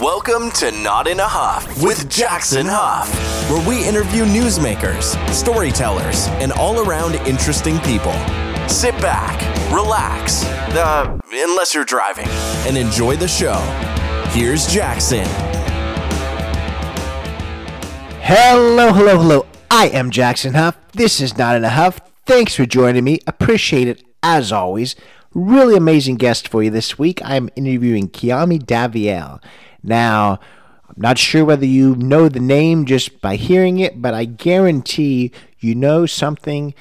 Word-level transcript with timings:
Welcome 0.00 0.50
to 0.52 0.70
Not 0.70 1.06
in 1.06 1.20
a 1.20 1.28
Huff 1.28 1.82
with 1.82 2.08
Jackson 2.08 2.64
Huff, 2.66 3.06
where 3.50 3.68
we 3.68 3.86
interview 3.86 4.24
newsmakers, 4.24 5.14
storytellers, 5.30 6.26
and 6.40 6.52
all 6.52 6.80
around 6.80 7.16
interesting 7.26 7.78
people. 7.80 8.14
Sit 8.66 8.94
back, 9.02 9.38
relax, 9.70 10.42
uh, 10.74 11.18
unless 11.30 11.74
you're 11.74 11.84
driving, 11.84 12.28
and 12.66 12.78
enjoy 12.78 13.16
the 13.16 13.28
show. 13.28 13.58
Here's 14.30 14.66
Jackson. 14.66 15.26
Hello, 18.22 18.94
hello, 18.94 19.18
hello. 19.18 19.46
I 19.70 19.88
am 19.88 20.10
Jackson 20.10 20.54
Huff. 20.54 20.78
This 20.92 21.20
is 21.20 21.36
Not 21.36 21.56
in 21.56 21.64
a 21.64 21.68
Huff. 21.68 22.00
Thanks 22.24 22.54
for 22.54 22.64
joining 22.64 23.04
me. 23.04 23.18
Appreciate 23.26 23.86
it 23.86 24.02
as 24.22 24.50
always. 24.50 24.96
Really 25.34 25.76
amazing 25.76 26.16
guest 26.16 26.48
for 26.48 26.62
you 26.62 26.70
this 26.70 26.98
week. 26.98 27.20
I'm 27.22 27.50
interviewing 27.54 28.08
Kiami 28.08 28.64
Davael. 28.64 29.42
Now, 29.82 30.40
I'm 30.88 30.94
not 30.96 31.18
sure 31.18 31.44
whether 31.44 31.66
you 31.66 31.94
know 31.96 32.28
the 32.28 32.40
name 32.40 32.84
just 32.84 33.20
by 33.20 33.36
hearing 33.36 33.78
it, 33.78 34.02
but 34.02 34.14
I 34.14 34.24
guarantee 34.24 35.32
you 35.58 35.74
know 35.74 36.06
something 36.06 36.74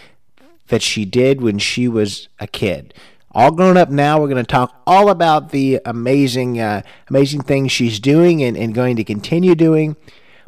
that 0.68 0.82
she 0.82 1.06
did 1.06 1.42
when 1.42 1.60
she 1.60 1.88
was 1.88 2.28
a 2.40 2.48
kid. 2.48 2.94
All 3.32 3.52
grown 3.52 3.78
up 3.78 3.90
now, 3.90 4.20
we're 4.20 4.28
going 4.28 4.44
to 4.44 4.52
talk 4.52 4.82
all 4.88 5.10
about 5.10 5.52
the 5.52 5.80
amazing, 5.86 6.60
uh, 6.60 6.82
amazing 7.10 7.42
things 7.44 7.72
she's 7.72 8.00
doing 8.00 8.42
and, 8.42 8.58
and 8.58 8.74
going 8.74 8.96
to 8.96 9.04
continue 9.04 9.54
doing. 9.54 9.96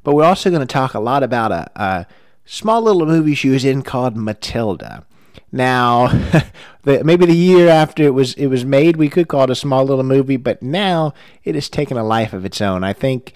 But 0.04 0.16
we're 0.16 0.24
also 0.24 0.50
going 0.50 0.62
to 0.62 0.66
talk 0.66 0.96
a 0.96 1.00
lot 1.00 1.22
about 1.22 1.52
a, 1.52 1.70
a 1.76 2.08
small 2.46 2.82
little 2.82 3.06
movie 3.06 3.36
she 3.36 3.50
was 3.50 3.64
in 3.64 3.84
called 3.84 4.18
Matilda. 4.18 5.06
Now, 5.52 6.08
the, 6.84 7.04
maybe 7.04 7.26
the 7.26 7.36
year 7.36 7.68
after 7.68 8.04
it 8.04 8.14
was 8.14 8.34
it 8.36 8.48
was 8.48 8.66
made, 8.66 8.96
we 8.98 9.10
could 9.10 9.28
call 9.28 9.44
it 9.44 9.50
a 9.50 9.56
small 9.56 9.84
little 9.84 10.04
movie, 10.04 10.38
but 10.38 10.62
now 10.62 11.14
it 11.44 11.56
has 11.56 11.70
taken 11.70 11.98
a 11.98 12.04
life 12.04 12.34
of 12.34 12.46
its 12.46 12.62
own. 12.62 12.84
I 12.84 12.94
think 12.94 13.34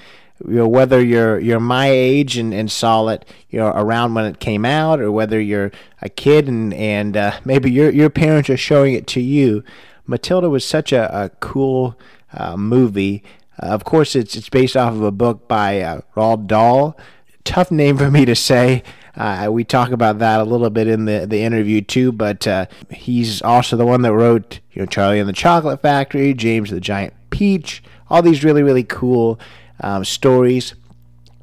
you 0.47 0.55
know, 0.55 0.67
whether 0.67 1.03
you're 1.03 1.39
you're 1.39 1.59
my 1.59 1.87
age 1.87 2.37
and, 2.37 2.53
and 2.53 2.70
saw 2.71 3.07
it 3.07 3.25
you 3.49 3.59
know 3.59 3.67
around 3.67 4.13
when 4.13 4.25
it 4.25 4.40
came 4.40 4.65
out, 4.65 4.99
or 4.99 5.12
whether 5.12 5.40
you're 5.40 5.71
a 6.01 6.09
kid 6.09 6.48
and 6.48 6.73
and 6.73 7.17
uh, 7.17 7.40
maybe 7.45 7.71
your 7.71 7.90
your 7.90 8.09
parents 8.09 8.49
are 8.49 8.57
showing 8.57 8.93
it 8.93 9.07
to 9.07 9.21
you, 9.21 9.63
Matilda 10.05 10.49
was 10.49 10.65
such 10.65 10.91
a, 10.91 11.23
a 11.23 11.29
cool 11.40 11.97
uh, 12.34 12.57
movie. 12.57 13.23
Uh, 13.62 13.68
of 13.68 13.84
course, 13.84 14.15
it's 14.15 14.35
it's 14.35 14.49
based 14.49 14.75
off 14.77 14.93
of 14.93 15.01
a 15.01 15.12
book 15.12 15.47
by 15.47 15.81
uh, 15.81 16.01
Roald 16.15 16.47
Dahl. 16.47 16.97
Tough 17.43 17.71
name 17.71 17.97
for 17.97 18.09
me 18.09 18.25
to 18.25 18.35
say. 18.35 18.84
Uh, 19.16 19.48
we 19.52 19.63
talk 19.63 19.91
about 19.91 20.20
that 20.20 20.40
a 20.40 20.44
little 20.44 20.70
bit 20.70 20.88
in 20.88 21.05
the, 21.05 21.26
the 21.26 21.41
interview 21.41 21.82
too, 21.82 22.12
but 22.12 22.46
uh, 22.48 22.66
he's 22.90 23.41
also 23.41 23.77
the 23.77 23.85
one 23.85 24.02
that 24.02 24.13
wrote, 24.13 24.60
you 24.71 24.82
know, 24.82 24.85
Charlie 24.85 25.20
and 25.20 25.30
the 25.30 25.34
Chocolate 25.34 25.82
Factory, 25.82 26.34
James 26.34 26.70
the 26.70 26.82
Giant 26.82 27.13
Peach, 27.30 27.82
all 28.10 28.21
these 28.21 28.43
really 28.43 28.63
really 28.63 28.84
cool 28.84 29.40
um, 29.80 30.04
stories. 30.04 30.76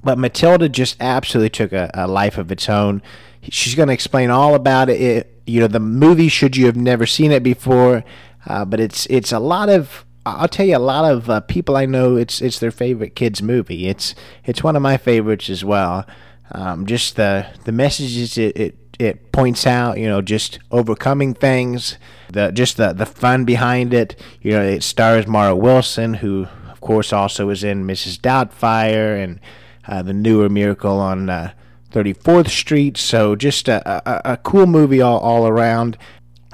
But 0.05 0.19
Matilda 0.19 0.69
just 0.69 0.97
absolutely 1.01 1.51
took 1.51 1.73
a, 1.73 1.91
a 1.95 2.09
life 2.09 2.37
of 2.37 2.51
its 2.51 2.69
own. 2.69 3.03
She's 3.43 3.75
going 3.75 3.89
to 3.89 3.95
explain 3.95 4.31
all 4.31 4.55
about 4.55 4.89
it. 4.91 5.01
it. 5.01 5.29
You 5.47 5.61
know, 5.61 5.67
the 5.69 5.81
movie 5.81 6.29
should 6.29 6.57
you 6.57 6.67
have 6.67 6.77
never 6.77 7.07
seen 7.07 7.33
it 7.33 7.43
before, 7.43 8.05
uh, 8.47 8.65
but 8.65 8.81
it's 8.81 9.07
it's 9.07 9.33
a 9.33 9.39
lot 9.39 9.69
of 9.69 10.05
I'll 10.25 10.49
tell 10.49 10.67
you, 10.67 10.77
a 10.77 10.79
lot 10.79 11.11
of 11.11 11.29
uh, 11.29 11.41
people 11.41 11.77
I 11.77 11.87
know, 11.87 12.17
it's 12.17 12.41
it's 12.41 12.59
their 12.59 12.71
favorite 12.71 13.17
kids 13.17 13.43
movie. 13.43 13.89
It's 13.89 14.15
it's 14.45 14.63
one 14.63 14.77
of 14.77 14.83
my 14.83 14.97
favorites 14.97 15.51
as 15.51 15.65
well. 15.65 16.07
Um, 16.53 16.87
just 16.87 17.17
the 17.17 17.47
the 17.65 17.73
messages 17.73 18.37
it, 18.37 18.57
it 18.57 18.77
it 18.99 19.33
points 19.33 19.67
out, 19.67 19.99
you 19.99 20.07
know, 20.07 20.23
just 20.23 20.59
overcoming 20.71 21.35
things, 21.35 21.99
the 22.31 22.51
just 22.51 22.77
the 22.77 22.93
the 22.93 23.07
fun 23.07 23.45
behind 23.45 23.95
it. 23.95 24.17
You 24.41 24.53
know, 24.53 24.63
it 24.63 24.83
stars 24.83 25.27
Mara 25.27 25.57
Wilson, 25.57 26.15
who 26.15 26.47
of 26.71 26.81
course 26.81 27.13
also 27.13 27.49
is 27.51 27.65
in 27.65 27.87
Mrs. 27.87 28.19
Doubtfire 28.19 29.23
and 29.23 29.41
uh, 29.87 30.03
the 30.03 30.13
newer 30.13 30.49
Miracle 30.49 30.99
on 30.99 31.29
uh, 31.29 31.53
34th 31.91 32.49
Street. 32.49 32.97
So 32.97 33.35
just 33.37 33.69
a, 33.69 34.09
a, 34.09 34.33
a 34.33 34.37
cool 34.37 34.67
movie 34.67 35.01
all, 35.01 35.19
all 35.19 35.47
around. 35.47 35.97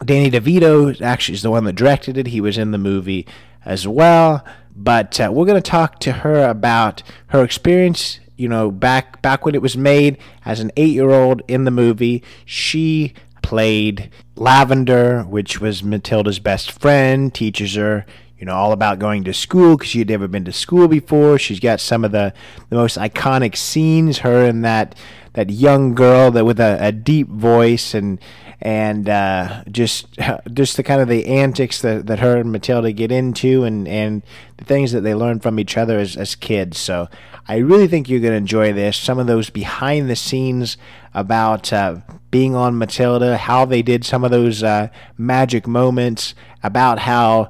Danny 0.05 0.31
DeVito 0.31 1.01
actually 1.01 1.35
is 1.35 1.43
the 1.43 1.51
one 1.51 1.65
that 1.65 1.75
directed 1.75 2.17
it. 2.17 2.29
He 2.29 2.41
was 2.41 2.57
in 2.57 2.71
the 2.71 2.79
movie 2.79 3.27
as 3.65 3.87
well. 3.87 4.45
But 4.75 5.19
uh, 5.21 5.31
we're 5.33 5.47
going 5.47 5.61
to 5.61 5.71
talk 5.71 5.99
to 6.01 6.13
her 6.13 6.49
about 6.49 7.03
her 7.29 7.43
experience 7.43 8.21
you 8.39 8.49
know, 8.49 8.71
back 8.71 9.21
back 9.21 9.45
when 9.45 9.55
it 9.55 9.61
was 9.61 9.77
made 9.77 10.17
as 10.47 10.61
an 10.61 10.71
eight 10.77 10.95
year 10.95 11.11
old 11.11 11.43
in 11.49 11.65
the 11.65 11.71
movie, 11.71 12.23
she 12.47 13.13
played 13.43 14.11
Lavender, 14.37 15.23
which 15.25 15.61
was 15.61 15.83
Matilda's 15.83 16.39
best 16.39 16.71
friend, 16.71 17.35
teaches 17.35 17.75
her, 17.75 18.07
you 18.39 18.47
know, 18.47 18.55
all 18.55 18.73
about 18.73 19.01
going 19.01 19.25
to 19.25 19.35
school 19.35 19.77
because 19.77 19.91
she 19.91 19.99
had 19.99 20.09
never 20.09 20.29
been 20.29 20.45
to 20.45 20.53
school 20.53 20.87
before. 20.87 21.39
She's 21.39 21.61
got 21.61 21.81
some 21.81 22.05
of 22.05 22.13
the, 22.13 22.33
the 22.71 22.77
most 22.77 22.97
iconic 22.97 23.57
scenes, 23.57 24.19
her 24.19 24.45
and 24.45 24.65
that 24.65 24.95
that 25.39 25.51
young 25.51 25.95
girl 25.95 26.33
that 26.33 26.45
with 26.45 26.59
a, 26.59 26.77
a 26.81 26.91
deep 26.91 27.29
voice 27.29 27.95
and 27.95 28.19
and 28.61 29.09
uh, 29.09 29.63
just 29.71 30.09
just 30.53 30.77
the 30.77 30.83
kind 30.83 31.01
of 31.01 31.07
the 31.07 31.27
antics 31.27 31.81
that, 31.81 32.09
that 32.09 32.19
her 32.19 32.39
and 32.39 32.51
Matilda 32.51 32.91
get 32.91 33.13
into 33.13 33.63
and, 33.63 33.87
and 33.87 34.25
the 34.57 34.65
things 34.65 34.91
that 34.91 35.03
they 35.03 35.15
learn 35.15 35.39
from 35.39 35.61
each 35.61 35.77
other 35.77 35.97
as, 35.97 36.17
as 36.17 36.35
kids. 36.35 36.77
So 36.77 37.07
I 37.47 37.59
really 37.59 37.87
think 37.87 38.09
you're 38.09 38.19
going 38.19 38.33
to 38.33 38.37
enjoy 38.37 38.73
this. 38.73 38.97
Some 38.97 39.21
of 39.21 39.29
those 39.29 39.49
behind 39.49 40.11
the 40.11 40.17
scenes 40.17 40.77
about 41.15 41.73
uh, 41.73 41.99
being 42.33 42.57
on 42.57 42.77
Matilda, 42.77 43.37
how 43.37 43.65
they 43.65 43.81
did 43.81 44.05
some 44.05 44.25
of 44.25 44.33
those 44.33 44.65
uh, 44.65 44.89
magic 45.17 45.69
moments, 45.69 46.35
about 46.65 46.99
how 46.99 47.49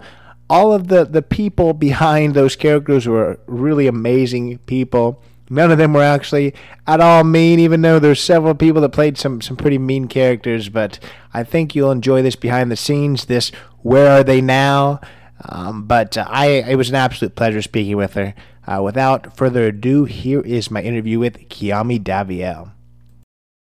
all 0.50 0.74
of 0.74 0.88
the, 0.88 1.06
the 1.06 1.22
people 1.22 1.72
behind 1.72 2.34
those 2.34 2.54
characters 2.54 3.06
were 3.06 3.40
really 3.46 3.86
amazing 3.86 4.58
people 4.66 5.22
None 5.50 5.70
of 5.70 5.78
them 5.78 5.94
were 5.94 6.02
actually 6.02 6.54
at 6.86 7.00
all 7.00 7.24
mean, 7.24 7.58
even 7.58 7.82
though 7.82 7.98
there's 7.98 8.22
several 8.22 8.54
people 8.54 8.82
that 8.82 8.90
played 8.90 9.18
some, 9.18 9.40
some 9.40 9.56
pretty 9.56 9.78
mean 9.78 10.08
characters. 10.08 10.68
But 10.68 10.98
I 11.32 11.44
think 11.44 11.74
you'll 11.74 11.90
enjoy 11.90 12.22
this 12.22 12.36
behind 12.36 12.70
the 12.70 12.76
scenes, 12.76 13.26
this 13.26 13.50
Where 13.82 14.20
Are 14.20 14.24
They 14.24 14.40
Now? 14.40 15.00
Um, 15.48 15.84
but 15.84 16.16
uh, 16.16 16.26
I 16.28 16.46
it 16.46 16.76
was 16.76 16.88
an 16.88 16.96
absolute 16.96 17.36
pleasure 17.36 17.62
speaking 17.62 17.96
with 17.96 18.14
her. 18.14 18.34
Uh, 18.66 18.82
without 18.82 19.36
further 19.36 19.66
ado, 19.66 20.04
here 20.04 20.40
is 20.40 20.70
my 20.70 20.82
interview 20.82 21.18
with 21.18 21.48
Kiami 21.48 22.02
Davael. 22.02 22.72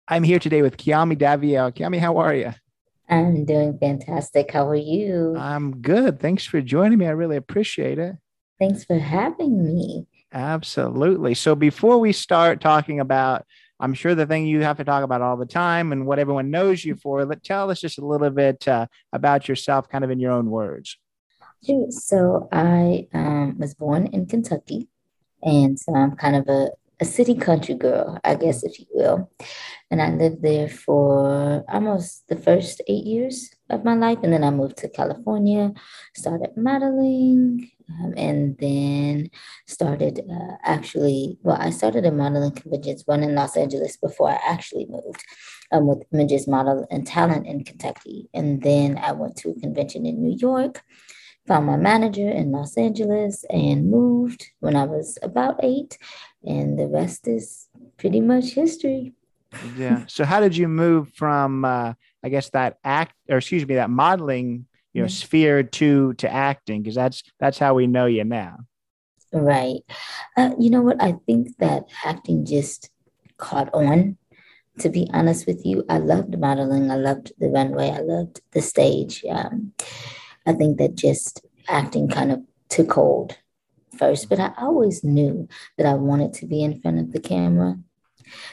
I'm 0.09 0.25
here 0.25 0.39
today 0.39 0.63
with 0.63 0.77
Kiami 0.77 1.17
Davael. 1.17 1.73
Kiami, 1.73 2.01
how 2.01 2.17
are 2.19 2.35
you? 2.35 2.53
I'm 3.09 3.45
doing 3.45 3.79
fantastic. 3.79 4.51
How 4.53 4.69
are 4.69 4.75
you? 4.75 5.37
I'm 5.37 5.81
good. 5.81 6.21
Thanks 6.21 6.45
for 6.45 6.61
joining 6.61 6.99
me. 6.99 7.07
I 7.07 7.11
really 7.11 7.37
appreciate 7.37 7.99
it. 7.99 8.17
Thanks 8.59 8.85
for 8.85 8.99
having 8.99 9.65
me. 9.65 10.07
Absolutely. 10.33 11.35
So 11.35 11.55
before 11.55 11.99
we 11.99 12.13
start 12.13 12.61
talking 12.61 13.01
about, 13.01 13.45
I'm 13.81 13.95
sure 13.95 14.15
the 14.15 14.27
thing 14.27 14.47
you 14.47 14.63
have 14.63 14.77
to 14.77 14.85
talk 14.85 15.03
about 15.03 15.23
all 15.23 15.37
the 15.37 15.47
time 15.47 15.93
and 15.93 16.07
what 16.07 16.19
everyone 16.19 16.51
knows 16.51 16.85
you 16.85 16.95
for, 16.95 17.25
let 17.25 17.43
tell 17.43 17.71
us 17.71 17.81
just 17.81 17.99
a 17.99 18.05
little 18.05 18.31
bit 18.31 18.69
uh, 18.69 18.87
about 19.13 19.49
yourself, 19.49 19.89
kind 19.89 20.05
of 20.05 20.11
in 20.11 20.21
your 20.21 20.33
own 20.33 20.51
words. 20.51 20.99
So 21.91 22.49
I 22.53 23.09
um, 23.13 23.59
was 23.59 23.75
born 23.75 24.07
in 24.07 24.27
Kentucky, 24.27 24.89
and 25.43 25.79
so 25.79 25.95
I'm 25.95 26.17
kind 26.17 26.37
of 26.37 26.49
a, 26.49 26.71
a 27.01 27.05
city 27.05 27.35
country 27.35 27.75
girl, 27.75 28.19
I 28.25 28.35
guess, 28.35 28.63
if 28.63 28.79
you 28.79 28.87
will. 28.93 29.31
And 29.91 30.01
I 30.01 30.11
lived 30.11 30.43
there 30.43 30.69
for 30.69 31.65
almost 31.69 32.29
the 32.29 32.37
first 32.37 32.81
eight 32.87 33.05
years 33.05 33.51
of 33.69 33.85
my 33.85 33.95
life. 33.95 34.19
And 34.23 34.33
then 34.33 34.45
I 34.45 34.51
moved 34.51 34.79
to 34.79 34.89
California, 34.89 35.73
started 36.15 36.51
modeling, 36.57 37.71
um, 37.99 38.15
and 38.17 38.57
then 38.59 39.31
started 39.67 40.21
uh, 40.31 40.57
actually, 40.65 41.39
well, 41.43 41.57
I 41.61 41.71
started 41.71 42.05
in 42.05 42.17
modeling 42.17 42.53
conventions, 42.53 43.07
one 43.07 43.23
in 43.23 43.35
Los 43.35 43.57
Angeles 43.57 43.97
before 43.97 44.31
I 44.31 44.39
actually 44.47 44.87
moved 44.89 45.25
um, 45.73 45.87
with 45.87 46.05
Images 46.13 46.47
Model 46.47 46.87
and 46.91 47.07
Talent 47.07 47.47
in 47.47 47.65
Kentucky. 47.65 48.29
And 48.35 48.63
then 48.63 48.99
I 48.99 49.13
went 49.13 49.37
to 49.39 49.51
a 49.51 49.61
convention 49.61 50.07
in 50.07 50.23
New 50.23 50.37
York, 50.39 50.83
found 51.47 51.67
my 51.67 51.77
manager 51.77 52.29
in 52.29 52.53
Los 52.53 52.77
Angeles, 52.77 53.45
and 53.51 53.91
moved 53.91 54.47
when 54.61 54.77
I 54.77 54.85
was 54.85 55.19
about 55.23 55.61
eight. 55.63 55.99
And 56.45 56.79
the 56.79 56.87
rest 56.87 57.27
is 57.29 57.69
pretty 57.97 58.21
much 58.21 58.53
history. 58.53 59.15
Yeah. 59.77 60.05
So, 60.07 60.25
how 60.25 60.41
did 60.41 60.57
you 60.57 60.69
move 60.69 61.13
from, 61.15 61.65
uh, 61.65 61.95
I 62.23 62.29
guess, 62.29 62.51
that 62.51 62.79
act, 62.85 63.17
or 63.29 63.39
excuse 63.39 63.67
me, 63.67 63.75
that 63.75 63.91
modeling 63.91 64.67
you 64.93 65.03
know 65.03 65.07
mm-hmm. 65.07 65.13
sphere 65.13 65.63
to 65.63 66.15
to 66.15 66.33
acting 66.33 66.83
because 66.83 66.95
that's 66.95 67.23
that's 67.39 67.59
how 67.59 67.75
we 67.75 67.87
know 67.87 68.07
you 68.07 68.25
now. 68.25 68.59
Right. 69.33 69.83
Uh, 70.37 70.51
you 70.59 70.71
know 70.71 70.83
what? 70.83 71.01
I 71.01 71.15
think 71.27 71.57
that 71.59 71.85
acting 72.05 72.45
just 72.45 72.91
caught 73.37 73.73
on. 73.73 74.17
To 74.79 74.89
be 74.89 75.11
honest 75.13 75.47
with 75.47 75.67
you 75.67 75.85
i 75.91 75.99
loved 75.99 76.39
modeling. 76.39 76.91
I 76.91 76.97
loved 76.97 77.33
the 77.39 77.51
runway. 77.51 77.91
I 77.91 78.01
loved 78.01 78.41
the 78.53 78.63
stage. 78.63 79.25
Um, 79.29 79.73
i 80.47 80.55
think 80.55 80.79
that 80.79 80.95
just 80.95 81.45
acting 81.69 82.09
kind 82.09 82.33
of 82.33 82.41
took 82.71 82.93
hold 82.93 83.37
first 83.99 84.29
but 84.31 84.41
i 84.41 84.53
always 84.57 85.05
knew 85.05 85.47
that 85.77 85.87
i 85.87 85.93
wanted 85.93 86.33
to 86.33 86.47
be 86.47 86.63
in 86.63 86.81
front 86.81 86.99
of 86.99 87.13
the 87.13 87.21
camera. 87.21 87.77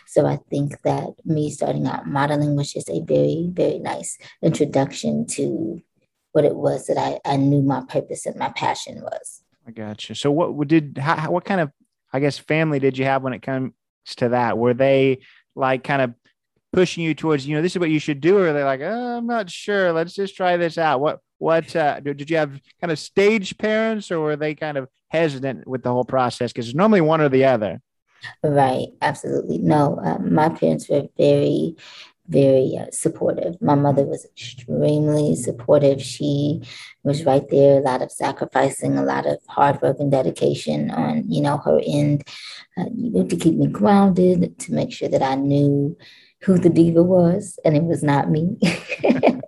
So 0.05 0.25
I 0.25 0.39
think 0.49 0.81
that 0.81 1.09
me 1.23 1.51
starting 1.51 1.87
out 1.87 2.07
modeling 2.07 2.55
was 2.55 2.73
just 2.73 2.89
a 2.89 3.01
very, 3.01 3.49
very 3.51 3.79
nice 3.79 4.17
introduction 4.41 5.25
to 5.27 5.81
what 6.37 6.45
it 6.45 6.55
was 6.55 6.85
that 6.85 6.99
I, 6.99 7.19
I 7.25 7.35
knew 7.35 7.63
my 7.63 7.81
purpose 7.89 8.27
and 8.27 8.35
my 8.35 8.49
passion 8.49 9.01
was. 9.01 9.41
I 9.67 9.71
got 9.71 10.07
you. 10.07 10.13
So 10.13 10.29
what 10.29 10.67
did 10.67 10.99
how, 10.99 11.31
what 11.31 11.45
kind 11.45 11.59
of 11.59 11.71
I 12.13 12.19
guess 12.19 12.37
family 12.37 12.77
did 12.77 12.95
you 12.95 13.05
have 13.05 13.23
when 13.23 13.33
it 13.33 13.41
comes 13.41 13.73
to 14.17 14.29
that? 14.29 14.55
Were 14.55 14.75
they 14.75 15.21
like 15.55 15.83
kind 15.83 16.03
of 16.03 16.13
pushing 16.71 17.03
you 17.03 17.15
towards 17.15 17.47
you 17.47 17.55
know 17.55 17.63
this 17.63 17.71
is 17.71 17.79
what 17.79 17.89
you 17.89 17.97
should 17.97 18.21
do, 18.21 18.37
or 18.37 18.53
they're 18.53 18.65
like 18.65 18.81
oh, 18.81 19.17
I'm 19.17 19.25
not 19.25 19.49
sure. 19.49 19.91
Let's 19.91 20.13
just 20.13 20.35
try 20.35 20.57
this 20.57 20.77
out. 20.77 20.99
What 20.99 21.21
what 21.39 21.75
uh, 21.75 22.01
did 22.01 22.29
you 22.29 22.37
have 22.37 22.61
kind 22.79 22.91
of 22.91 22.99
stage 22.99 23.57
parents, 23.57 24.11
or 24.11 24.19
were 24.19 24.35
they 24.35 24.53
kind 24.53 24.77
of 24.77 24.87
hesitant 25.07 25.67
with 25.67 25.81
the 25.81 25.91
whole 25.91 26.05
process? 26.05 26.53
Because 26.53 26.67
it's 26.67 26.75
normally 26.75 27.01
one 27.01 27.19
or 27.19 27.29
the 27.29 27.45
other. 27.45 27.81
Right, 28.43 28.89
absolutely. 29.01 29.57
No, 29.57 29.99
uh, 30.03 30.19
my 30.19 30.49
parents 30.49 30.87
were 30.87 31.07
very 31.17 31.75
very 32.27 32.77
uh, 32.79 32.91
supportive. 32.91 33.61
My 33.61 33.75
mother 33.75 34.03
was 34.03 34.25
extremely 34.25 35.35
supportive. 35.35 36.01
She 36.01 36.61
was 37.03 37.25
right 37.25 37.47
there, 37.49 37.79
a 37.79 37.83
lot 37.83 38.01
of 38.01 38.11
sacrificing, 38.11 38.97
a 38.97 39.03
lot 39.03 39.25
of 39.25 39.39
hard 39.47 39.81
work 39.81 39.97
and 39.99 40.11
dedication 40.11 40.91
on, 40.91 41.23
you 41.29 41.41
know, 41.41 41.57
her 41.57 41.79
end, 41.85 42.23
uh, 42.77 42.85
to 42.85 43.37
keep 43.37 43.55
me 43.55 43.67
grounded, 43.67 44.59
to 44.59 44.73
make 44.73 44.91
sure 44.91 45.09
that 45.09 45.23
I 45.23 45.35
knew 45.35 45.97
who 46.41 46.57
the 46.57 46.69
diva 46.69 47.01
was, 47.01 47.59
and 47.65 47.75
it 47.75 47.83
was 47.83 48.03
not 48.03 48.29
me. 48.29 48.57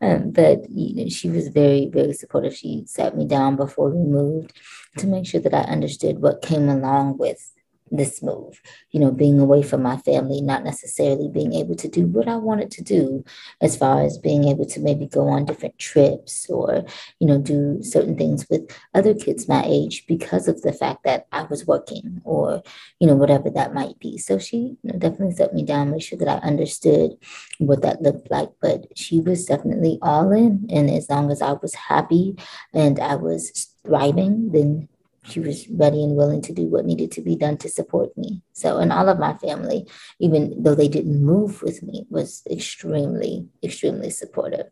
um, 0.00 0.30
but 0.30 0.68
you 0.70 0.94
know, 0.94 1.08
she 1.08 1.28
was 1.28 1.48
very, 1.48 1.88
very 1.92 2.12
supportive. 2.12 2.54
She 2.54 2.84
sat 2.86 3.16
me 3.16 3.26
down 3.26 3.56
before 3.56 3.90
we 3.90 4.02
moved 4.02 4.52
to 4.98 5.06
make 5.06 5.26
sure 5.26 5.40
that 5.40 5.54
I 5.54 5.62
understood 5.62 6.20
what 6.20 6.42
came 6.42 6.68
along 6.68 7.18
with 7.18 7.52
this 7.90 8.22
move, 8.22 8.60
you 8.90 9.00
know, 9.00 9.10
being 9.10 9.38
away 9.38 9.62
from 9.62 9.82
my 9.82 9.96
family, 9.98 10.40
not 10.40 10.64
necessarily 10.64 11.28
being 11.28 11.54
able 11.54 11.74
to 11.76 11.88
do 11.88 12.06
what 12.06 12.28
I 12.28 12.36
wanted 12.36 12.70
to 12.72 12.82
do, 12.82 13.24
as 13.60 13.76
far 13.76 14.02
as 14.02 14.18
being 14.18 14.44
able 14.48 14.66
to 14.66 14.80
maybe 14.80 15.06
go 15.06 15.28
on 15.28 15.44
different 15.44 15.78
trips 15.78 16.48
or, 16.50 16.84
you 17.20 17.26
know, 17.26 17.38
do 17.38 17.82
certain 17.82 18.16
things 18.16 18.46
with 18.50 18.70
other 18.94 19.14
kids 19.14 19.48
my 19.48 19.62
age 19.66 20.04
because 20.06 20.48
of 20.48 20.62
the 20.62 20.72
fact 20.72 21.04
that 21.04 21.26
I 21.32 21.44
was 21.44 21.66
working 21.66 22.20
or, 22.24 22.62
you 22.98 23.06
know, 23.06 23.14
whatever 23.14 23.50
that 23.50 23.74
might 23.74 23.98
be. 23.98 24.18
So 24.18 24.38
she 24.38 24.56
you 24.56 24.78
know, 24.92 24.98
definitely 24.98 25.34
set 25.34 25.54
me 25.54 25.64
down, 25.64 25.90
make 25.90 26.02
sure 26.02 26.18
that 26.18 26.28
I 26.28 26.46
understood 26.46 27.12
what 27.58 27.82
that 27.82 28.02
looked 28.02 28.30
like. 28.30 28.50
But 28.60 28.86
she 28.96 29.20
was 29.20 29.46
definitely 29.46 29.98
all 30.02 30.32
in. 30.32 30.66
And 30.70 30.90
as 30.90 31.08
long 31.08 31.30
as 31.30 31.42
I 31.42 31.52
was 31.52 31.74
happy 31.74 32.36
and 32.72 32.98
I 32.98 33.14
was 33.16 33.72
thriving, 33.84 34.50
then 34.52 34.88
she 35.28 35.40
was 35.40 35.68
ready 35.68 36.02
and 36.02 36.16
willing 36.16 36.40
to 36.42 36.52
do 36.52 36.66
what 36.66 36.84
needed 36.84 37.10
to 37.12 37.20
be 37.20 37.36
done 37.36 37.56
to 37.58 37.68
support 37.68 38.16
me. 38.16 38.42
So, 38.52 38.78
and 38.78 38.92
all 38.92 39.08
of 39.08 39.18
my 39.18 39.34
family, 39.34 39.86
even 40.20 40.62
though 40.62 40.74
they 40.74 40.88
didn't 40.88 41.24
move 41.24 41.62
with 41.62 41.82
me, 41.82 42.06
was 42.10 42.42
extremely, 42.50 43.48
extremely 43.62 44.10
supportive. 44.10 44.66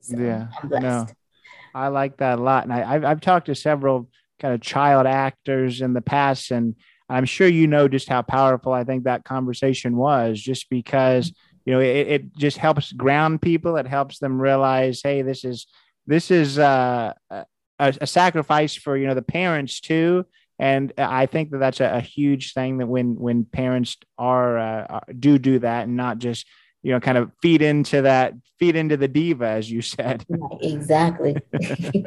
So 0.00 0.16
yeah, 0.16 0.48
no, 0.68 1.06
I 1.74 1.88
like 1.88 2.16
that 2.18 2.38
a 2.38 2.42
lot, 2.42 2.64
and 2.64 2.72
I, 2.72 2.94
I've 2.94 3.04
I've 3.04 3.20
talked 3.20 3.46
to 3.46 3.54
several 3.54 4.08
kind 4.40 4.54
of 4.54 4.60
child 4.60 5.06
actors 5.06 5.80
in 5.80 5.92
the 5.92 6.00
past, 6.00 6.50
and 6.50 6.74
I'm 7.08 7.26
sure 7.26 7.46
you 7.46 7.66
know 7.66 7.86
just 7.86 8.08
how 8.08 8.22
powerful 8.22 8.72
I 8.72 8.84
think 8.84 9.04
that 9.04 9.24
conversation 9.24 9.96
was, 9.96 10.40
just 10.40 10.70
because 10.70 11.32
you 11.66 11.74
know 11.74 11.80
it, 11.80 12.08
it 12.08 12.36
just 12.36 12.56
helps 12.56 12.92
ground 12.92 13.42
people. 13.42 13.76
It 13.76 13.86
helps 13.86 14.18
them 14.18 14.40
realize, 14.40 15.02
hey, 15.04 15.22
this 15.22 15.44
is 15.44 15.66
this 16.06 16.30
is 16.30 16.58
uh, 16.58 17.12
a, 17.80 17.94
a 18.02 18.06
sacrifice 18.06 18.74
for 18.74 18.96
you 18.96 19.06
know 19.06 19.14
the 19.14 19.22
parents 19.22 19.80
too. 19.80 20.26
And 20.58 20.92
I 20.98 21.24
think 21.24 21.50
that 21.50 21.58
that's 21.58 21.80
a, 21.80 21.86
a, 21.86 22.00
huge 22.00 22.52
thing 22.52 22.78
that 22.78 22.86
when 22.86 23.18
when 23.18 23.46
parents 23.46 23.96
are 24.18 24.58
uh, 24.58 25.00
do 25.18 25.38
do 25.38 25.58
that 25.60 25.84
and 25.88 25.96
not 25.96 26.18
just 26.18 26.46
you 26.82 26.92
know 26.92 27.00
kind 27.00 27.16
of 27.16 27.32
feed 27.40 27.62
into 27.62 28.02
that 28.02 28.34
feed 28.58 28.76
into 28.76 28.96
the 28.96 29.08
diva 29.08 29.46
as 29.46 29.70
you 29.70 29.82
said. 29.82 30.24
Exactly. 30.60 31.36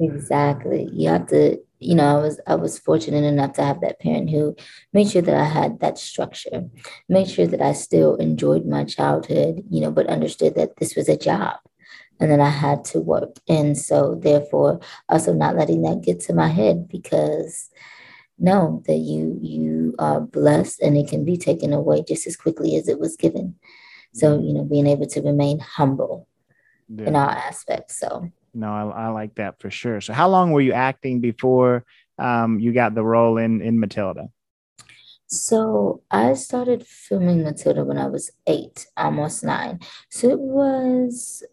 Exactly. 0.00 0.88
You 0.92 1.10
have 1.10 1.26
to 1.28 1.58
you 1.80 1.94
know 1.94 2.18
i 2.18 2.20
was 2.20 2.38
i 2.46 2.54
was 2.54 2.78
fortunate 2.78 3.24
enough 3.24 3.54
to 3.54 3.64
have 3.64 3.80
that 3.80 3.98
parent 3.98 4.30
who 4.30 4.54
made 4.92 5.10
sure 5.10 5.22
that 5.22 5.34
i 5.34 5.44
had 5.44 5.80
that 5.80 5.98
structure 5.98 6.68
made 7.08 7.28
sure 7.28 7.46
that 7.46 7.62
i 7.62 7.72
still 7.72 8.16
enjoyed 8.16 8.66
my 8.66 8.84
childhood 8.84 9.64
you 9.70 9.80
know 9.80 9.90
but 9.90 10.06
understood 10.06 10.54
that 10.54 10.76
this 10.76 10.94
was 10.94 11.08
a 11.08 11.16
job 11.16 11.56
and 12.20 12.30
then 12.30 12.40
I 12.40 12.50
had 12.50 12.84
to 12.86 13.00
work. 13.00 13.36
And 13.48 13.76
so, 13.76 14.14
therefore, 14.14 14.80
also 15.08 15.32
not 15.32 15.56
letting 15.56 15.82
that 15.82 16.02
get 16.02 16.20
to 16.22 16.34
my 16.34 16.48
head 16.48 16.88
because 16.88 17.70
know 18.38 18.82
that 18.86 18.96
you 18.96 19.38
you 19.42 19.94
are 19.98 20.20
blessed 20.20 20.80
and 20.80 20.96
it 20.96 21.08
can 21.08 21.24
be 21.24 21.36
taken 21.36 21.72
away 21.72 22.02
just 22.06 22.26
as 22.26 22.36
quickly 22.36 22.76
as 22.76 22.88
it 22.88 22.98
was 22.98 23.16
given. 23.16 23.54
So, 24.12 24.40
you 24.40 24.52
know, 24.52 24.64
being 24.64 24.86
able 24.86 25.06
to 25.06 25.22
remain 25.22 25.60
humble 25.60 26.26
yeah. 26.88 27.06
in 27.06 27.16
all 27.16 27.28
aspects. 27.28 27.98
So, 27.98 28.30
no, 28.54 28.72
I, 28.72 29.04
I, 29.04 29.08
like 29.08 29.36
that 29.36 29.60
for 29.60 29.70
sure. 29.70 30.00
So, 30.00 30.12
how 30.12 30.28
long 30.28 30.50
were 30.50 30.60
you 30.60 30.72
acting 30.72 31.20
before 31.20 31.84
um, 32.18 32.58
you 32.58 32.72
got 32.72 32.94
the 32.94 33.04
role 33.04 33.38
in 33.38 33.62
in 33.62 33.78
Matilda? 33.78 34.28
So 35.32 36.02
I 36.10 36.34
started 36.34 36.84
filming 36.84 37.44
Matilda 37.44 37.84
when 37.84 37.98
I 37.98 38.08
was 38.08 38.32
eight, 38.48 38.88
almost 38.96 39.44
nine. 39.44 39.78
So 40.08 40.28
it 40.28 40.40
was 40.40 41.44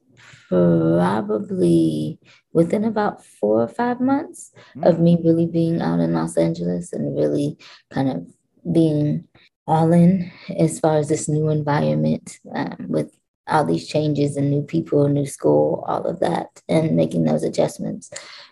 probably 0.49 2.19
within 2.53 2.83
about 2.83 3.23
four 3.25 3.61
or 3.61 3.67
five 3.67 3.99
months 3.99 4.51
mm-hmm. 4.71 4.83
of 4.83 4.99
me 4.99 5.17
really 5.23 5.45
being 5.45 5.81
out 5.81 5.99
in 5.99 6.13
Los 6.13 6.37
Angeles 6.37 6.93
and 6.93 7.15
really 7.15 7.57
kind 7.91 8.09
of 8.09 8.27
being 8.73 9.27
all 9.67 9.91
in 9.91 10.31
as 10.57 10.79
far 10.79 10.97
as 10.97 11.09
this 11.09 11.27
new 11.27 11.49
environment 11.49 12.39
um, 12.55 12.77
with 12.87 13.11
all 13.47 13.65
these 13.65 13.87
changes 13.87 14.35
and 14.35 14.49
new 14.49 14.61
people, 14.61 15.07
new 15.07 15.25
school, 15.25 15.83
all 15.87 16.05
of 16.05 16.19
that, 16.19 16.61
and 16.67 16.95
making 16.95 17.23
those 17.23 17.43
adjustments. 17.43 18.09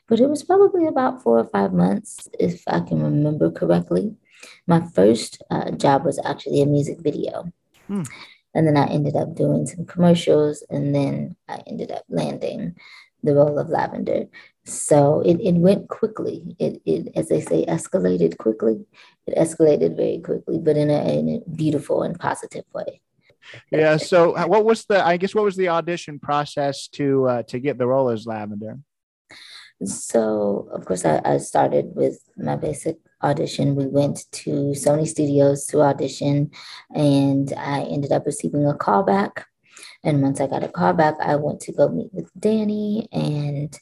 But 0.07 0.19
it 0.19 0.29
was 0.29 0.43
probably 0.43 0.87
about 0.87 1.21
four 1.21 1.39
or 1.39 1.45
five 1.45 1.73
months, 1.73 2.27
if 2.39 2.63
I 2.67 2.79
can 2.81 3.01
remember 3.01 3.51
correctly. 3.51 4.15
My 4.67 4.85
first 4.93 5.41
uh, 5.49 5.71
job 5.71 6.05
was 6.05 6.19
actually 6.23 6.61
a 6.61 6.65
music 6.65 6.99
video. 7.01 7.51
Hmm. 7.87 8.03
And 8.55 8.65
then 8.65 8.77
I 8.77 8.87
ended 8.87 9.15
up 9.15 9.35
doing 9.35 9.67
some 9.67 9.85
commercials 9.85 10.63
and 10.69 10.95
then 10.95 11.35
I 11.47 11.61
ended 11.67 11.91
up 11.91 12.05
landing 12.09 12.75
the 13.21 13.35
role 13.35 13.59
of 13.59 13.69
Lavender. 13.69 14.25
So 14.63 15.21
it, 15.21 15.39
it 15.41 15.55
went 15.55 15.89
quickly. 15.89 16.55
It, 16.57 16.81
it, 16.85 17.11
as 17.15 17.27
they 17.27 17.41
say, 17.41 17.65
escalated 17.65 18.37
quickly. 18.37 18.85
It 19.27 19.37
escalated 19.37 19.95
very 19.97 20.19
quickly, 20.19 20.57
but 20.59 20.77
in 20.77 20.89
a, 20.89 21.19
in 21.19 21.29
a 21.29 21.49
beautiful 21.49 22.01
and 22.03 22.17
positive 22.17 22.65
way. 22.73 23.01
Yeah. 23.69 23.97
So 23.97 24.33
what 24.47 24.65
was 24.65 24.85
the, 24.85 25.05
I 25.05 25.17
guess, 25.17 25.35
what 25.35 25.43
was 25.43 25.55
the 25.55 25.69
audition 25.69 26.17
process 26.17 26.87
to, 26.93 27.27
uh, 27.27 27.43
to 27.43 27.59
get 27.59 27.77
the 27.77 27.85
role 27.85 28.09
as 28.09 28.25
Lavender? 28.25 28.79
So, 29.83 30.69
of 30.71 30.85
course, 30.85 31.05
I, 31.05 31.21
I 31.25 31.37
started 31.37 31.95
with 31.95 32.19
my 32.37 32.55
basic 32.55 32.97
audition. 33.21 33.75
We 33.75 33.87
went 33.87 34.25
to 34.31 34.51
Sony 34.71 35.07
Studios 35.07 35.65
to 35.67 35.81
audition, 35.81 36.51
and 36.93 37.51
I 37.57 37.81
ended 37.81 38.11
up 38.11 38.25
receiving 38.25 38.65
a 38.65 38.73
call 38.73 39.03
back. 39.03 39.47
And 40.03 40.21
once 40.21 40.39
I 40.39 40.47
got 40.47 40.63
a 40.63 40.69
call 40.69 40.93
back, 40.93 41.15
I 41.19 41.35
went 41.35 41.59
to 41.61 41.73
go 41.73 41.89
meet 41.89 42.13
with 42.13 42.29
Danny 42.39 43.07
and, 43.11 43.77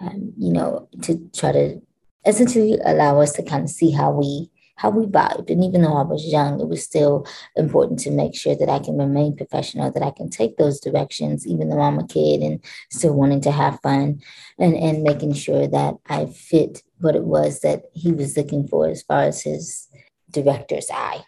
um, 0.00 0.32
you 0.36 0.52
know, 0.52 0.88
to 1.02 1.28
try 1.34 1.52
to 1.52 1.80
essentially 2.24 2.78
allow 2.84 3.20
us 3.20 3.32
to 3.32 3.42
kind 3.42 3.64
of 3.64 3.70
see 3.70 3.90
how 3.90 4.12
we 4.12 4.50
how 4.76 4.90
we 4.90 5.06
vibed. 5.06 5.50
And 5.50 5.62
even 5.62 5.82
though 5.82 5.96
I 5.96 6.02
was 6.02 6.26
young, 6.26 6.60
it 6.60 6.68
was 6.68 6.82
still 6.82 7.26
important 7.56 7.98
to 8.00 8.10
make 8.10 8.34
sure 8.34 8.56
that 8.56 8.68
I 8.68 8.78
can 8.78 8.98
remain 8.98 9.36
professional, 9.36 9.92
that 9.92 10.02
I 10.02 10.10
can 10.10 10.30
take 10.30 10.56
those 10.56 10.80
directions, 10.80 11.46
even 11.46 11.68
though 11.68 11.80
I'm 11.80 11.98
a 11.98 12.06
kid 12.06 12.40
and 12.40 12.64
still 12.90 13.14
wanting 13.14 13.40
to 13.42 13.50
have 13.50 13.80
fun 13.80 14.20
and, 14.58 14.74
and 14.74 15.02
making 15.02 15.34
sure 15.34 15.66
that 15.66 15.94
I 16.08 16.26
fit 16.26 16.82
what 16.98 17.16
it 17.16 17.24
was 17.24 17.60
that 17.60 17.84
he 17.92 18.12
was 18.12 18.36
looking 18.36 18.66
for 18.66 18.88
as 18.88 19.02
far 19.02 19.22
as 19.22 19.42
his 19.42 19.88
director's 20.30 20.88
eye. 20.92 21.24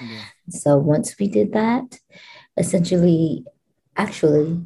Yeah. 0.00 0.22
So 0.48 0.76
once 0.78 1.14
we 1.18 1.28
did 1.28 1.52
that, 1.52 1.98
essentially, 2.56 3.44
actually, 3.96 4.60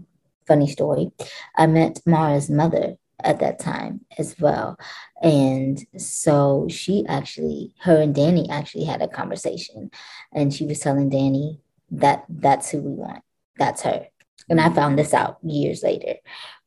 funny 0.46 0.68
story, 0.68 1.10
I 1.56 1.66
met 1.66 2.00
Mara's 2.06 2.50
mother 2.50 2.96
at 3.24 3.40
that 3.40 3.58
time 3.58 4.00
as 4.18 4.36
well. 4.38 4.78
And 5.22 5.84
so 5.96 6.66
she 6.68 7.04
actually, 7.08 7.74
her 7.80 8.00
and 8.00 8.14
Danny 8.14 8.48
actually 8.50 8.84
had 8.84 9.02
a 9.02 9.08
conversation, 9.08 9.90
and 10.32 10.52
she 10.52 10.66
was 10.66 10.80
telling 10.80 11.08
Danny 11.08 11.60
that 11.90 12.24
that's 12.28 12.70
who 12.70 12.78
we 12.78 12.92
want. 12.92 13.22
That's 13.58 13.82
her. 13.82 14.06
And 14.48 14.60
I 14.60 14.70
found 14.70 14.98
this 14.98 15.14
out 15.14 15.38
years 15.42 15.82
later. 15.82 16.14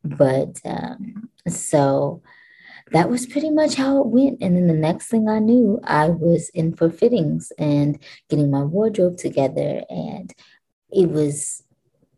But 0.04 0.60
um, 0.66 1.30
so 1.48 2.22
that 2.92 3.10
was 3.10 3.26
pretty 3.26 3.50
much 3.50 3.76
how 3.76 4.02
it 4.02 4.08
went. 4.08 4.42
And 4.42 4.56
then 4.56 4.68
the 4.68 4.74
next 4.74 5.08
thing 5.08 5.28
I 5.28 5.40
knew, 5.40 5.80
I 5.84 6.10
was 6.10 6.50
in 6.50 6.76
for 6.76 6.90
fittings 6.90 7.52
and 7.58 7.98
getting 8.30 8.52
my 8.52 8.64
wardrobe 8.64 9.18
together. 9.18 9.84
And 9.90 10.34
it 10.92 11.10
was 11.10 11.64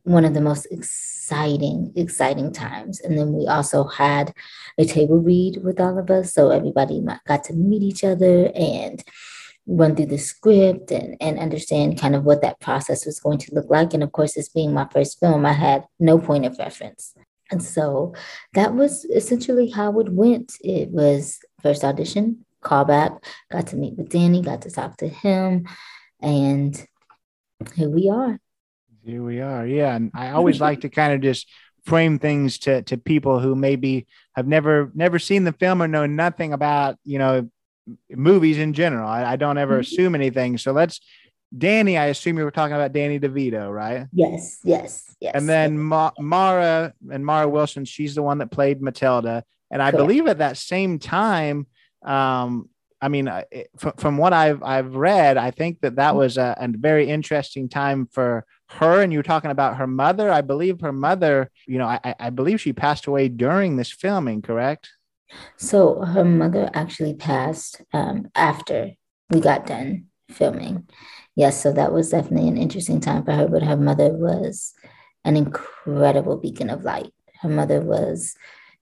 one 0.06 0.24
of 0.24 0.34
the 0.34 0.42
most 0.42 0.68
exciting, 0.72 1.92
exciting 1.96 2.54
times. 2.54 3.02
And 3.02 3.18
then 3.18 3.34
we 3.34 3.48
also 3.48 3.84
had 3.86 4.34
a 4.78 4.86
table 4.86 5.20
read 5.20 5.64
with 5.64 5.80
all 5.80 5.98
of 6.00 6.10
us. 6.10 6.34
So 6.34 6.52
everybody 6.52 7.04
got 7.28 7.44
to 7.46 7.54
meet 7.54 7.82
each 7.82 8.04
other 8.04 8.52
and 8.56 9.04
run 9.68 9.96
through 9.96 10.06
the 10.06 10.18
script 10.18 10.92
and, 10.92 11.18
and 11.20 11.40
understand 11.40 12.00
kind 12.00 12.16
of 12.16 12.24
what 12.24 12.44
that 12.44 12.60
process 12.60 13.06
was 13.06 13.20
going 13.20 13.40
to 13.40 13.54
look 13.56 13.70
like. 13.70 13.94
And 13.94 14.04
of 14.04 14.12
course, 14.12 14.36
this 14.36 14.50
being 14.50 14.74
my 14.74 14.88
first 14.94 15.20
film, 15.20 15.46
I 15.46 15.54
had 15.54 15.86
no 16.00 16.20
point 16.20 16.46
of 16.46 16.58
reference. 16.60 17.16
And 17.52 17.64
so 17.64 18.14
that 18.54 18.76
was 18.76 19.06
essentially 19.06 19.70
how 19.70 20.00
it 20.00 20.10
went. 20.10 20.54
It 20.62 20.90
was 20.90 21.40
first 21.62 21.84
audition, 21.84 22.46
call 22.62 22.86
back, 22.86 23.12
got 23.52 23.68
to 23.68 23.76
meet 23.76 23.98
with 23.98 24.10
Danny, 24.10 24.42
got 24.42 24.62
to 24.64 24.72
talk 24.72 24.98
to 24.98 25.08
him, 25.08 25.68
and 26.22 26.88
here 27.76 27.90
we 27.90 28.10
are. 28.10 28.40
Here 29.06 29.24
we 29.24 29.40
are. 29.40 29.66
Yeah. 29.68 29.96
And 29.96 30.12
I 30.16 30.32
always 30.32 30.60
like 30.60 30.82
to 30.82 30.90
kind 30.90 31.14
of 31.14 31.22
just 31.22 31.48
frame 31.86 32.18
things 32.18 32.58
to 32.58 32.82
to 32.84 32.98
people 32.98 33.40
who 33.40 33.56
maybe 33.56 34.08
have 34.36 34.48
never 34.48 34.92
never 34.96 35.20
seen 35.20 35.44
the 35.44 35.52
film 35.52 35.82
or 35.82 35.88
know 35.88 36.08
nothing 36.08 36.54
about, 36.54 36.98
you 37.04 37.20
know, 37.20 37.50
movies 38.10 38.58
in 38.58 38.74
general. 38.74 39.08
I, 39.08 39.34
I 39.34 39.36
don't 39.36 39.60
ever 39.60 39.76
mm-hmm. 39.76 39.82
assume 39.82 40.16
anything. 40.16 40.58
So 40.58 40.72
let's 40.72 41.00
Danny, 41.56 41.98
I 41.98 42.06
assume 42.06 42.38
you 42.38 42.44
were 42.44 42.52
talking 42.52 42.76
about 42.76 42.92
Danny 42.92 43.20
DeVito, 43.20 43.72
right? 43.72 44.08
Yes, 44.12 44.60
yes, 44.64 45.16
yes. 45.22 45.32
And 45.36 45.48
then 45.48 45.78
Ma- 45.78 46.12
Mara 46.20 46.94
and 47.12 47.26
Mara 47.26 47.48
Wilson, 47.48 47.86
she's 47.86 48.16
the 48.16 48.24
one 48.24 48.40
that 48.40 48.52
played 48.52 48.82
Matilda. 48.82 49.44
And 49.72 49.82
I 49.82 49.92
Correct. 49.92 50.02
believe 50.02 50.28
at 50.28 50.40
that 50.40 50.58
same 50.58 51.00
time, 51.00 51.68
um, 52.04 52.70
I 53.00 53.08
mean, 53.08 53.30
from, 53.78 53.94
from 53.98 54.18
what 54.18 54.34
I've 54.34 54.64
I've 54.64 54.96
read, 54.96 55.38
I 55.38 55.52
think 55.52 55.82
that 55.82 55.98
that 55.98 56.16
was 56.16 56.38
a, 56.38 56.56
a 56.60 56.68
very 56.68 57.08
interesting 57.08 57.70
time 57.70 58.08
for 58.12 58.46
her. 58.70 59.02
And 59.02 59.12
you 59.12 59.20
were 59.20 59.24
talking 59.24 59.52
about 59.52 59.78
her 59.78 59.88
mother. 59.88 60.32
I 60.32 60.42
believe 60.42 60.82
her 60.82 60.94
mother, 60.94 61.52
you 61.68 61.78
know, 61.78 61.88
I, 61.88 62.16
I 62.20 62.30
believe 62.30 62.62
she 62.62 62.74
passed 62.74 63.08
away 63.08 63.30
during 63.30 63.78
this 63.78 63.92
filming, 63.92 64.42
correct? 64.42 64.90
So 65.58 66.02
her 66.02 66.24
mother 66.24 66.70
actually 66.74 67.16
passed 67.16 67.82
um, 67.94 68.30
after 68.36 68.92
we 69.30 69.40
got 69.40 69.66
done 69.66 70.06
filming 70.30 70.88
yes, 71.36 71.62
so 71.62 71.72
that 71.74 71.94
was 71.94 72.10
definitely 72.10 72.48
an 72.48 72.58
interesting 72.58 73.00
time 73.00 73.24
for 73.24 73.34
her. 73.34 73.48
But 73.48 73.64
her 73.64 73.78
mother 73.78 74.12
was 74.12 74.74
an 75.24 75.36
incredible 75.38 76.38
beacon 76.38 76.70
of 76.70 76.84
light. 76.84 77.12
Her 77.42 77.50
mother 77.50 77.82
was 77.82 78.36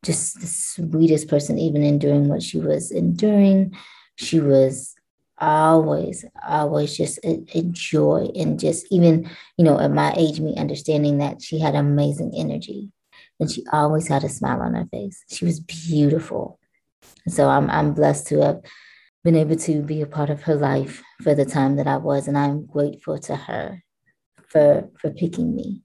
just 0.06 0.40
the 0.40 0.48
sweetest 0.48 1.28
person, 1.28 1.60
even 1.60 1.84
enduring 1.84 2.28
what 2.28 2.44
she 2.44 2.60
was 2.60 2.92
enduring. 2.92 3.75
She 4.16 4.40
was 4.40 4.96
always, 5.40 6.25
always 6.48 6.96
just 6.96 7.20
a, 7.25 7.44
a, 7.54 7.63
joy 7.63 8.30
and 8.36 8.60
just 8.60 8.86
even, 8.92 9.30
you 9.58 9.66
know, 9.66 9.80
at 9.80 9.92
my 9.92 10.13
age, 10.16 10.40
me 10.40 10.56
understanding 10.58 11.18
that 11.18 11.42
she 11.42 11.60
had 11.60 11.75
amazing 11.75 12.34
energy 12.36 12.92
and 13.40 13.52
she 13.52 13.66
always 13.72 14.08
had 14.08 14.24
a 14.24 14.30
smile 14.30 14.62
on 14.62 14.74
her 14.74 14.88
face. 14.92 15.24
She 15.30 15.46
was 15.46 15.60
beautiful. 15.60 16.60
So 17.28 17.50
I'm 17.50 17.70
I'm 17.70 17.94
blessed 17.94 18.28
to 18.28 18.42
have 18.42 18.62
been 19.24 19.36
able 19.36 19.56
to 19.56 19.82
be 19.82 20.02
a 20.02 20.06
part 20.06 20.30
of 20.30 20.44
her 20.44 20.56
life 20.56 21.02
for 21.22 21.34
the 21.34 21.46
time 21.46 21.78
that 21.78 21.88
I 21.88 21.98
was, 21.98 22.28
and 22.28 22.38
I'm 22.38 22.66
grateful 22.66 23.18
to 23.20 23.36
her 23.36 23.84
for 24.48 24.90
for 25.00 25.12
picking 25.12 25.56
me. 25.56 25.84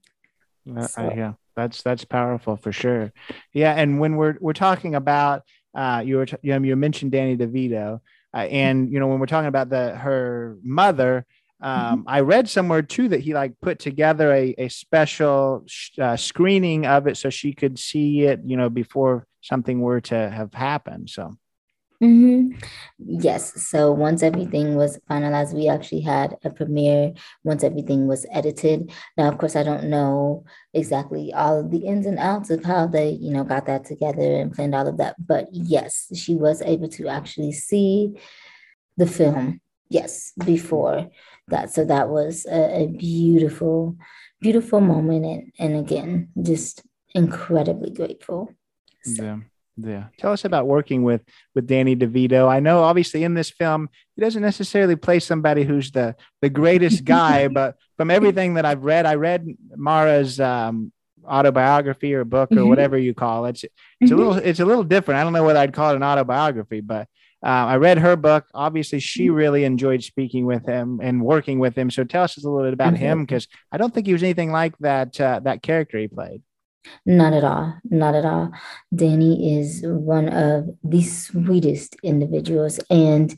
Uh, 0.77 0.87
so. 0.87 1.13
yeah, 1.15 1.33
that's 1.55 1.81
that's 1.81 2.05
powerful 2.05 2.57
for 2.57 2.71
sure. 2.71 3.11
Yeah, 3.53 3.73
and 3.73 3.99
when 3.99 4.15
we're 4.15 4.37
we're 4.39 4.53
talking 4.53 4.95
about 4.95 5.43
uh, 5.75 6.01
you 6.05 6.17
were 6.17 6.25
t- 6.25 6.37
you, 6.41 6.57
know, 6.57 6.65
you 6.65 6.75
mentioned 6.75 7.11
Danny 7.11 7.37
DeVito, 7.37 8.01
uh, 8.33 8.37
and 8.37 8.91
you 8.91 8.99
know 8.99 9.07
when 9.07 9.19
we're 9.19 9.25
talking 9.25 9.47
about 9.47 9.69
the 9.69 9.95
her 9.95 10.57
mother. 10.63 11.25
Um, 11.61 11.73
mm-hmm. 11.73 12.01
I 12.07 12.21
read 12.21 12.47
somewhere 12.47 12.81
too 12.81 13.09
that 13.09 13.19
he 13.19 13.33
like 13.33 13.59
put 13.61 13.79
together 13.79 14.31
a, 14.31 14.55
a 14.57 14.69
special 14.69 15.63
sh- 15.67 15.99
uh, 15.99 16.15
screening 16.15 16.85
of 16.85 17.05
it 17.05 17.17
so 17.17 17.29
she 17.29 17.51
could 17.51 17.77
see 17.77 18.21
it, 18.21 18.39
you 18.45 18.55
know, 18.55 18.69
before 18.69 19.27
something 19.41 19.81
were 19.81 19.99
to 19.99 20.29
have 20.29 20.53
happened. 20.53 21.09
So 21.09 21.37
Mm-hmm. 22.01 22.57
Yes. 22.99 23.67
So 23.67 23.91
once 23.91 24.23
everything 24.23 24.75
was 24.75 24.99
finalized, 25.09 25.53
we 25.53 25.67
actually 25.67 26.01
had 26.01 26.37
a 26.45 26.49
premiere 26.49 27.13
once 27.43 27.61
everything 27.61 28.07
was 28.07 28.25
edited. 28.31 28.91
Now, 29.17 29.27
of 29.27 29.37
course, 29.37 29.57
I 29.57 29.63
don't 29.63 29.89
know 29.89 30.45
exactly 30.73 31.33
all 31.33 31.59
of 31.59 31.71
the 31.71 31.79
ins 31.79 32.05
and 32.05 32.17
outs 32.17 32.51
of 32.51 32.63
how 32.63 32.87
they, 32.87 33.09
you 33.09 33.31
know, 33.31 33.43
got 33.43 33.65
that 33.65 33.83
together 33.83 34.37
and 34.37 34.53
planned 34.53 34.75
all 34.75 34.87
of 34.87 34.97
that. 34.97 35.15
But 35.19 35.49
yes, 35.51 36.07
she 36.15 36.35
was 36.35 36.61
able 36.61 36.87
to 36.89 37.09
actually 37.09 37.51
see 37.51 38.13
the 38.95 39.07
film. 39.07 39.59
Yes, 39.89 40.31
before 40.45 41.09
that. 41.47 41.71
So 41.71 41.83
that 41.83 42.09
was 42.09 42.45
a, 42.45 42.83
a 42.83 42.87
beautiful, 42.87 43.97
beautiful 44.39 44.79
moment. 44.79 45.25
And, 45.25 45.51
and 45.59 45.77
again, 45.77 46.29
just 46.41 46.83
incredibly 47.13 47.89
grateful. 47.89 48.53
So. 49.03 49.23
Yeah. 49.23 49.37
Yeah. 49.85 50.05
Tell 50.17 50.31
us 50.31 50.45
about 50.45 50.67
working 50.67 51.03
with 51.03 51.23
with 51.55 51.67
Danny 51.67 51.95
DeVito. 51.95 52.47
I 52.47 52.59
know 52.59 52.83
obviously 52.83 53.23
in 53.23 53.33
this 53.33 53.49
film 53.49 53.89
he 54.15 54.21
doesn't 54.21 54.41
necessarily 54.41 54.95
play 54.95 55.19
somebody 55.19 55.63
who's 55.63 55.91
the 55.91 56.15
the 56.41 56.49
greatest 56.49 57.05
guy, 57.05 57.47
but 57.59 57.77
from 57.97 58.11
everything 58.11 58.55
that 58.55 58.65
I've 58.65 58.83
read, 58.83 59.05
I 59.05 59.15
read 59.15 59.45
Mara's 59.75 60.39
um, 60.39 60.91
autobiography 61.25 62.13
or 62.13 62.23
book 62.23 62.51
or 62.51 62.55
mm-hmm. 62.55 62.69
whatever 62.69 62.97
you 62.97 63.13
call 63.13 63.45
it. 63.45 63.49
It's, 63.49 63.65
it's 64.01 64.11
a 64.11 64.15
little 64.15 64.35
it's 64.35 64.59
a 64.59 64.65
little 64.65 64.83
different. 64.83 65.19
I 65.19 65.23
don't 65.23 65.33
know 65.33 65.43
whether 65.43 65.59
I'd 65.59 65.73
call 65.73 65.91
it 65.91 65.95
an 65.95 66.03
autobiography, 66.03 66.81
but 66.81 67.07
uh, 67.43 67.47
I 67.47 67.77
read 67.77 67.99
her 67.99 68.15
book. 68.15 68.45
Obviously, 68.53 68.99
she 68.99 69.27
mm-hmm. 69.27 69.35
really 69.35 69.63
enjoyed 69.63 70.03
speaking 70.03 70.45
with 70.45 70.65
him 70.65 70.99
and 71.01 71.23
working 71.23 71.59
with 71.59 71.77
him. 71.77 71.89
So 71.89 72.03
tell 72.03 72.23
us 72.23 72.37
a 72.37 72.41
little 72.41 72.63
bit 72.63 72.73
about 72.73 72.93
mm-hmm. 72.93 73.03
him 73.03 73.25
because 73.25 73.47
I 73.71 73.77
don't 73.77 73.93
think 73.93 74.07
he 74.07 74.13
was 74.13 74.23
anything 74.23 74.51
like 74.51 74.77
that 74.79 75.19
uh, 75.19 75.39
that 75.43 75.61
character 75.61 75.97
he 75.97 76.07
played. 76.07 76.41
Not 77.05 77.33
at 77.33 77.43
all. 77.43 77.75
Not 77.83 78.15
at 78.15 78.25
all. 78.25 78.51
Danny 78.93 79.59
is 79.59 79.81
one 79.83 80.29
of 80.29 80.69
the 80.83 81.01
sweetest 81.01 81.95
individuals, 82.03 82.79
and 82.89 83.35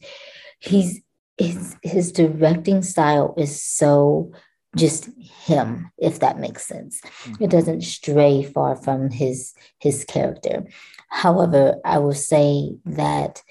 he's 0.60 1.02
his 1.38 1.76
his 1.82 2.12
directing 2.12 2.84
style 2.84 3.34
is 3.38 3.64
so 3.64 4.32
just 4.78 5.10
him, 5.18 5.92
if 5.98 6.20
that 6.20 6.40
makes 6.40 6.66
sense. 6.66 7.02
Mm-hmm. 7.02 7.44
It 7.44 7.50
doesn't 7.50 7.82
stray 7.82 8.44
far 8.44 8.76
from 8.76 9.10
his 9.10 9.54
his 9.80 10.06
character. 10.06 10.66
However, 11.10 11.76
I 11.84 11.98
will 11.98 12.14
say 12.14 12.72
that 12.86 13.42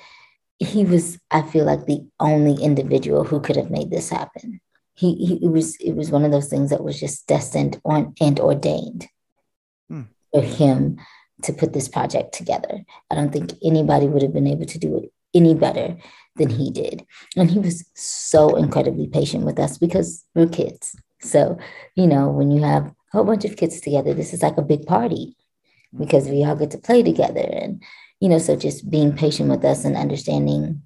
he 0.59 0.85
was, 0.85 1.18
I 1.30 1.42
feel 1.42 1.64
like, 1.64 1.87
the 1.87 2.06
only 2.20 2.62
individual 2.62 3.25
who 3.25 3.40
could 3.40 3.56
have 3.56 3.70
made 3.70 3.90
this 3.90 4.11
happen. 4.11 4.61
He, 4.94 5.14
he 5.14 5.47
it 5.47 5.50
was 5.50 5.76
it 5.76 5.92
was 5.92 6.11
one 6.11 6.25
of 6.25 6.32
those 6.32 6.49
things 6.49 6.70
that 6.70 6.85
was 6.85 7.00
just 7.00 7.26
destined 7.26 7.80
on 7.85 8.14
and 8.20 8.38
ordained 8.38 9.09
Hmm. 9.90 10.02
for 10.32 10.42
him 10.42 11.00
to 11.42 11.52
put 11.52 11.73
this 11.73 11.88
project 11.88 12.32
together. 12.32 12.85
I 13.11 13.16
don't 13.16 13.32
think 13.32 13.54
anybody 13.64 14.06
would 14.06 14.23
have 14.23 14.32
been 14.32 14.47
able 14.47 14.66
to 14.66 14.78
do 14.78 14.99
it 14.99 15.12
any 15.35 15.52
better 15.52 15.97
than 16.37 16.49
he 16.49 16.70
did. 16.70 17.04
And 17.37 17.50
he 17.50 17.59
was 17.59 17.85
so 17.94 18.54
incredibly 18.54 19.09
patient 19.09 19.44
with 19.44 19.59
us 19.59 19.78
because 19.78 20.25
we're 20.35 20.47
kids. 20.47 20.94
So, 21.23 21.59
you 21.97 22.06
know, 22.06 22.28
when 22.28 22.52
you 22.52 22.62
have 22.62 22.87
a 22.87 22.94
whole 23.12 23.25
bunch 23.25 23.44
of 23.44 23.56
kids 23.56 23.80
together, 23.80 24.14
this 24.14 24.32
is 24.32 24.42
like 24.42 24.59
a 24.59 24.62
big 24.62 24.87
party 24.87 25.37
because 25.99 26.28
we 26.28 26.44
all 26.44 26.54
get 26.54 26.70
to 26.70 26.78
play 26.78 27.02
together. 27.02 27.49
And, 27.52 27.82
you 28.20 28.28
know, 28.28 28.38
so 28.38 28.54
just 28.54 28.88
being 28.88 29.16
patient 29.16 29.50
with 29.50 29.64
us 29.64 29.85
and 29.85 29.97
understanding 29.97 30.82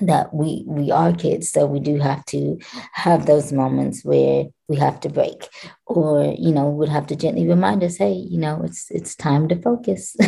that 0.00 0.32
we 0.32 0.64
we 0.66 0.92
are 0.92 1.12
kids 1.12 1.50
so 1.50 1.66
we 1.66 1.80
do 1.80 1.98
have 1.98 2.24
to 2.26 2.56
have 2.92 3.26
those 3.26 3.52
moments 3.52 4.04
where 4.04 4.44
we 4.68 4.76
have 4.76 5.00
to 5.00 5.08
break. 5.08 5.48
Or 5.86 6.34
you 6.38 6.52
know 6.52 6.68
would 6.68 6.88
have 6.88 7.06
to 7.08 7.16
gently 7.16 7.46
remind 7.46 7.82
us 7.82 7.96
hey 7.96 8.12
you 8.12 8.38
know 8.38 8.60
it's 8.64 8.90
it's 8.90 9.14
time 9.14 9.48
to 9.48 9.60
focus. 9.60 10.16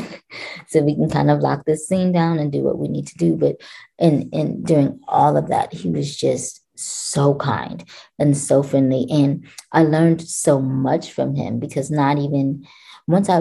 So 0.69 0.83
we 0.83 0.95
can 0.95 1.11
kind 1.11 1.31
of 1.31 1.41
lock 1.41 1.65
this 1.65 1.89
scene 1.89 2.13
down 2.13 2.39
and 2.39 2.53
do 2.53 2.63
what 2.63 2.79
we 2.79 2.87
need 2.89 3.07
to 3.09 3.17
do. 3.17 3.37
But 3.37 3.57
and 3.99 4.33
and 4.33 4.65
during 4.65 5.01
all 5.09 5.37
of 5.37 5.49
that 5.49 5.73
he 5.73 5.91
was 5.91 6.17
just 6.17 6.65
so 6.77 7.35
kind 7.35 7.85
and 8.19 8.37
so 8.37 8.63
friendly. 8.63 9.07
And 9.11 9.47
i 9.73 9.83
learned 9.83 10.23
so 10.23 10.61
much 10.61 11.13
from 11.13 11.35
him 11.35 11.59
because 11.59 11.91
not 11.91 12.19
even 12.19 12.67
once 13.07 13.29
i 13.29 13.41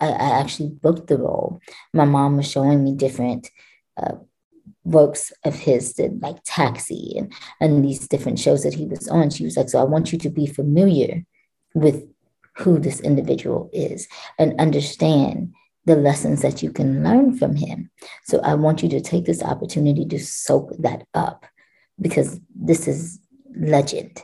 i, 0.00 0.08
I 0.08 0.40
actually 0.40 0.70
booked 0.70 1.08
the 1.08 1.18
role 1.18 1.60
my 1.92 2.04
mom 2.04 2.36
was 2.36 2.50
showing 2.50 2.82
me 2.84 2.94
different 2.94 3.50
uh, 3.96 4.14
works 4.90 5.32
of 5.44 5.54
his 5.54 5.92
did 5.94 6.20
like 6.20 6.36
Taxi 6.44 7.14
and, 7.16 7.32
and 7.60 7.84
these 7.84 8.08
different 8.08 8.38
shows 8.38 8.62
that 8.62 8.74
he 8.74 8.86
was 8.86 9.08
on. 9.08 9.30
She 9.30 9.44
was 9.44 9.56
like, 9.56 9.68
So 9.68 9.80
I 9.80 9.84
want 9.84 10.12
you 10.12 10.18
to 10.18 10.30
be 10.30 10.46
familiar 10.46 11.24
with 11.74 12.06
who 12.56 12.78
this 12.78 13.00
individual 13.00 13.70
is 13.72 14.08
and 14.38 14.58
understand 14.60 15.54
the 15.86 15.96
lessons 15.96 16.42
that 16.42 16.62
you 16.62 16.72
can 16.72 17.02
learn 17.02 17.36
from 17.36 17.56
him. 17.56 17.90
So 18.24 18.40
I 18.40 18.54
want 18.54 18.82
you 18.82 18.88
to 18.90 19.00
take 19.00 19.24
this 19.24 19.42
opportunity 19.42 20.04
to 20.06 20.18
soak 20.18 20.72
that 20.78 21.06
up 21.14 21.46
because 22.00 22.40
this 22.54 22.86
is 22.86 23.18
legend. 23.56 24.22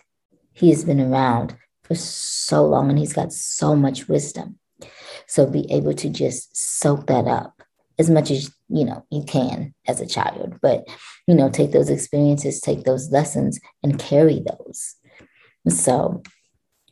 He 0.53 0.71
has 0.71 0.85
been 0.85 1.01
around 1.01 1.57
for 1.85 1.95
so 1.95 2.65
long 2.65 2.91
and 2.91 2.99
he's 2.99 3.13
got 3.13 3.33
so 3.33 3.75
much 3.75 4.09
wisdom. 4.09 4.59
So 5.27 5.47
be 5.47 5.71
able 5.73 5.95
to 5.95 6.11
just 6.11 6.57
soak 6.57 7.07
that 7.07 7.27
up 7.27 7.56
as 7.99 8.11
much 8.11 8.31
as 8.31 8.55
you 8.69 8.85
know 8.85 9.05
you 9.11 9.25
can 9.25 9.75
as 9.87 10.01
a 10.01 10.07
child. 10.07 10.59
But 10.61 10.87
you 11.27 11.35
know 11.35 11.51
take 11.51 11.73
those 11.73 11.91
experiences 11.91 12.61
take 12.61 12.85
those 12.85 13.11
lessons 13.11 13.61
and 13.83 13.99
carry 13.99 14.43
those. 14.47 14.95
So 15.69 16.23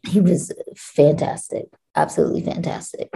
he 0.03 0.21
was 0.21 0.53
fantastic 0.77 1.67
absolutely 1.95 2.43
fantastic. 2.43 3.13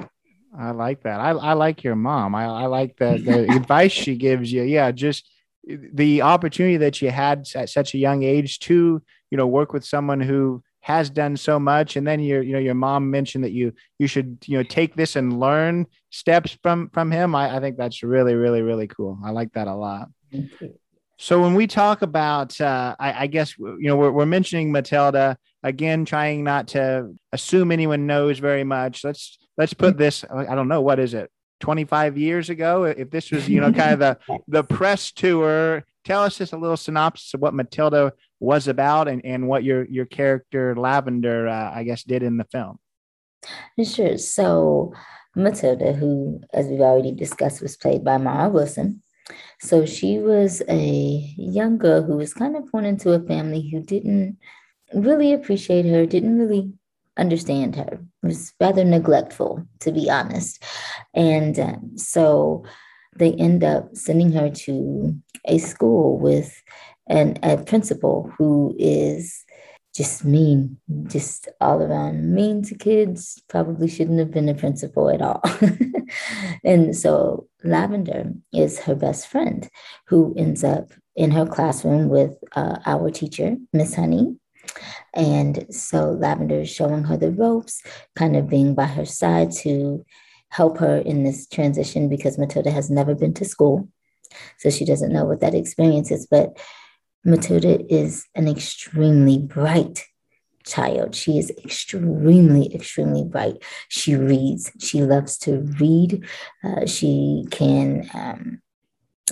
I 0.59 0.71
like 0.71 1.03
that. 1.03 1.21
I, 1.21 1.31
I 1.31 1.53
like 1.53 1.85
your 1.85 1.95
mom. 1.95 2.35
I, 2.35 2.47
I 2.47 2.67
like 2.67 2.97
the, 2.97 3.21
the 3.23 3.55
advice 3.57 3.93
she 3.93 4.17
gives 4.17 4.51
you. 4.53 4.63
Yeah 4.63 4.91
just 4.93 5.29
the 5.65 6.23
opportunity 6.23 6.79
that 6.79 7.03
you 7.03 7.11
had 7.11 7.47
at 7.55 7.69
such 7.69 7.93
a 7.93 7.99
young 7.99 8.23
age 8.23 8.59
to 8.61 9.03
you 9.31 9.37
know 9.37 9.47
work 9.47 9.73
with 9.73 9.85
someone 9.85 10.21
who 10.21 10.63
has 10.89 11.11
done 11.11 11.37
so 11.37 11.61
much. 11.61 11.97
And 11.97 12.07
then 12.07 12.19
your 12.19 12.43
you 12.43 12.55
know 12.55 12.59
your 12.59 12.75
mom 12.75 13.11
mentioned 13.11 13.45
that 13.45 13.53
you 13.53 13.75
you 13.99 14.07
should 14.07 14.39
you 14.47 14.57
know 14.57 14.63
take 14.63 14.97
this 14.97 15.17
and 15.17 15.39
learn 15.39 15.87
steps 16.09 16.57
from 16.63 16.89
from 16.95 17.11
him. 17.11 17.35
I, 17.35 17.57
I 17.57 17.61
think 17.61 17.77
that's 17.77 18.03
really 18.03 18.35
really 18.35 18.63
really 18.63 18.87
cool. 18.89 19.19
I 19.23 19.31
like 19.31 19.53
that 19.53 19.69
a 19.69 19.75
lot. 19.75 20.09
So 21.19 21.43
when 21.43 21.55
we 21.55 21.67
talk 21.67 22.03
about 22.03 22.59
uh, 22.61 22.97
I, 22.99 23.25
I, 23.25 23.27
guess 23.27 23.59
you 23.59 23.77
know 23.83 23.97
we're, 23.97 24.13
we're 24.13 24.27
mentioning 24.27 24.73
matilda. 24.73 25.37
Again 25.63 26.07
trying 26.07 26.43
not 26.43 26.69
to 26.69 27.15
assume 27.33 27.71
anyone 27.71 28.07
knows 28.07 28.39
very 28.39 28.65
much. 28.65 29.05
Let's 29.05 29.37
let's 29.59 29.75
put 29.75 29.99
this 29.99 30.25
i 30.31 30.55
don't 30.55 30.69
know 30.69 30.81
what 30.81 30.99
is 30.99 31.13
it? 31.13 31.31
25 31.61 32.17
years 32.17 32.49
ago 32.51 32.85
if 32.85 33.11
this 33.11 33.33
was 33.33 33.49
you 33.49 33.61
know 33.61 33.73
kind 33.73 33.93
of 33.93 33.99
the 33.99 34.41
the 34.47 34.63
press 34.63 35.11
tour 35.11 35.85
tell 36.09 36.23
us 36.23 36.39
just 36.39 36.55
a 36.55 36.59
little 36.59 36.77
synopsis 36.77 37.35
of 37.35 37.41
what 37.41 37.55
matilda 37.55 38.13
was 38.41 38.67
about 38.67 39.09
and, 39.09 39.25
and 39.25 39.47
what 39.47 39.63
your 39.63 39.85
your 39.89 40.07
character 40.07 40.75
lavender 40.75 41.47
uh, 41.47 41.71
i 41.75 41.85
guess 41.85 42.03
did 42.03 42.23
in 42.23 42.39
the 42.39 42.45
film 42.45 42.79
sure 43.85 44.17
so 44.17 44.93
matilda 45.37 45.93
who 45.93 46.41
as 46.55 46.67
we've 46.67 46.81
already 46.81 47.13
discussed 47.13 47.61
was 47.61 47.77
played 47.77 48.03
by 48.03 48.17
mara 48.17 48.49
wilson 48.49 49.03
so 49.61 49.85
she 49.85 50.19
was 50.19 50.63
a 50.71 51.35
young 51.37 51.77
girl 51.77 52.03
who 52.03 52.17
was 52.17 52.33
kind 52.33 52.57
of 52.57 52.71
born 52.73 52.87
into 52.87 53.13
a 53.13 53.21
family 53.21 53.69
who 53.71 53.83
didn't 53.83 54.39
really 54.95 55.35
appreciate 55.35 55.85
her 55.85 56.07
didn't 56.07 56.39
really 56.39 56.73
understand 57.19 57.77
her. 57.77 57.99
was 58.23 58.55
rather 58.61 58.85
neglectful, 58.85 59.67
to 59.81 59.93
be 59.93 60.09
honest. 60.09 60.63
And 61.15 61.59
um, 61.59 61.99
so 61.99 62.65
they 63.19 63.33
end 63.33 63.65
up 63.65 63.95
sending 63.95 64.33
her 64.33 64.51
to 64.51 65.17
a 65.47 65.59
school 65.59 66.19
with 66.19 66.63
an, 67.09 67.39
a 67.43 67.57
principal 67.57 68.33
who 68.37 68.75
is 68.79 69.45
just 69.95 70.25
mean, 70.25 70.79
just 71.07 71.49
all 71.61 71.83
around 71.83 72.33
mean 72.33 72.63
to 72.63 72.77
kids, 72.77 73.43
probably 73.49 73.89
shouldn't 73.89 74.19
have 74.21 74.31
been 74.31 74.49
a 74.49 74.55
principal 74.55 75.11
at 75.11 75.21
all. 75.21 75.43
and 76.65 76.97
so 76.97 77.49
Lavender 77.65 78.33
is 78.53 78.79
her 78.81 78.95
best 78.95 79.27
friend 79.27 79.69
who 80.07 80.35
ends 80.37 80.63
up 80.63 80.93
in 81.17 81.33
her 81.33 81.47
classroom 81.47 82.09
with 82.09 82.33
uh, 82.55 82.79
our 82.87 83.11
teacher, 83.11 83.57
Miss 83.73 83.97
Honey, 83.97 84.37
and 85.15 85.67
so 85.75 86.11
Lavender 86.11 86.61
is 86.61 86.71
showing 86.71 87.05
her 87.05 87.17
the 87.17 87.33
ropes, 87.33 87.83
kind 88.15 88.37
of 88.37 88.49
being 88.49 88.75
by 88.75 88.85
her 88.85 89.05
side 89.05 89.51
to 89.63 90.05
help 90.51 90.79
her 90.79 90.99
in 90.99 91.25
this 91.25 91.47
transition 91.47 92.09
because 92.09 92.39
Matilda 92.39 92.71
has 92.71 92.91
never 92.91 93.15
been 93.15 93.35
to 93.35 93.45
school. 93.45 93.89
So 94.59 94.71
she 94.71 94.85
doesn't 94.85 95.13
know 95.13 95.25
what 95.25 95.41
that 95.41 95.55
experience 95.55 96.11
is. 96.11 96.27
But 96.27 96.59
Matilda 97.25 97.85
is 97.93 98.27
an 98.35 98.49
extremely 98.49 99.39
bright 99.39 100.05
child. 100.65 101.15
She 101.15 101.39
is 101.39 101.51
extremely, 101.65 102.75
extremely 102.75 103.25
bright. 103.25 103.63
She 103.89 104.15
reads, 104.15 104.71
she 104.79 105.03
loves 105.03 105.39
to 105.39 105.61
read. 105.81 106.25
Uh, 106.63 106.87
she 106.87 107.47
can, 107.51 108.09
um, 108.15 108.63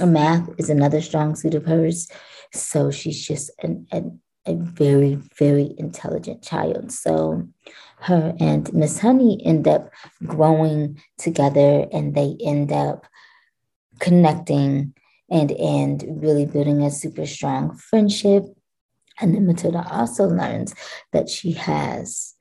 math 0.01 0.49
is 0.59 0.71
another 0.71 1.01
strong 1.01 1.35
suit 1.37 1.55
of 1.55 1.67
hers. 1.67 2.09
So 2.53 2.91
she's 2.91 3.27
just 3.27 3.51
an, 3.63 3.87
an 3.93 4.21
a 4.47 4.55
very, 4.55 5.17
very 5.39 5.75
intelligent 5.77 6.43
child. 6.43 6.93
So 6.93 7.49
her 8.01 8.35
and 8.39 8.73
Miss 8.73 8.99
Honey 8.99 9.41
end 9.45 9.67
up 9.67 9.91
growing 10.25 11.01
together 11.19 11.87
and 11.93 12.15
they 12.15 12.37
end 12.41 12.73
up 12.73 13.07
connecting 13.99 14.95
and 15.31 15.51
and 15.53 16.05
really 16.23 16.47
building 16.47 16.83
a 16.83 16.91
super 16.91 17.27
strong 17.27 17.77
friendship. 17.77 18.45
And 19.19 19.35
then 19.35 19.47
Matilda 19.47 19.87
also 19.91 20.25
learns 20.25 20.75
that 21.13 21.29
she 21.29 21.53
has 21.53 22.35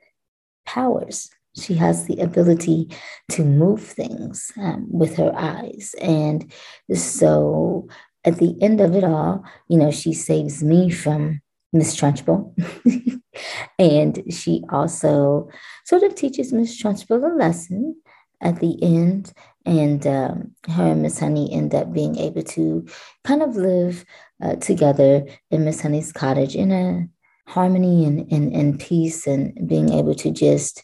powers. 0.66 1.30
She 1.58 1.76
has 1.76 2.06
the 2.06 2.20
ability 2.20 2.90
to 3.32 3.46
move 3.46 3.82
things 3.82 4.52
um, 4.58 4.88
with 4.90 5.16
her 5.16 5.34
eyes. 5.36 5.96
And 6.02 6.52
so 6.94 7.88
at 8.26 8.38
the 8.38 8.58
end 8.62 8.82
of 8.82 8.94
it 8.94 9.06
all, 9.06 9.46
you 9.70 9.78
know, 9.78 9.90
she 9.90 10.14
saves 10.14 10.62
me 10.62 10.90
from 10.90 11.42
Miss 11.72 11.96
Trunchbull. 11.96 12.54
and 13.80 14.22
she 14.29 14.64
also 14.70 15.50
sort 15.86 16.03
of 16.03 16.16
teaches 16.16 16.53
Miss 16.53 16.81
Trunchbull 16.81 17.31
a 17.31 17.36
lesson 17.36 17.96
at 18.42 18.60
the 18.60 18.81
end. 18.81 19.33
And 19.66 20.05
um, 20.05 20.51
her 20.70 20.92
and 20.92 21.01
Miss 21.01 21.20
Honey 21.20 21.51
end 21.51 21.74
up 21.74 21.92
being 21.92 22.18
able 22.18 22.44
to 22.44 22.88
kind 23.24 23.42
of 23.42 23.55
live 23.55 24.05
uh, 24.42 24.55
together 24.57 25.25
in 25.50 25.66
Miss 25.66 25.81
Honey's 25.81 26.12
cottage 26.12 26.55
in 26.55 26.72
a 26.72 27.07
harmony 27.48 28.05
and, 28.05 28.31
and, 28.31 28.53
and 28.53 28.79
peace 28.79 29.25
and 29.25 29.68
being 29.68 29.92
able 29.92 30.16
to 30.16 30.31
just 30.31 30.83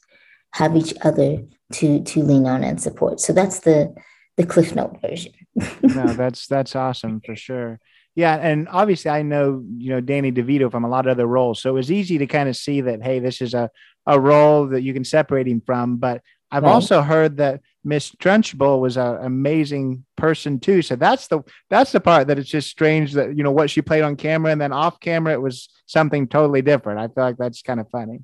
have 0.54 0.76
each 0.76 0.94
other 1.04 1.38
to 1.74 2.04
to 2.04 2.24
lean 2.24 2.46
on 2.46 2.64
and 2.64 2.82
support. 2.82 3.20
So 3.20 3.34
that's 3.34 3.60
the 3.60 3.94
the 4.38 4.46
Cliff 4.46 4.76
Note 4.76 5.00
version. 5.02 5.34
no, 5.82 6.14
that's 6.14 6.48
that's 6.48 6.76
awesome 6.76 7.22
for 7.26 7.36
sure. 7.36 7.80
Yeah, 8.16 8.36
and 8.36 8.68
obviously 8.70 9.10
I 9.10 9.22
know 9.22 9.64
you 9.78 9.90
know 9.90 10.02
Danny 10.02 10.32
DeVito 10.32 10.70
from 10.70 10.84
a 10.84 10.90
lot 10.90 11.08
of 11.08 11.12
other 11.12 11.28
roles, 11.28 11.62
so 11.62 11.70
it 11.70 11.74
was 11.74 11.92
easy 11.92 12.18
to 12.18 12.28
kind 12.28 12.50
of 12.50 12.58
see 12.58 12.82
that 12.82 13.02
hey, 13.02 13.20
this 13.20 13.42
is 13.42 13.54
a 13.54 13.70
a 14.06 14.20
role 14.20 14.68
that 14.68 14.82
you 14.82 14.94
can 14.94 15.04
separate 15.04 15.48
him 15.48 15.62
from. 15.66 15.98
But 15.98 16.22
I've 16.52 16.64
right. 16.64 16.72
also 16.72 17.02
heard 17.02 17.38
that 17.38 17.62
Miss 17.84 18.12
Trunchbull 18.12 18.80
was 18.80 18.98
an 18.98 19.18
amazing 19.24 20.06
person 20.18 20.60
too. 20.60 20.82
So 20.82 20.96
that's 20.96 21.28
the 21.28 21.42
that's 21.70 21.92
the 21.92 22.02
part 22.02 22.28
that 22.28 22.38
it's 22.38 22.50
just 22.50 22.70
strange 22.70 23.14
that 23.14 23.36
you 23.36 23.44
know 23.44 23.52
what 23.52 23.70
she 23.70 23.82
played 23.82 24.04
on 24.04 24.16
camera 24.16 24.52
and 24.52 24.60
then 24.60 24.74
off 24.74 25.00
camera 25.00 25.34
it 25.34 25.42
was 25.42 25.70
something 25.86 26.28
totally 26.28 26.62
different. 26.62 27.00
I 27.00 27.08
feel 27.08 27.24
like 27.24 27.38
that's 27.38 27.62
kind 27.62 27.80
of 27.80 27.90
funny. 27.90 28.20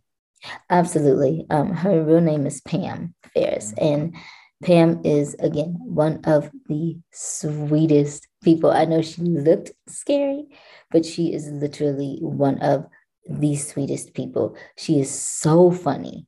Absolutely. 0.70 1.46
Um, 1.50 1.74
her 1.74 2.04
real 2.04 2.22
name 2.22 2.46
is 2.46 2.62
Pam 2.62 3.16
Ferris, 3.34 3.74
and 3.78 4.16
Pam 4.64 5.02
is 5.04 5.36
again 5.40 5.78
one 5.84 6.20
of 6.26 6.50
the 6.68 6.98
sweetest 7.12 8.28
people. 8.44 8.72
I 8.72 8.86
know 8.86 9.02
she 9.02 9.22
looked 9.22 9.72
scary, 9.88 10.46
but 10.92 11.06
she 11.06 11.34
is 11.34 11.48
literally 11.50 12.18
one 12.22 12.60
of 12.60 12.88
the 13.30 13.56
sweetest 13.56 14.14
people. 14.14 14.56
She 14.78 15.00
is 15.00 15.10
so 15.12 15.70
funny. 15.72 16.26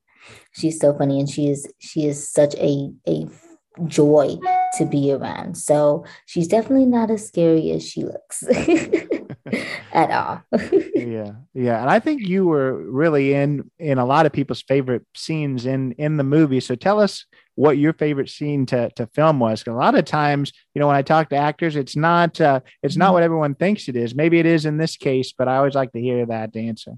She's 0.52 0.80
so 0.80 0.96
funny 0.98 1.20
and 1.20 1.30
she 1.30 1.50
is 1.50 1.72
she 1.80 2.06
is 2.06 2.30
such 2.32 2.54
a 2.56 2.92
a 3.08 3.26
joy 3.88 4.38
to 4.78 4.86
be 4.86 5.12
around. 5.12 5.58
So 5.58 6.06
she's 6.26 6.48
definitely 6.48 6.86
not 6.86 7.12
as 7.12 7.28
scary 7.28 7.72
as 7.72 7.88
she 7.88 8.04
looks 8.04 8.44
at 9.94 10.12
all. 10.12 10.44
yeah. 10.96 11.32
Yeah. 11.54 11.82
And 11.82 11.90
I 11.90 12.00
think 12.00 12.22
you 12.22 12.46
were 12.46 12.74
really 12.92 13.34
in 13.34 13.70
in 13.80 13.98
a 13.98 14.06
lot 14.06 14.26
of 14.26 14.34
people's 14.34 14.62
favorite 14.62 15.06
scenes 15.16 15.66
in 15.66 15.94
in 15.94 16.18
the 16.18 16.24
movie. 16.24 16.60
So 16.60 16.76
tell 16.76 17.00
us 17.00 17.26
what 17.56 17.78
your 17.78 17.92
favorite 17.92 18.30
scene 18.30 18.66
to, 18.68 18.90
to 18.92 19.06
film 19.08 19.38
was. 19.40 19.60
Because 19.60 19.74
a 19.74 19.78
lot 19.78 19.94
of 19.94 20.06
times, 20.06 20.54
you 20.74 20.80
know, 20.80 20.88
when 20.88 20.96
I 20.96 21.02
talk 21.02 21.30
to 21.30 21.36
actors, 21.36 21.76
it's 21.76 21.96
not 21.96 22.40
uh, 22.40 22.62
it's 22.82 22.96
not 22.96 23.08
mm-hmm. 23.08 23.14
what 23.16 23.24
everyone 23.24 23.56
thinks 23.56 23.90
it 23.90 23.96
is. 23.96 24.16
Maybe 24.16 24.40
it 24.40 24.46
is 24.46 24.66
in 24.66 24.78
this 24.78 24.96
case, 24.96 25.34
but 25.38 25.48
I 25.48 25.58
always 25.58 25.76
like 25.76 25.92
to 25.92 26.00
hear 26.00 26.26
that 26.26 26.56
answer. 26.56 26.94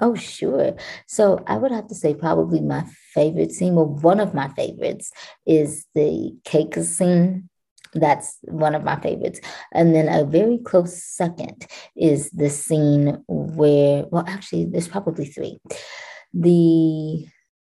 Oh, 0.00 0.14
sure. 0.14 0.76
So 1.06 1.42
I 1.46 1.58
would 1.58 1.72
have 1.72 1.88
to 1.88 1.94
say 1.94 2.14
probably 2.14 2.60
my 2.60 2.84
favorite 3.14 3.52
scene, 3.52 3.74
well, 3.74 3.86
one 3.86 4.20
of 4.20 4.34
my 4.34 4.48
favorites 4.48 5.12
is 5.46 5.86
the 5.94 6.36
cake 6.44 6.74
scene. 6.76 7.48
That's 7.92 8.38
one 8.42 8.74
of 8.74 8.84
my 8.84 8.98
favorites. 9.00 9.40
And 9.72 9.94
then 9.94 10.08
a 10.08 10.24
very 10.24 10.58
close 10.58 11.02
second 11.02 11.66
is 11.96 12.30
the 12.30 12.48
scene 12.48 13.22
where, 13.28 14.04
well, 14.10 14.24
actually, 14.26 14.66
there's 14.66 14.88
probably 14.88 15.26
three. 15.26 15.58
The 16.32 17.26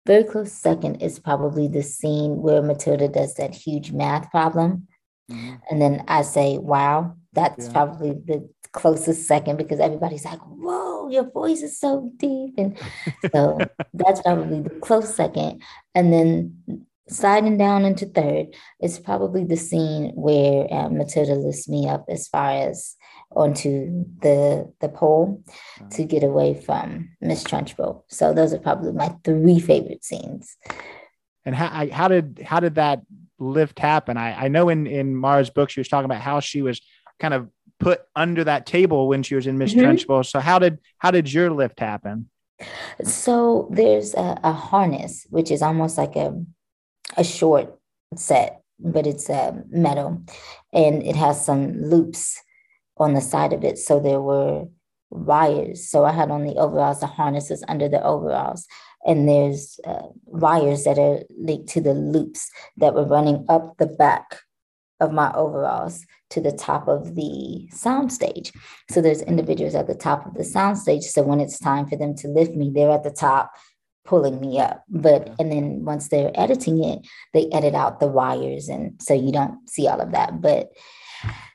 very 0.07 0.25
close 0.25 0.53
second 0.53 0.97
is 1.03 1.19
probably 1.19 1.69
the 1.69 1.83
scene 1.83 2.43
where 2.43 2.63
Matilda 2.63 3.09
does 3.09 3.35
that 3.35 3.55
huge 3.55 3.93
math 3.93 4.31
problem. 4.31 4.89
Mm-hmm. 5.31 5.55
And 5.71 5.81
then 5.81 6.05
I 6.09 6.23
say, 6.23 6.59
wow, 6.59 7.15
that's 7.33 7.67
yeah. 7.67 7.73
probably 7.73 8.11
the 8.13 8.49
closest 8.73 9.27
second 9.27 9.57
because 9.57 9.81
everybody's 9.81 10.25
like, 10.25 10.41
whoa, 10.41 11.09
your 11.09 11.31
voice 11.31 11.63
is 11.63 11.79
so 11.79 12.11
deep. 12.17 12.55
And 12.57 12.79
so 13.33 13.59
that's 13.95 14.23
probably 14.23 14.63
the 14.63 14.71
close 14.71 15.15
second. 15.15 15.63
And 15.95 16.13
then 16.13 16.87
sliding 17.09 17.59
down 17.59 17.85
into 17.85 18.07
third 18.07 18.55
is 18.81 18.99
probably 18.99 19.45
the 19.45 19.57
scene 19.57 20.13
where 20.15 20.73
uh, 20.73 20.89
Matilda 20.89 21.35
lifts 21.35 21.69
me 21.69 21.89
up 21.89 22.05
as 22.09 22.29
far 22.29 22.51
as 22.51 22.97
onto 23.33 24.05
the 24.23 24.73
the 24.81 24.89
pole 24.89 25.43
to 25.91 26.05
get 26.05 26.25
away 26.25 26.55
from 26.55 27.11
Miss 27.21 27.45
Trunchbull. 27.45 28.03
So 28.09 28.33
those 28.35 28.53
are 28.53 28.59
probably 28.59 28.93
my 28.93 29.15
three 29.25 29.61
favorite 29.61 30.05
scenes. 30.05 30.57
And 31.45 31.55
how 31.55 31.89
how 31.91 32.09
did 32.09 32.43
how 32.45 32.61
did 32.61 32.75
that 32.75 33.03
lift 33.39 33.79
happen? 33.79 34.17
I 34.17 34.45
I 34.45 34.49
know 34.49 34.69
in 34.69 34.87
in 34.87 35.15
Mara's 35.15 35.51
book 35.51 35.71
she 35.71 35.81
was 35.81 35.89
talking 35.89 36.07
about 36.07 36.21
how 36.21 36.41
she 36.41 36.63
was 36.63 36.81
kind 37.21 37.35
of 37.35 37.49
put 37.81 38.03
under 38.15 38.45
that 38.45 38.67
table 38.67 39.09
when 39.09 39.23
she 39.23 39.35
was 39.35 39.47
in 39.47 39.59
Miss 39.59 39.75
mm-hmm. 39.75 39.87
Trunchbull. 39.87 40.25
So 40.25 40.39
how 40.39 40.59
did 40.59 40.79
how 40.99 41.11
did 41.11 41.33
your 41.33 41.51
lift 41.51 41.81
happen? 41.81 42.31
So 43.03 43.69
there's 43.73 44.15
a, 44.15 44.39
a 44.45 44.53
harness 44.53 45.27
which 45.31 45.51
is 45.51 45.63
almost 45.63 45.99
like 45.99 46.15
a 46.15 46.41
a 47.17 47.25
short 47.25 47.77
set, 48.15 48.63
but 48.79 49.07
it's 49.07 49.29
uh, 49.29 49.53
metal, 49.71 50.23
and 50.73 51.03
it 51.03 51.17
has 51.17 51.45
some 51.45 51.83
loops 51.83 52.41
on 52.99 53.15
the 53.15 53.21
side 53.21 53.53
of 53.53 53.65
it. 53.65 53.79
So 53.79 53.99
there 53.99 54.21
were 54.21 54.67
wires. 55.11 55.89
So 55.89 56.05
I 56.05 56.13
had 56.13 56.31
on 56.31 56.45
the 56.45 56.55
overalls, 56.55 57.01
the 57.01 57.07
harnesses 57.07 57.65
under 57.67 57.89
the 57.89 58.03
overalls. 58.03 58.67
And 59.07 59.27
there's 59.27 59.81
uh, 59.87 60.09
wires 60.27 60.85
that 60.85 60.99
are 60.99 61.23
linked 61.37 61.71
to 61.71 61.81
the 61.81 61.95
loops 61.95 62.51
that 62.77 62.95
were 62.95 63.07
running 63.07 63.47
up 63.49 63.79
the 63.79 63.87
back 63.87 64.41
of 65.01 65.11
my 65.13 65.33
overalls 65.33 66.05
to 66.31 66.41
the 66.41 66.53
top 66.53 66.89
of 66.89 67.15
the 67.15 67.69
soundstage. 67.73 68.55
So 68.91 69.01
there's 69.01 69.23
individuals 69.23 69.75
at 69.75 69.87
the 69.87 69.95
top 69.95 70.27
of 70.27 70.35
the 70.35 70.45
soundstage. 70.45 71.03
So 71.03 71.23
when 71.23 71.41
it's 71.41 71.59
time 71.59 71.87
for 71.87 71.97
them 71.97 72.15
to 72.17 72.29
lift 72.29 72.55
me, 72.55 72.71
they're 72.73 72.91
at 72.91 73.05
the 73.05 73.11
top 73.11 73.53
pulling 74.05 74.41
me 74.41 74.59
up. 74.59 74.85
But 74.89 75.35
and 75.39 75.53
then 75.53 75.85
once 75.85 76.09
they're 76.09 76.33
editing 76.35 76.83
it, 76.83 77.07
they 77.35 77.49
edit 77.53 77.75
out 77.75 78.01
the 78.01 78.07
wires 78.07 78.69
and 78.69 79.01
so 79.01 79.15
you 79.15 79.33
don't 79.33 79.69
see 79.69 79.87
all 79.87 80.01
of 80.01 80.13
that. 80.13 80.41
But 80.41 80.71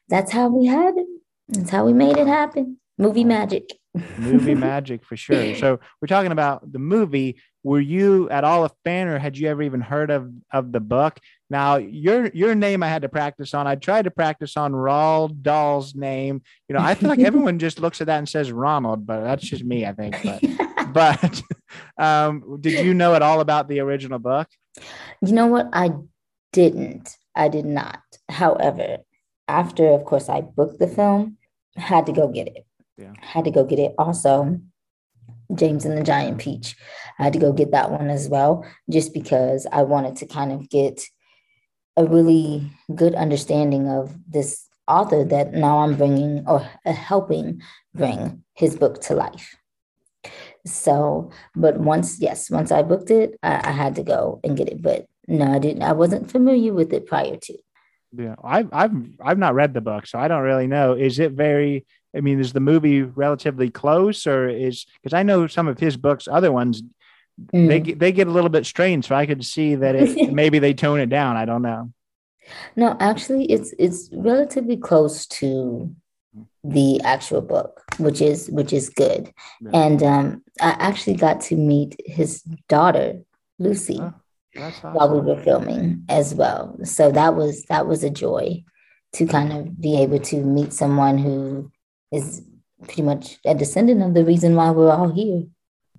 that's 0.09 0.31
how 0.31 0.49
we 0.49 0.65
had 0.65 0.95
it. 0.97 1.07
That's 1.47 1.69
how 1.69 1.85
we 1.85 1.93
made 1.93 2.17
it 2.17 2.27
happen. 2.27 2.77
Movie 2.97 3.23
magic. 3.23 3.71
movie 4.17 4.55
magic 4.55 5.03
for 5.03 5.17
sure. 5.17 5.55
So 5.55 5.79
we're 6.01 6.07
talking 6.07 6.31
about 6.31 6.71
the 6.71 6.79
movie. 6.79 7.38
Were 7.63 7.79
you 7.79 8.29
at 8.29 8.43
all 8.43 8.63
a 8.65 8.71
fan, 8.83 9.07
or 9.07 9.17
had 9.17 9.38
you 9.38 9.47
ever 9.47 9.63
even 9.63 9.81
heard 9.81 10.11
of 10.11 10.31
of 10.51 10.71
the 10.71 10.79
book? 10.79 11.19
Now 11.49 11.77
your 11.77 12.27
your 12.27 12.55
name 12.55 12.81
I 12.81 12.88
had 12.88 13.03
to 13.03 13.10
practice 13.10 13.53
on. 13.53 13.67
I 13.67 13.75
tried 13.75 14.03
to 14.03 14.12
practice 14.12 14.58
on 14.58 14.71
Roald 14.71 15.41
Dahl's 15.41 15.95
name. 15.95 16.41
You 16.67 16.75
know, 16.75 16.81
I 16.81 16.95
feel 16.95 17.10
like 17.10 17.19
everyone 17.31 17.60
just 17.60 17.79
looks 17.79 18.01
at 18.01 18.08
that 18.08 18.17
and 18.17 18.27
says 18.27 18.51
Ronald, 18.51 19.05
but 19.05 19.21
that's 19.21 19.43
just 19.43 19.63
me, 19.63 19.86
I 19.86 19.93
think. 19.93 20.15
But, 20.23 20.93
but 20.93 21.41
um, 21.97 22.58
did 22.62 22.84
you 22.86 22.93
know 22.93 23.13
at 23.13 23.21
all 23.21 23.41
about 23.41 23.67
the 23.67 23.79
original 23.79 24.19
book? 24.19 24.47
You 25.21 25.34
know 25.34 25.47
what? 25.47 25.69
I 25.71 25.91
didn't. 26.51 27.10
I 27.36 27.49
did 27.49 27.65
not. 27.65 27.99
However, 28.29 28.97
after, 29.47 29.89
of 29.89 30.05
course, 30.05 30.29
I 30.29 30.41
booked 30.41 30.79
the 30.79 30.88
film, 30.88 31.38
had 31.75 32.05
to 32.08 32.12
go 32.12 32.27
get 32.27 32.47
it. 32.47 32.65
Yeah. 32.97 33.13
Had 33.19 33.45
to 33.45 33.51
go 33.51 33.63
get 33.65 33.79
it. 33.79 33.93
Also, 33.97 34.60
James 35.53 35.86
and 35.86 35.97
the 35.97 36.03
Giant 36.03 36.39
Peach. 36.39 36.75
I 37.19 37.25
had 37.25 37.34
to 37.34 37.39
go 37.39 37.53
get 37.53 37.71
that 37.71 37.91
one 37.91 38.10
as 38.10 38.27
well, 38.27 38.65
just 38.89 39.13
because 39.13 39.67
I 39.71 39.84
wanted 39.84 40.15
to 40.17 40.25
kind 40.25 40.51
of 40.51 40.69
get 40.69 41.01
a 41.97 42.05
really 42.05 42.71
good 42.93 43.15
understanding 43.15 43.88
of 43.88 44.15
this 44.27 44.67
author 44.88 45.23
that 45.23 45.53
now 45.53 45.79
I'm 45.79 45.95
bringing 45.95 46.47
or 46.47 46.67
uh, 46.86 46.91
helping 46.91 47.62
bring 47.93 48.43
his 48.53 48.75
book 48.75 49.01
to 49.03 49.15
life. 49.15 49.55
So, 50.65 51.31
but 51.55 51.79
once, 51.79 52.19
yes, 52.19 52.49
once 52.49 52.71
I 52.71 52.81
booked 52.81 53.12
it, 53.12 53.38
I, 53.43 53.69
I 53.69 53.71
had 53.71 53.95
to 53.95 54.03
go 54.03 54.39
and 54.43 54.58
get 54.58 54.67
it. 54.67 54.81
But 54.81 55.05
no, 55.27 55.53
I 55.53 55.60
didn't. 55.60 55.84
I 55.84 55.93
wasn't 55.93 56.31
familiar 56.31 56.73
with 56.73 56.91
it 56.93 57.05
prior 57.05 57.38
to. 57.38 57.58
Yeah, 58.17 58.36
I've 58.43 58.69
I've 58.71 58.95
I've 59.21 59.38
not 59.38 59.55
read 59.55 59.73
the 59.73 59.81
book, 59.81 60.08
so 60.08 60.17
I 60.17 60.27
don't 60.27 60.43
really 60.43 60.67
know. 60.67 60.93
Is 60.93 61.19
it 61.19 61.34
very? 61.34 61.86
I 62.15 62.21
mean, 62.21 62.39
is 62.39 62.53
the 62.53 62.62
movie 62.62 63.01
relatively 63.01 63.69
close, 63.69 64.25
or 64.25 64.47
is 64.47 64.86
because 65.01 65.13
I 65.13 65.23
know 65.23 65.47
some 65.47 65.67
of 65.67 65.79
his 65.79 65.97
books, 65.97 66.27
other 66.27 66.51
ones, 66.51 66.81
mm. 67.53 67.67
they 67.67 67.93
they 67.93 68.11
get 68.11 68.27
a 68.27 68.31
little 68.31 68.49
bit 68.49 68.65
strange. 68.65 69.07
So 69.07 69.15
I 69.15 69.25
could 69.25 69.45
see 69.45 69.75
that 69.75 69.95
it 69.95 70.33
maybe 70.33 70.59
they 70.59 70.73
tone 70.73 70.99
it 70.99 71.09
down. 71.09 71.37
I 71.37 71.45
don't 71.45 71.61
know. 71.61 71.91
No, 72.75 72.95
actually, 72.99 73.45
it's 73.51 73.73
it's 73.79 74.09
relatively 74.13 74.77
close 74.77 75.25
to 75.27 75.93
the 76.63 77.01
actual 77.01 77.41
book, 77.41 77.83
which 77.97 78.21
is 78.21 78.49
which 78.49 78.73
is 78.73 78.89
good. 78.89 79.31
Yeah. 79.61 79.71
And 79.73 80.03
um, 80.03 80.43
I 80.61 80.71
actually 80.79 81.15
got 81.15 81.41
to 81.41 81.55
meet 81.55 81.99
his 82.05 82.41
daughter, 82.67 83.21
Lucy. 83.59 83.99
Oh 83.99 84.13
awesome. 84.57 84.93
while 84.93 85.09
we 85.09 85.19
were 85.19 85.41
filming 85.41 86.03
as 86.09 86.33
well. 86.33 86.77
So 86.83 87.11
that 87.11 87.35
was 87.35 87.63
that 87.65 87.87
was 87.87 88.03
a 88.03 88.09
joy 88.09 88.63
to 89.13 89.25
kind 89.25 89.53
of 89.53 89.79
be 89.79 90.01
able 90.01 90.19
to 90.19 90.37
meet 90.37 90.73
someone 90.73 91.17
who 91.17 91.71
is 92.11 92.41
pretty 92.83 93.01
much 93.01 93.37
a 93.45 93.55
descendant 93.55 94.01
of 94.01 94.13
the 94.13 94.25
reason 94.25 94.55
why 94.55 94.71
we're 94.71 94.91
all 94.91 95.11
here. 95.11 95.43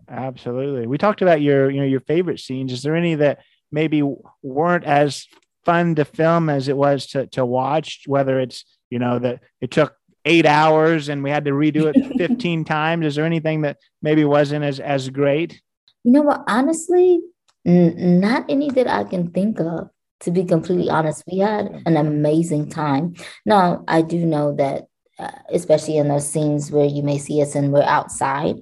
Absolutely. 0.08 0.86
We 0.86 0.98
talked 0.98 1.22
about 1.22 1.40
your, 1.40 1.70
you 1.70 1.80
know, 1.80 1.86
your 1.86 2.00
favorite 2.00 2.40
scenes. 2.40 2.72
Is 2.72 2.82
there 2.82 2.96
any 2.96 3.14
that 3.16 3.40
maybe 3.72 4.02
weren't 4.42 4.84
as 4.84 5.26
fun 5.64 5.94
to 5.96 6.04
film 6.04 6.48
as 6.48 6.68
it 6.68 6.76
was 6.76 7.06
to 7.08 7.26
to 7.28 7.44
watch? 7.44 8.02
Whether 8.06 8.40
it's, 8.40 8.64
you 8.90 8.98
know, 8.98 9.18
that 9.18 9.40
it 9.60 9.70
took 9.70 9.96
eight 10.24 10.46
hours 10.46 11.08
and 11.08 11.22
we 11.22 11.30
had 11.30 11.44
to 11.44 11.52
redo 11.52 11.92
it 11.94 12.18
15 12.18 12.64
times. 12.64 13.06
Is 13.06 13.14
there 13.14 13.24
anything 13.24 13.62
that 13.62 13.78
maybe 14.02 14.24
wasn't 14.24 14.64
as 14.64 14.80
as 14.80 15.08
great? 15.10 15.60
You 16.04 16.12
know 16.12 16.22
what? 16.22 16.44
Honestly, 16.46 17.20
N- 17.66 18.20
not 18.20 18.44
any 18.48 18.70
that 18.70 18.86
I 18.86 19.02
can 19.04 19.30
think 19.32 19.58
of, 19.58 19.90
to 20.20 20.30
be 20.30 20.44
completely 20.44 20.88
honest. 20.88 21.24
We 21.30 21.38
had 21.38 21.82
an 21.84 21.96
amazing 21.96 22.70
time. 22.70 23.14
Now, 23.44 23.84
I 23.88 24.02
do 24.02 24.24
know 24.24 24.54
that, 24.54 24.86
uh, 25.18 25.32
especially 25.52 25.96
in 25.96 26.08
those 26.08 26.28
scenes 26.28 26.70
where 26.70 26.86
you 26.86 27.02
may 27.02 27.18
see 27.18 27.42
us 27.42 27.56
and 27.56 27.72
we're 27.72 27.82
outside, 27.82 28.56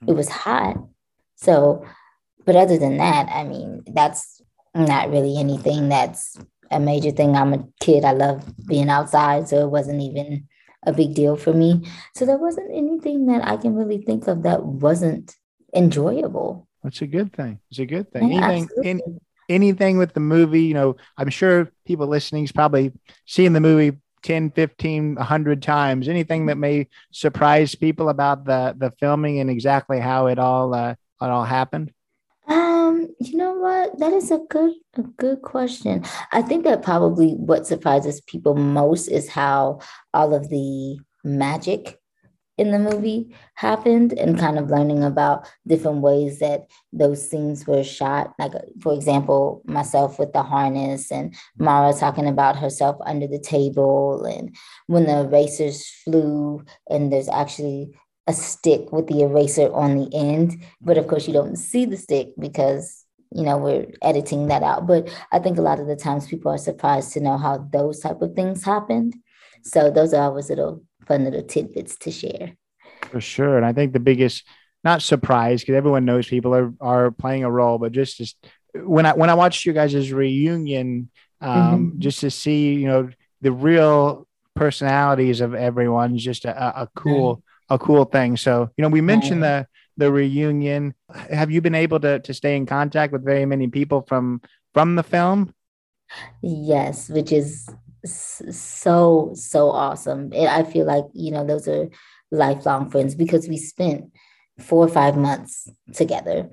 it 0.00 0.06
mm-hmm. 0.06 0.16
was 0.16 0.28
hot. 0.28 0.76
So, 1.36 1.84
but 2.44 2.56
other 2.56 2.78
than 2.78 2.98
that, 2.98 3.28
I 3.28 3.44
mean, 3.44 3.82
that's 3.86 4.40
not 4.74 5.10
really 5.10 5.38
anything 5.38 5.88
that's 5.88 6.36
a 6.70 6.80
major 6.80 7.10
thing. 7.10 7.36
I'm 7.36 7.54
a 7.54 7.64
kid. 7.80 8.04
I 8.04 8.12
love 8.12 8.44
being 8.66 8.88
outside. 8.88 9.48
So 9.48 9.64
it 9.64 9.70
wasn't 9.70 10.02
even 10.02 10.48
a 10.84 10.92
big 10.92 11.14
deal 11.14 11.36
for 11.36 11.52
me. 11.52 11.86
So 12.14 12.26
there 12.26 12.38
wasn't 12.38 12.70
anything 12.72 13.26
that 13.26 13.46
I 13.46 13.56
can 13.56 13.74
really 13.74 14.02
think 14.02 14.26
of 14.26 14.42
that 14.42 14.64
wasn't 14.64 15.34
enjoyable. 15.74 16.68
That's 16.82 17.00
a 17.02 17.06
good 17.06 17.32
thing. 17.32 17.60
It's 17.70 17.80
a 17.80 17.86
good 17.86 18.12
thing. 18.12 18.32
Yeah, 18.32 18.50
anything, 18.50 18.68
any, 18.84 19.02
anything 19.48 19.98
with 19.98 20.12
the 20.12 20.20
movie, 20.20 20.62
you 20.62 20.74
know, 20.74 20.96
I'm 21.16 21.30
sure 21.30 21.70
people 21.86 22.06
listening 22.06 22.44
is 22.44 22.52
probably 22.52 22.92
seeing 23.26 23.54
the 23.54 23.60
movie 23.60 23.98
10, 24.24 24.50
15, 24.50 25.14
100 25.14 25.62
times. 25.62 26.08
Anything 26.08 26.46
that 26.46 26.56
may 26.56 26.88
surprise 27.12 27.74
people 27.74 28.08
about 28.08 28.44
the 28.44 28.74
the 28.76 28.90
filming 28.98 29.38
and 29.38 29.48
exactly 29.48 30.00
how 30.00 30.26
it 30.26 30.38
all 30.38 30.74
uh, 30.74 30.90
it 30.92 30.96
all 31.20 31.44
happened? 31.44 31.92
Um, 32.48 33.14
you 33.20 33.36
know 33.36 33.54
what? 33.54 33.98
That 33.98 34.12
is 34.12 34.30
a 34.30 34.40
good 34.50 34.72
a 34.96 35.02
good 35.02 35.42
question. 35.42 36.04
I 36.32 36.42
think 36.42 36.64
that 36.64 36.82
probably 36.82 37.32
what 37.34 37.66
surprises 37.66 38.20
people 38.22 38.54
most 38.54 39.08
is 39.08 39.28
how 39.28 39.80
all 40.12 40.34
of 40.34 40.48
the 40.48 40.98
magic 41.22 42.00
in 42.56 42.70
the 42.70 42.78
movie 42.78 43.34
happened 43.54 44.12
and 44.12 44.32
mm-hmm. 44.32 44.44
kind 44.44 44.58
of 44.58 44.70
learning 44.70 45.02
about 45.02 45.48
different 45.66 46.02
ways 46.02 46.38
that 46.38 46.66
those 46.92 47.28
scenes 47.28 47.66
were 47.66 47.82
shot. 47.82 48.32
Like, 48.38 48.52
for 48.80 48.94
example, 48.94 49.62
myself 49.64 50.18
with 50.18 50.32
the 50.32 50.42
harness 50.42 51.10
and 51.10 51.34
Mara 51.58 51.92
talking 51.92 52.28
about 52.28 52.56
herself 52.56 52.96
under 53.04 53.26
the 53.26 53.40
table, 53.40 54.24
and 54.24 54.54
when 54.86 55.04
the 55.04 55.20
erasers 55.20 55.88
flew, 56.04 56.64
and 56.88 57.12
there's 57.12 57.28
actually 57.28 57.90
a 58.26 58.32
stick 58.32 58.92
with 58.92 59.06
the 59.08 59.22
eraser 59.22 59.72
on 59.72 59.96
the 59.96 60.14
end. 60.16 60.62
But 60.80 60.98
of 60.98 61.08
course, 61.08 61.26
you 61.26 61.34
don't 61.34 61.56
see 61.56 61.84
the 61.84 61.96
stick 61.96 62.28
because 62.38 63.04
you 63.32 63.42
know 63.42 63.58
we're 63.58 63.86
editing 64.00 64.46
that 64.46 64.62
out 64.62 64.86
but 64.86 65.08
i 65.32 65.40
think 65.40 65.58
a 65.58 65.62
lot 65.62 65.80
of 65.80 65.88
the 65.88 65.96
times 65.96 66.28
people 66.28 66.52
are 66.52 66.58
surprised 66.58 67.12
to 67.12 67.20
know 67.20 67.36
how 67.36 67.58
those 67.72 67.98
type 67.98 68.22
of 68.22 68.32
things 68.34 68.64
happened 68.64 69.14
so 69.64 69.90
those 69.90 70.14
are 70.14 70.22
always 70.22 70.48
little 70.48 70.82
fun 71.06 71.24
little 71.24 71.42
tidbits 71.42 71.96
to 71.98 72.10
share. 72.10 72.56
For 73.10 73.20
sure. 73.20 73.56
And 73.56 73.66
I 73.66 73.72
think 73.72 73.92
the 73.92 74.00
biggest, 74.00 74.44
not 74.82 75.02
surprise, 75.02 75.60
because 75.60 75.76
everyone 75.76 76.04
knows 76.04 76.26
people 76.26 76.54
are, 76.54 76.72
are 76.80 77.10
playing 77.10 77.44
a 77.44 77.50
role, 77.50 77.78
but 77.78 77.92
just, 77.92 78.18
just 78.18 78.36
when 78.74 79.06
I 79.06 79.12
when 79.12 79.30
I 79.30 79.34
watched 79.34 79.64
you 79.64 79.72
guys' 79.72 80.12
reunion, 80.12 81.08
um, 81.40 81.90
mm-hmm. 81.90 81.98
just 82.00 82.20
to 82.20 82.30
see, 82.30 82.74
you 82.74 82.86
know, 82.86 83.08
the 83.40 83.52
real 83.52 84.26
personalities 84.54 85.40
of 85.40 85.54
everyone 85.54 86.16
is 86.16 86.24
just 86.24 86.44
a, 86.44 86.82
a 86.82 86.88
cool, 86.96 87.42
a 87.68 87.78
cool 87.78 88.04
thing. 88.04 88.36
So, 88.36 88.70
you 88.76 88.82
know, 88.82 88.88
we 88.88 89.00
mentioned 89.00 89.42
the 89.42 89.68
the 89.96 90.10
reunion. 90.10 90.94
Have 91.08 91.52
you 91.52 91.60
been 91.60 91.76
able 91.76 92.00
to 92.00 92.18
to 92.18 92.34
stay 92.34 92.56
in 92.56 92.66
contact 92.66 93.12
with 93.12 93.24
very 93.24 93.46
many 93.46 93.68
people 93.68 94.02
from 94.08 94.40
from 94.72 94.96
the 94.96 95.04
film? 95.04 95.54
Yes, 96.42 97.08
which 97.08 97.30
is 97.30 97.68
so 98.04 99.32
so 99.34 99.70
awesome. 99.70 100.32
I 100.34 100.62
feel 100.64 100.86
like 100.86 101.04
you 101.12 101.30
know 101.30 101.44
those 101.44 101.66
are 101.68 101.88
lifelong 102.30 102.90
friends 102.90 103.14
because 103.14 103.48
we 103.48 103.56
spent 103.56 104.10
four 104.58 104.84
or 104.84 104.88
five 104.88 105.16
months 105.16 105.68
together. 105.92 106.50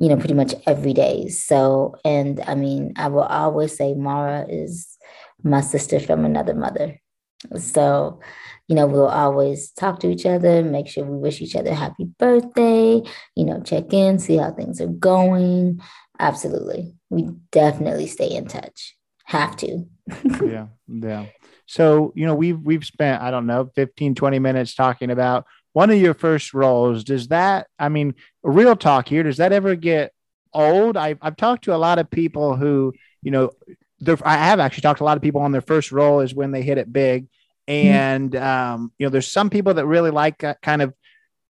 You 0.00 0.08
know, 0.08 0.16
pretty 0.16 0.34
much 0.34 0.54
every 0.66 0.92
day. 0.92 1.28
So, 1.28 1.94
and 2.04 2.40
I 2.46 2.54
mean, 2.54 2.94
I 2.96 3.08
will 3.08 3.22
always 3.22 3.76
say 3.76 3.94
Mara 3.94 4.44
is 4.48 4.96
my 5.44 5.60
sister 5.60 6.00
from 6.00 6.24
another 6.24 6.54
mother. 6.54 7.00
So, 7.58 8.18
you 8.66 8.74
know, 8.74 8.86
we'll 8.86 9.06
always 9.06 9.70
talk 9.72 10.00
to 10.00 10.10
each 10.10 10.24
other, 10.26 10.64
make 10.64 10.88
sure 10.88 11.04
we 11.04 11.18
wish 11.18 11.42
each 11.42 11.54
other 11.54 11.74
happy 11.74 12.06
birthday, 12.18 13.02
you 13.36 13.44
know, 13.44 13.60
check 13.60 13.92
in, 13.92 14.18
see 14.18 14.38
how 14.38 14.52
things 14.52 14.80
are 14.80 14.86
going. 14.86 15.80
Absolutely. 16.18 16.94
We 17.10 17.28
definitely 17.52 18.06
stay 18.06 18.30
in 18.30 18.46
touch. 18.48 18.96
Have 19.26 19.56
to. 19.58 19.86
Yeah. 20.42 20.66
Yeah. 20.86 21.26
So, 21.66 22.12
you 22.14 22.26
know, 22.26 22.34
we've 22.34 22.60
we've 22.60 22.84
spent, 22.84 23.22
I 23.22 23.30
don't 23.30 23.46
know, 23.46 23.70
15, 23.74 24.14
20 24.14 24.38
minutes 24.38 24.74
talking 24.74 25.10
about 25.10 25.46
one 25.72 25.90
of 25.90 25.98
your 25.98 26.14
first 26.14 26.54
roles. 26.54 27.04
Does 27.04 27.28
that, 27.28 27.68
I 27.78 27.88
mean, 27.88 28.14
real 28.42 28.76
talk 28.76 29.08
here, 29.08 29.22
does 29.22 29.38
that 29.38 29.52
ever 29.52 29.74
get 29.74 30.12
old? 30.52 30.96
I, 30.96 31.16
I've 31.20 31.36
talked 31.36 31.64
to 31.64 31.74
a 31.74 31.78
lot 31.78 31.98
of 31.98 32.10
people 32.10 32.56
who, 32.56 32.92
you 33.22 33.30
know, 33.30 33.50
I 34.22 34.36
have 34.36 34.60
actually 34.60 34.82
talked 34.82 34.98
to 34.98 35.04
a 35.04 35.06
lot 35.06 35.16
of 35.16 35.22
people 35.22 35.40
on 35.40 35.52
their 35.52 35.62
first 35.62 35.90
role 35.90 36.20
is 36.20 36.34
when 36.34 36.52
they 36.52 36.62
hit 36.62 36.78
it 36.78 36.92
big. 36.92 37.28
Mm-hmm. 37.66 37.88
And, 37.88 38.36
um, 38.36 38.92
you 38.98 39.06
know, 39.06 39.10
there's 39.10 39.30
some 39.30 39.48
people 39.48 39.74
that 39.74 39.86
really 39.86 40.10
like 40.10 40.44
kind 40.62 40.82
of 40.82 40.92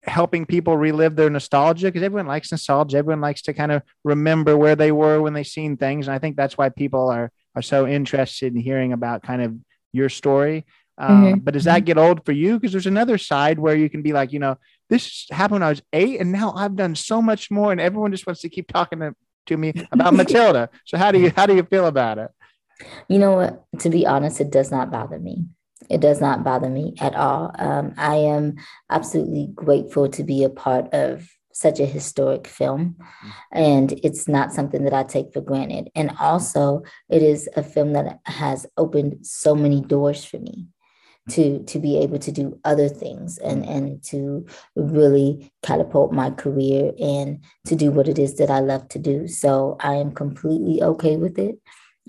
helping 0.03 0.47
people 0.47 0.77
relive 0.77 1.15
their 1.15 1.31
nostalgia 1.31 1.87
because 1.87 2.03
everyone 2.03 2.27
likes 2.27 2.51
nostalgia. 2.51 2.99
Everyone 2.99 3.21
likes 3.21 3.43
to 3.43 3.53
kind 3.53 3.71
of 3.71 3.83
remember 4.05 4.57
where 4.57 4.77
they 4.77 4.93
were 4.93 5.21
when 5.21 5.35
they 5.35 5.45
seen 5.45 5.77
things, 5.77 6.09
and 6.09 6.15
I 6.15 6.19
think 6.19 6.37
that's 6.37 6.57
why 6.57 6.69
people 6.71 7.09
are 7.09 7.31
are 7.55 7.63
so 7.63 7.87
interested 7.87 8.55
in 8.55 8.61
hearing 8.61 8.93
about 8.93 9.23
kind 9.23 9.43
of 9.43 9.57
your 9.93 10.09
story. 10.09 10.65
Um, 10.99 11.25
mm-hmm. 11.25 11.39
But 11.41 11.55
does 11.55 11.65
that 11.65 11.79
mm-hmm. 11.79 11.85
get 11.87 11.99
old 11.99 12.25
for 12.25 12.33
you? 12.33 12.59
Because 12.59 12.73
there's 12.73 12.87
another 12.87 13.17
side 13.19 13.59
where 13.59 13.75
you 13.75 13.89
can 13.89 14.03
be 14.03 14.13
like, 14.13 14.33
you 14.33 14.39
know, 14.39 14.59
this 14.91 15.27
happened 15.31 15.61
when 15.61 15.63
I 15.63 15.71
was 15.71 15.83
eight, 15.93 16.21
and 16.21 16.31
now 16.31 16.53
I've 16.53 16.77
done 16.77 16.95
so 16.95 17.23
much 17.23 17.51
more, 17.51 17.73
and 17.73 17.81
everyone 17.81 18.13
just 18.13 18.27
wants 18.27 18.43
to 18.43 18.49
keep 18.49 18.69
talking 18.69 19.01
to, 19.01 19.15
to 19.47 19.57
me 19.57 19.73
about 19.93 20.15
Matilda. 20.21 20.69
So 20.85 20.99
how 20.99 21.11
do 21.11 21.19
you 21.19 21.33
how 21.35 21.47
do 21.47 21.55
you 21.55 21.63
feel 21.63 21.87
about 21.87 22.19
it? 22.19 22.31
You 23.09 23.19
know 23.19 23.33
what? 23.33 23.65
To 23.81 23.91
be 23.91 24.07
honest, 24.07 24.41
it 24.41 24.51
does 24.51 24.71
not 24.71 24.91
bother 24.91 25.19
me. 25.19 25.45
It 25.89 26.01
does 26.01 26.21
not 26.21 26.45
bother 26.45 26.69
me 26.69 26.95
at 27.01 27.15
all. 27.15 27.55
Um, 27.59 27.95
I 27.97 28.17
am 28.17 28.57
absolutely 28.91 29.49
grateful 29.55 30.09
to 30.11 30.23
be 30.23 30.45
a 30.45 30.51
part 30.51 30.93
of 30.93 31.29
such 31.53 31.81
a 31.81 31.87
historic 31.87 32.47
film. 32.47 32.97
And 33.53 33.93
it's 34.05 34.29
not 34.29 34.53
something 34.53 34.85
that 34.85 34.95
I 34.95 35.05
take 35.05 35.33
for 35.33 35.41
granted. 35.41 35.91
And 35.95 36.13
also, 36.21 36.83
it 37.09 37.23
is 37.23 37.49
a 37.57 37.63
film 37.63 37.93
that 37.93 38.21
has 38.25 38.67
opened 38.77 39.27
so 39.27 39.55
many 39.55 39.81
doors 39.81 40.25
for 40.25 40.39
me 40.39 40.69
to 41.31 41.63
to 41.65 41.79
be 41.79 41.99
able 41.99 42.19
to 42.19 42.33
do 42.33 42.59
other 42.65 42.89
things 42.89 43.39
and 43.39 43.65
and 43.65 44.03
to 44.03 44.47
really 44.75 45.53
catapult 45.63 46.13
my 46.13 46.31
career 46.31 46.93
and 46.99 47.45
to 47.67 47.77
do 47.77 47.91
what 47.91 48.09
it 48.09 48.19
is 48.19 48.37
that 48.37 48.51
I 48.51 48.61
love 48.61 48.89
to 48.89 48.99
do. 48.99 49.29
So 49.29 49.77
I 49.81 49.95
am 49.95 50.13
completely 50.13 50.83
okay 50.83 51.17
with 51.17 51.39
it. 51.39 51.57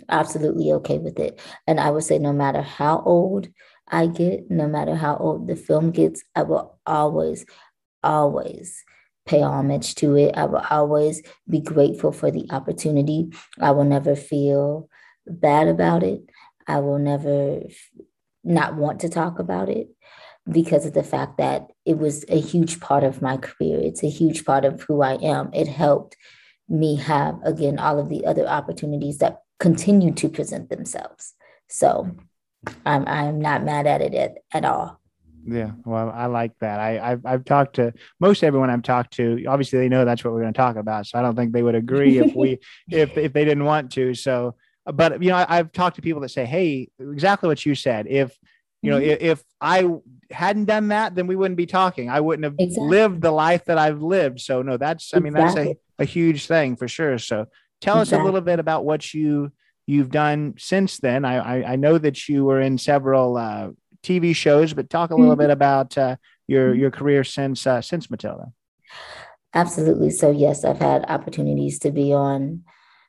Absolutely 0.09 0.71
okay 0.73 0.97
with 0.97 1.19
it. 1.19 1.39
And 1.67 1.79
I 1.79 1.91
would 1.91 2.03
say 2.03 2.17
no 2.19 2.33
matter 2.33 2.61
how 2.61 3.03
old 3.05 3.47
I 3.87 4.07
get, 4.07 4.49
no 4.49 4.67
matter 4.67 4.95
how 4.95 5.17
old 5.17 5.47
the 5.47 5.55
film 5.55 5.91
gets, 5.91 6.23
I 6.33 6.43
will 6.43 6.79
always, 6.85 7.45
always 8.01 8.83
pay 9.25 9.41
homage 9.41 9.95
to 9.95 10.15
it. 10.15 10.35
I 10.35 10.45
will 10.45 10.63
always 10.69 11.21
be 11.47 11.61
grateful 11.61 12.11
for 12.11 12.31
the 12.31 12.47
opportunity. 12.49 13.31
I 13.59 13.71
will 13.71 13.83
never 13.83 14.15
feel 14.15 14.89
bad 15.25 15.67
about 15.67 16.03
it. 16.03 16.21
I 16.67 16.79
will 16.79 16.99
never 16.99 17.61
not 18.43 18.75
want 18.75 19.01
to 19.01 19.09
talk 19.09 19.39
about 19.39 19.69
it 19.69 19.89
because 20.49 20.85
of 20.85 20.93
the 20.93 21.03
fact 21.03 21.37
that 21.37 21.67
it 21.85 21.97
was 21.97 22.25
a 22.27 22.39
huge 22.39 22.79
part 22.79 23.03
of 23.03 23.21
my 23.21 23.37
career. 23.37 23.79
It's 23.79 24.03
a 24.03 24.09
huge 24.09 24.45
part 24.45 24.65
of 24.65 24.81
who 24.81 25.01
I 25.01 25.13
am. 25.15 25.51
It 25.53 25.67
helped 25.67 26.17
me 26.67 26.95
have, 26.95 27.39
again, 27.43 27.77
all 27.77 27.99
of 27.99 28.09
the 28.09 28.25
other 28.25 28.47
opportunities 28.47 29.19
that 29.19 29.41
continue 29.59 30.13
to 30.13 30.29
present 30.29 30.69
themselves. 30.69 31.33
So 31.69 32.15
I'm 32.85 33.07
I'm 33.07 33.39
not 33.39 33.63
mad 33.63 33.87
at 33.87 34.01
it 34.01 34.13
at, 34.13 34.37
at 34.53 34.65
all. 34.65 35.00
Yeah, 35.45 35.71
well, 35.85 36.11
I 36.13 36.27
like 36.27 36.57
that. 36.59 36.79
I 36.79 37.11
I've, 37.11 37.25
I've 37.25 37.45
talked 37.45 37.75
to 37.75 37.93
most 38.19 38.43
everyone 38.43 38.69
I've 38.69 38.83
talked 38.83 39.13
to. 39.13 39.45
Obviously, 39.45 39.79
they 39.79 39.89
know 39.89 40.05
that's 40.05 40.23
what 40.23 40.33
we're 40.33 40.41
going 40.41 40.53
to 40.53 40.57
talk 40.57 40.75
about. 40.75 41.07
So 41.07 41.17
I 41.17 41.21
don't 41.21 41.35
think 41.35 41.51
they 41.51 41.63
would 41.63 41.75
agree 41.75 42.19
if 42.19 42.35
we 42.35 42.59
if 42.89 43.17
if 43.17 43.33
they 43.33 43.45
didn't 43.45 43.65
want 43.65 43.91
to. 43.93 44.13
So, 44.13 44.55
but 44.85 45.21
you 45.21 45.29
know, 45.29 45.45
I, 45.47 45.57
have 45.57 45.71
talked 45.71 45.95
to 45.95 46.01
people 46.01 46.21
that 46.21 46.29
say, 46.29 46.45
"Hey, 46.45 46.89
exactly 46.99 47.47
what 47.47 47.65
you 47.65 47.75
said. 47.75 48.07
If 48.07 48.37
you 48.81 48.91
know, 48.91 48.99
mm-hmm. 48.99 49.09
if, 49.09 49.21
if, 49.21 49.43
I 49.59 49.87
hadn't 50.31 50.65
done 50.65 50.87
that, 50.87 51.13
then 51.13 51.27
we 51.27 51.35
wouldn't 51.35 51.57
be 51.57 51.67
talking. 51.67 52.09
I 52.09 52.19
wouldn't 52.19 52.43
have 52.43 52.55
exactly. 52.57 52.89
lived 52.89 53.21
the 53.21 53.31
life 53.31 53.65
that 53.65 53.77
I've 53.77 54.01
lived. 54.01 54.39
So 54.41 54.61
no, 54.63 54.77
that's 54.77 55.13
I 55.13 55.19
mean, 55.19 55.35
exactly. 55.35 55.65
that's 55.65 55.79
a, 55.99 56.03
a 56.03 56.05
huge 56.05 56.47
thing 56.47 56.75
for 56.75 56.87
sure. 56.87 57.17
So 57.19 57.45
tell 57.79 57.99
exactly. 57.99 58.17
us 58.17 58.21
a 58.21 58.25
little 58.25 58.41
bit 58.41 58.59
about 58.59 58.83
what 58.83 59.13
you 59.13 59.51
you've 59.85 60.09
done 60.09 60.55
since 60.57 60.97
then. 60.99 61.25
I, 61.25 61.35
I, 61.35 61.71
I 61.73 61.75
know 61.75 61.97
that 61.97 62.27
you 62.27 62.45
were 62.45 62.61
in 62.61 62.77
several 62.77 63.37
uh, 63.37 63.69
TV 64.03 64.35
shows, 64.35 64.73
but 64.73 64.89
talk 64.89 65.11
a 65.11 65.15
little 65.15 65.33
mm-hmm. 65.33 65.41
bit 65.41 65.49
about 65.49 65.97
uh, 65.97 66.15
your 66.47 66.73
your 66.73 66.91
career 66.91 67.23
since 67.23 67.65
uh, 67.67 67.81
since 67.81 68.09
Matilda. 68.09 68.51
Absolutely. 69.53 70.09
So 70.09 70.31
yes, 70.31 70.63
I've 70.63 70.79
had 70.79 71.05
opportunities 71.09 71.79
to 71.79 71.91
be 71.91 72.13
on 72.13 72.63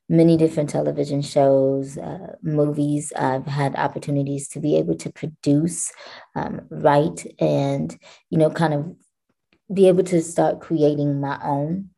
many 0.08 0.36
different 0.36 0.68
television 0.68 1.22
shows, 1.22 1.96
uh, 1.96 2.36
movies. 2.42 3.12
I've 3.16 3.46
had 3.46 3.76
opportunities 3.76 4.48
to 4.48 4.60
be 4.60 4.76
able 4.76 4.96
to 4.96 5.10
produce, 5.10 5.92
um, 6.34 6.62
write, 6.70 7.26
and 7.38 7.96
you 8.30 8.38
know, 8.38 8.50
kind 8.50 8.74
of 8.74 8.94
be 9.72 9.88
able 9.88 10.04
to 10.04 10.20
start 10.20 10.60
creating 10.60 11.20
my 11.20 11.38
own 11.42 11.90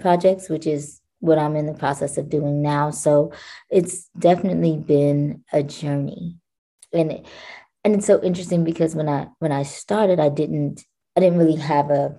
projects, 0.00 0.48
which 0.48 0.66
is 0.66 1.00
what 1.20 1.38
I'm 1.38 1.54
in 1.54 1.66
the 1.66 1.74
process 1.74 2.18
of 2.18 2.28
doing 2.28 2.62
now. 2.62 2.90
So 2.90 3.32
it's 3.70 4.08
definitely 4.18 4.76
been 4.76 5.44
a 5.52 5.62
journey. 5.62 6.36
And 6.92 7.24
and 7.84 7.94
it's 7.94 8.06
so 8.06 8.22
interesting 8.22 8.64
because 8.64 8.94
when 8.94 9.08
I 9.08 9.28
when 9.38 9.52
I 9.52 9.62
started, 9.64 10.20
I 10.20 10.28
didn't 10.28 10.84
I 11.16 11.20
didn't 11.20 11.38
really 11.38 11.56
have 11.56 11.90
a 11.90 12.18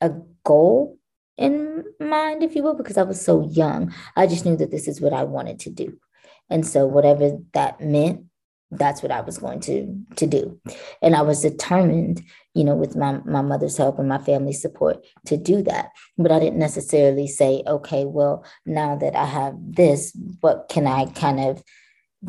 a 0.00 0.10
goal 0.44 0.98
in 1.36 1.84
mind, 2.00 2.42
if 2.42 2.54
you 2.54 2.62
will, 2.62 2.74
because 2.74 2.98
I 2.98 3.02
was 3.02 3.20
so 3.20 3.48
young. 3.50 3.94
I 4.16 4.26
just 4.26 4.44
knew 4.44 4.56
that 4.56 4.70
this 4.70 4.88
is 4.88 5.00
what 5.00 5.12
I 5.12 5.24
wanted 5.24 5.58
to 5.60 5.70
do. 5.70 5.98
And 6.50 6.66
so 6.66 6.86
whatever 6.86 7.38
that 7.54 7.80
meant, 7.80 8.26
that's 8.70 9.02
what 9.02 9.12
I 9.12 9.20
was 9.20 9.38
going 9.38 9.60
to 9.60 9.96
to 10.16 10.26
do. 10.26 10.58
And 11.02 11.14
I 11.14 11.22
was 11.22 11.42
determined, 11.42 12.22
you 12.54 12.64
know, 12.64 12.74
with 12.74 12.96
my 12.96 13.20
my 13.24 13.42
mother's 13.42 13.76
help 13.76 13.98
and 13.98 14.08
my 14.08 14.18
family's 14.18 14.62
support 14.62 15.04
to 15.26 15.36
do 15.36 15.62
that. 15.62 15.90
But 16.16 16.32
I 16.32 16.38
didn't 16.38 16.58
necessarily 16.58 17.26
say, 17.26 17.62
okay, 17.66 18.06
well, 18.06 18.44
now 18.64 18.96
that 18.96 19.14
I 19.14 19.26
have 19.26 19.54
this, 19.58 20.16
what 20.40 20.70
can 20.70 20.86
I 20.86 21.06
kind 21.06 21.38
of 21.38 21.62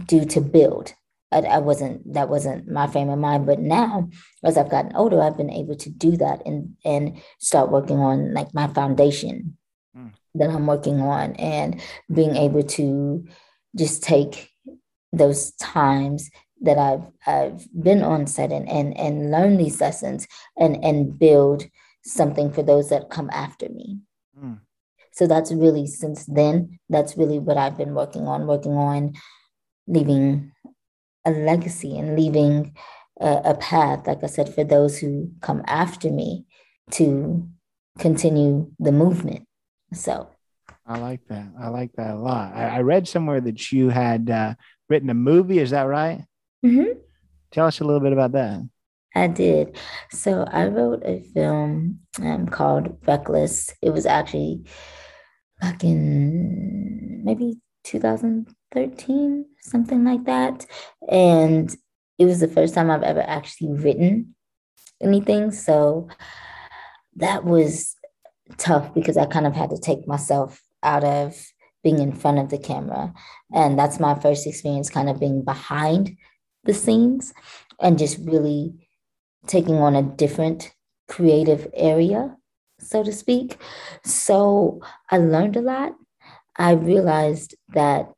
do 0.06 0.26
to 0.26 0.41
build? 0.41 0.93
I, 1.34 1.39
I 1.39 1.58
wasn't 1.58 2.13
that 2.13 2.30
wasn't 2.30 2.69
my 2.69 2.88
frame 2.88 3.10
of 3.10 3.19
mind. 3.19 3.46
But 3.46 3.60
now, 3.60 4.10
as 4.43 4.58
I've 4.58 4.69
gotten 4.69 4.96
older, 4.96 5.22
I've 5.22 5.38
been 5.38 5.50
able 5.50 5.76
to 5.76 5.89
do 5.89 6.15
that 6.17 6.46
and 6.46 6.76
and 6.86 7.22
start 7.39 7.72
working 7.72 7.98
on 8.00 8.34
like 8.34 8.54
my 8.54 8.67
foundation 8.67 9.58
mm. 9.98 10.12
that 10.36 10.50
I'm 10.50 10.67
working 10.67 11.02
on 11.02 11.34
and 11.36 11.82
being 12.13 12.36
able 12.36 12.63
to 12.63 13.26
just 13.76 14.04
take 14.04 14.50
those 15.12 15.52
times 15.54 16.30
that 16.62 16.78
I've 16.78 17.06
I've 17.26 17.67
been 17.74 18.04
on 18.04 18.28
set 18.28 18.52
and 18.52 18.69
and, 18.69 18.98
and 18.98 19.32
learn 19.32 19.58
these 19.58 19.82
lessons 19.82 20.28
and 20.58 20.84
and 20.84 21.17
build 21.17 21.65
something 22.04 22.52
for 22.52 22.63
those 22.63 22.89
that 22.89 23.10
come 23.10 23.30
after 23.34 23.69
me. 23.69 24.00
Mm. 24.39 24.60
So 25.12 25.28
that's 25.28 25.52
really 25.52 25.88
since 25.88 26.26
then, 26.26 26.80
that's 26.89 27.17
really 27.17 27.39
what 27.39 27.58
I've 27.58 27.78
been 27.78 27.93
working 27.93 28.28
on, 28.28 28.48
working 28.48 28.74
on 28.74 29.13
leaving 29.88 30.52
a 31.25 31.31
legacy 31.31 31.97
and 31.97 32.15
leaving 32.15 32.75
a, 33.19 33.41
a 33.45 33.55
path, 33.55 34.07
like 34.07 34.23
I 34.23 34.27
said, 34.27 34.53
for 34.53 34.63
those 34.63 34.97
who 34.97 35.31
come 35.41 35.63
after 35.67 36.09
me 36.09 36.45
to 36.91 37.47
continue 37.99 38.71
the 38.79 38.91
movement. 38.91 39.47
So 39.93 40.29
I 40.86 40.97
like 40.97 41.21
that. 41.29 41.47
I 41.59 41.69
like 41.69 41.93
that 41.93 42.12
a 42.12 42.17
lot. 42.17 42.53
I, 42.55 42.77
I 42.77 42.79
read 42.81 43.07
somewhere 43.07 43.39
that 43.41 43.71
you 43.71 43.89
had 43.89 44.29
uh, 44.29 44.55
written 44.89 45.09
a 45.09 45.13
movie. 45.13 45.59
Is 45.59 45.69
that 45.69 45.83
right? 45.83 46.25
Mm-hmm. 46.65 46.99
Tell 47.51 47.67
us 47.67 47.79
a 47.79 47.83
little 47.83 48.01
bit 48.01 48.13
about 48.13 48.31
that. 48.33 48.67
I 49.15 49.27
did. 49.27 49.77
So 50.09 50.43
I 50.51 50.67
wrote 50.67 51.03
a 51.05 51.21
film 51.33 51.99
um, 52.21 52.47
called 52.47 52.97
Reckless. 53.05 53.73
It 53.81 53.91
was 53.91 54.05
actually 54.05 54.65
back 55.62 55.83
in 55.83 57.23
maybe 57.23 57.59
2013, 58.73 59.45
something 59.62 60.03
like 60.03 60.25
that. 60.25 60.65
And 61.09 61.75
it 62.17 62.25
was 62.25 62.39
the 62.39 62.47
first 62.47 62.73
time 62.73 62.89
I've 62.89 63.03
ever 63.03 63.21
actually 63.21 63.73
written 63.73 64.36
anything. 65.01 65.51
So 65.51 66.09
that 67.15 67.45
was 67.45 67.95
tough 68.57 68.93
because 68.93 69.17
I 69.17 69.25
kind 69.25 69.47
of 69.47 69.53
had 69.53 69.69
to 69.69 69.77
take 69.77 70.07
myself 70.07 70.62
out 70.81 71.03
of 71.03 71.36
being 71.83 71.99
in 71.99 72.13
front 72.13 72.39
of 72.39 72.49
the 72.49 72.57
camera. 72.57 73.13
And 73.53 73.77
that's 73.77 73.99
my 73.99 74.15
first 74.15 74.47
experience 74.47 74.89
kind 74.89 75.09
of 75.09 75.19
being 75.19 75.43
behind 75.43 76.17
the 76.63 76.73
scenes 76.73 77.33
and 77.81 77.99
just 77.99 78.17
really 78.19 78.88
taking 79.47 79.75
on 79.75 79.95
a 79.95 80.01
different 80.01 80.73
creative 81.09 81.67
area, 81.73 82.36
so 82.79 83.03
to 83.03 83.12
speak. 83.12 83.57
So 84.05 84.81
I 85.09 85.17
learned 85.17 85.57
a 85.57 85.62
lot. 85.62 85.93
I 86.55 86.71
realized 86.71 87.55
that 87.73 88.13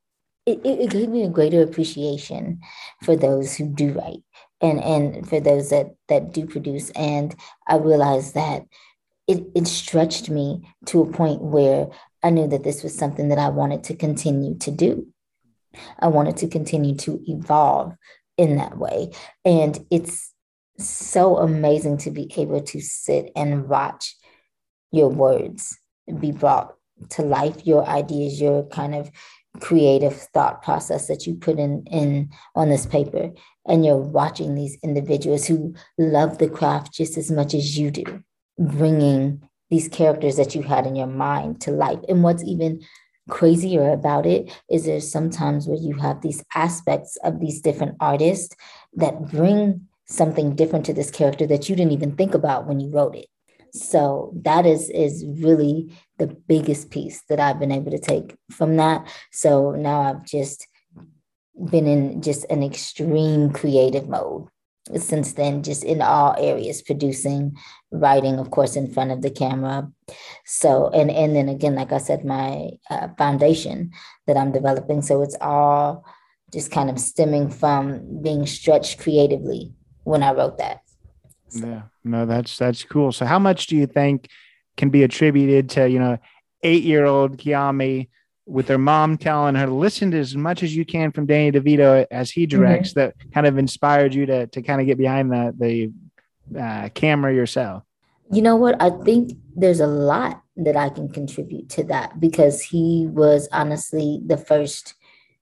it, 0.45 0.61
it 0.63 0.89
gave 0.91 1.09
me 1.09 1.23
a 1.23 1.29
greater 1.29 1.61
appreciation 1.61 2.59
for 3.03 3.15
those 3.15 3.55
who 3.55 3.67
do 3.67 3.93
write 3.93 4.23
and, 4.61 4.81
and 4.83 5.27
for 5.27 5.39
those 5.39 5.69
that, 5.69 5.95
that 6.07 6.33
do 6.33 6.45
produce. 6.45 6.91
And 6.91 7.35
I 7.67 7.77
realized 7.77 8.35
that 8.35 8.65
it, 9.27 9.43
it 9.55 9.67
stretched 9.67 10.29
me 10.29 10.69
to 10.85 11.01
a 11.01 11.11
point 11.11 11.41
where 11.41 11.87
I 12.23 12.29
knew 12.29 12.47
that 12.47 12.63
this 12.63 12.83
was 12.83 12.95
something 12.95 13.29
that 13.29 13.39
I 13.39 13.49
wanted 13.49 13.83
to 13.85 13.95
continue 13.95 14.57
to 14.59 14.71
do. 14.71 15.07
I 15.99 16.07
wanted 16.07 16.37
to 16.37 16.47
continue 16.47 16.95
to 16.97 17.21
evolve 17.27 17.95
in 18.37 18.57
that 18.57 18.77
way. 18.77 19.11
And 19.43 19.77
it's 19.91 20.31
so 20.77 21.37
amazing 21.37 21.97
to 21.99 22.11
be 22.11 22.31
able 22.37 22.61
to 22.61 22.81
sit 22.81 23.31
and 23.35 23.67
watch 23.67 24.15
your 24.91 25.09
words 25.09 25.77
be 26.19 26.31
brought 26.31 26.75
to 27.09 27.23
life, 27.23 27.65
your 27.65 27.85
ideas, 27.85 28.39
your 28.39 28.63
kind 28.67 28.95
of 28.95 29.11
creative 29.61 30.15
thought 30.15 30.61
process 30.61 31.07
that 31.07 31.25
you 31.25 31.35
put 31.35 31.59
in, 31.59 31.83
in 31.91 32.29
on 32.55 32.69
this 32.69 32.85
paper. 32.85 33.31
And 33.67 33.83
you're 33.85 33.97
watching 33.97 34.55
these 34.55 34.77
individuals 34.83 35.45
who 35.45 35.73
love 35.97 36.37
the 36.37 36.49
craft 36.49 36.93
just 36.93 37.17
as 37.17 37.31
much 37.31 37.53
as 37.53 37.77
you 37.77 37.91
do. 37.91 38.23
bringing 38.57 39.41
these 39.69 39.87
characters 39.87 40.37
that 40.37 40.55
you 40.55 40.61
had 40.61 40.85
in 40.85 40.95
your 40.95 41.07
mind 41.07 41.59
to 41.61 41.71
life. 41.71 41.99
And 42.07 42.23
what's 42.23 42.43
even 42.43 42.81
crazier 43.29 43.91
about 43.91 44.25
it 44.25 44.51
is 44.69 44.85
there's 44.85 45.11
sometimes 45.11 45.67
where 45.67 45.77
you 45.77 45.95
have 45.95 46.21
these 46.21 46.43
aspects 46.53 47.17
of 47.23 47.39
these 47.39 47.61
different 47.61 47.95
artists 47.99 48.55
that 48.93 49.31
bring 49.31 49.87
something 50.05 50.55
different 50.55 50.85
to 50.85 50.93
this 50.93 51.09
character 51.09 51.47
that 51.47 51.67
you 51.67 51.75
didn't 51.75 51.91
even 51.93 52.15
think 52.15 52.35
about 52.35 52.67
when 52.67 52.79
you 52.79 52.89
wrote 52.91 53.15
it. 53.15 53.25
So 53.75 54.31
that 54.43 54.65
is 54.65 54.89
is 54.89 55.25
really 55.41 55.91
the 56.17 56.27
biggest 56.27 56.89
piece 56.89 57.21
that 57.29 57.39
I've 57.39 57.59
been 57.59 57.71
able 57.71 57.91
to 57.91 57.99
take 57.99 58.35
from 58.51 58.77
that. 58.77 59.07
So 59.31 59.71
now 59.71 60.01
I've 60.01 60.25
just 60.25 60.67
been 61.69 61.87
in 61.87 62.21
just 62.21 62.45
an 62.49 62.63
extreme 62.63 63.51
creative 63.51 64.07
mode 64.07 64.47
since 64.97 65.33
then, 65.33 65.63
just 65.63 65.83
in 65.83 66.01
all 66.01 66.35
areas, 66.37 66.81
producing, 66.81 67.57
writing, 67.91 68.37
of 68.37 68.51
course, 68.51 68.75
in 68.75 68.91
front 68.91 69.11
of 69.11 69.21
the 69.21 69.31
camera. 69.31 69.91
So, 70.45 70.89
and 70.89 71.09
and 71.09 71.35
then 71.35 71.49
again, 71.49 71.75
like 71.75 71.91
I 71.91 71.97
said, 71.97 72.23
my 72.23 72.69
uh, 72.89 73.09
foundation 73.17 73.91
that 74.27 74.37
I'm 74.37 74.51
developing. 74.51 75.01
So 75.01 75.21
it's 75.21 75.37
all 75.41 76.05
just 76.53 76.71
kind 76.71 76.89
of 76.89 76.99
stemming 76.99 77.49
from 77.49 78.21
being 78.21 78.45
stretched 78.45 78.99
creatively 78.99 79.73
when 80.03 80.23
I 80.23 80.33
wrote 80.33 80.59
that. 80.59 80.84
So. 81.55 81.67
Yeah, 81.67 81.81
no, 82.03 82.25
that's 82.25 82.57
that's 82.57 82.83
cool. 82.83 83.11
So, 83.11 83.25
how 83.25 83.39
much 83.39 83.67
do 83.67 83.75
you 83.75 83.87
think 83.87 84.29
can 84.77 84.89
be 84.89 85.03
attributed 85.03 85.69
to 85.71 85.89
you 85.89 85.99
know 85.99 86.17
eight 86.63 86.83
year 86.83 87.05
old 87.05 87.37
Kiami? 87.37 88.09
with 88.47 88.67
their 88.67 88.77
mom 88.77 89.17
telling 89.17 89.55
her 89.55 89.65
listen 89.65 90.11
to 90.11 90.19
as 90.19 90.35
much 90.35 90.61
as 90.61 90.75
you 90.75 90.85
can 90.85 91.11
from 91.11 91.25
Danny 91.25 91.51
DeVito 91.51 92.05
as 92.11 92.29
he 92.29 92.45
mm-hmm. 92.45 92.59
directs 92.59 92.91
mm-hmm. 92.91 92.99
that 92.99 93.15
kind 93.33 93.47
of 93.47 93.57
inspired 93.57 94.13
you 94.13 94.27
to 94.27 94.47
to 94.47 94.61
kind 94.61 94.79
of 94.79 94.87
get 94.87 94.99
behind 94.99 95.31
the 95.31 95.51
the 95.57 96.59
uh, 96.59 96.89
camera 96.89 97.33
yourself? 97.33 97.83
You 98.31 98.41
know 98.41 98.55
what? 98.55 98.81
I 98.81 98.89
think 99.03 99.33
there's 99.55 99.79
a 99.79 99.87
lot 99.87 100.41
that 100.57 100.75
I 100.75 100.89
can 100.89 101.09
contribute 101.09 101.69
to 101.71 101.83
that 101.85 102.19
because 102.19 102.61
he 102.61 103.07
was 103.09 103.47
honestly 103.51 104.21
the 104.25 104.37
first, 104.37 104.95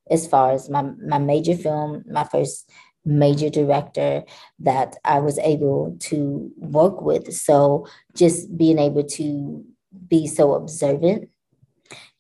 as 0.10 0.28
far 0.28 0.52
as 0.52 0.70
my 0.70 0.82
my 0.82 1.18
major 1.18 1.56
film, 1.56 2.04
my 2.08 2.24
first 2.24 2.70
major 3.06 3.50
director 3.50 4.24
that 4.60 4.96
I 5.04 5.20
was 5.20 5.38
able 5.40 5.98
to 6.02 6.52
work 6.58 7.02
with. 7.02 7.34
So 7.34 7.88
just 8.16 8.58
being 8.58 8.80
able 8.80 9.04
to 9.04 9.66
be 10.08 10.28
so 10.28 10.54
observant 10.54 11.30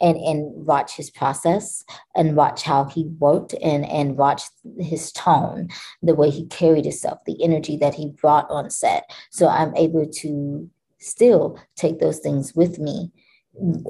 and 0.02 0.18
and 0.18 0.66
watch 0.66 0.96
his 0.96 1.10
process 1.10 1.84
and 2.16 2.36
watch 2.36 2.64
how 2.64 2.86
he 2.86 3.06
worked 3.20 3.54
and 3.62 3.86
and 3.86 4.18
watch 4.18 4.44
his 4.80 5.12
tone 5.12 5.70
the 6.02 6.16
way 6.16 6.30
he 6.30 6.46
carried 6.48 6.86
himself 6.86 7.20
the 7.26 7.42
energy 7.44 7.78
that 7.78 7.96
he 7.96 8.10
brought 8.10 8.50
on 8.50 8.70
set 8.70 9.10
so 9.32 9.48
i'm 9.48 9.76
able 9.76 10.08
to 10.08 10.70
still 11.00 11.60
take 11.76 12.00
those 12.00 12.20
things 12.20 12.54
with 12.54 12.80
me 12.80 13.12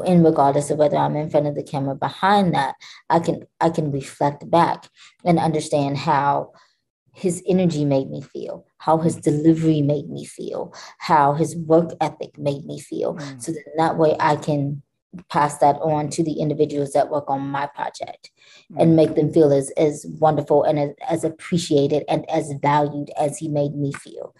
and 0.05 0.23
regardless 0.23 0.69
of 0.69 0.77
whether 0.77 0.97
i'm 0.97 1.15
in 1.15 1.29
front 1.29 1.47
of 1.47 1.55
the 1.55 1.63
camera 1.63 1.95
behind 1.95 2.53
that 2.53 2.75
i 3.09 3.19
can 3.19 3.43
i 3.59 3.69
can 3.69 3.91
reflect 3.91 4.49
back 4.49 4.89
and 5.25 5.39
understand 5.39 5.97
how 5.97 6.51
his 7.13 7.43
energy 7.47 7.85
made 7.85 8.09
me 8.09 8.21
feel, 8.21 8.65
how 8.79 8.97
his 8.97 9.15
delivery 9.15 9.81
made 9.81 10.09
me 10.09 10.25
feel, 10.25 10.73
how 10.97 11.33
his 11.33 11.55
work 11.55 11.91
ethic 12.01 12.37
made 12.37 12.65
me 12.65 12.79
feel. 12.79 13.15
Mm. 13.15 13.41
So 13.41 13.51
that, 13.51 13.63
that 13.77 13.97
way 13.97 14.15
I 14.19 14.35
can 14.35 14.81
pass 15.29 15.59
that 15.59 15.75
on 15.75 16.09
to 16.09 16.23
the 16.23 16.33
individuals 16.33 16.93
that 16.93 17.09
work 17.09 17.29
on 17.29 17.41
my 17.41 17.67
project 17.67 18.31
and 18.79 18.91
mm. 18.91 18.95
make 18.95 19.15
them 19.15 19.31
feel 19.31 19.53
as, 19.53 19.69
as 19.77 20.05
wonderful 20.19 20.63
and 20.63 20.79
as, 20.79 20.89
as 21.07 21.23
appreciated 21.23 22.03
and 22.09 22.27
as 22.29 22.51
valued 22.61 23.11
as 23.19 23.37
he 23.37 23.47
made 23.47 23.75
me 23.75 23.93
feel 23.93 24.35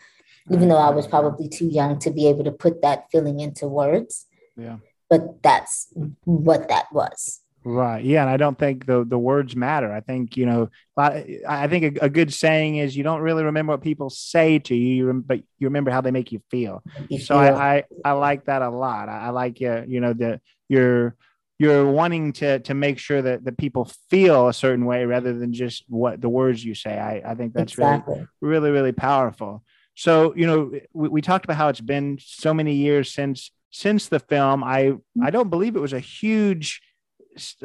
even 0.52 0.68
though 0.68 0.78
i 0.78 0.90
was 0.90 1.08
probably 1.08 1.48
too 1.48 1.68
young 1.68 1.98
to 1.98 2.12
be 2.12 2.28
able 2.28 2.44
to 2.44 2.52
put 2.52 2.82
that 2.82 3.06
feeling 3.12 3.40
into 3.40 3.68
words 3.68 4.26
yeah 4.58 4.78
but 5.10 5.42
that's 5.44 5.88
what 6.26 6.68
that 6.70 6.86
was 6.92 7.43
Right. 7.66 8.04
Yeah. 8.04 8.22
And 8.22 8.30
I 8.30 8.38
don't 8.38 8.58
think 8.58 8.86
the, 8.86 9.06
the 9.06 9.18
words 9.18 9.56
matter. 9.56 9.92
I 9.92 10.02
think, 10.02 10.36
you 10.36 10.46
know, 10.46 10.70
I 10.98 11.68
think 11.68 11.98
a, 11.98 12.06
a 12.06 12.10
good 12.10 12.34
saying 12.34 12.76
is 12.76 12.96
you 12.96 13.04
don't 13.04 13.22
really 13.22 13.44
remember 13.44 13.72
what 13.72 13.82
people 13.82 14.10
say 14.10 14.60
to 14.60 14.76
you, 14.76 15.08
you 15.08 15.14
but 15.26 15.40
you 15.60 15.68
remember 15.68 15.90
how 15.90 16.02
they 16.02 16.12
make 16.12 16.32
you 16.32 16.42
feel. 16.52 16.84
so 17.22 17.38
I, 17.38 17.78
I, 17.78 17.84
I, 18.04 18.12
like 18.12 18.46
that 18.46 18.62
a 18.62 18.70
lot. 18.70 19.10
I, 19.10 19.20
I 19.20 19.30
like, 19.30 19.62
uh, 19.62 19.84
you 19.88 20.02
know, 20.02 20.14
the, 20.14 20.42
you're, 20.68 21.16
you're 21.58 21.90
wanting 21.90 22.34
to, 22.34 22.60
to 22.60 22.74
make 22.74 23.00
sure 23.00 23.22
that 23.22 23.46
the 23.46 23.52
people 23.52 23.90
feel 24.10 24.50
a 24.50 24.54
certain 24.54 24.86
way 24.86 25.06
rather 25.06 25.34
than 25.34 25.54
just 25.54 25.86
what 25.88 26.20
the 26.20 26.30
words 26.30 26.64
you 26.64 26.76
say. 26.76 26.98
I, 26.98 27.32
I 27.32 27.36
think 27.36 27.54
that's 27.54 27.74
exactly. 27.74 28.28
really, 28.42 28.60
really, 28.60 28.72
really 28.72 28.92
powerful. 28.92 29.64
So, 29.96 30.36
you 30.36 30.48
know, 30.48 30.72
we, 30.94 31.10
we 31.10 31.22
talked 31.22 31.46
about 31.46 31.58
how 31.58 31.70
it's 31.70 31.80
been 31.80 32.18
so 32.20 32.54
many 32.54 32.76
years 32.76 33.14
since, 33.14 33.52
since 33.70 34.08
the 34.08 34.20
film. 34.20 34.64
I, 34.64 34.94
I 35.22 35.30
don't 35.30 35.50
believe 35.50 35.76
it 35.76 35.80
was 35.80 35.94
a 35.94 36.00
huge, 36.00 36.82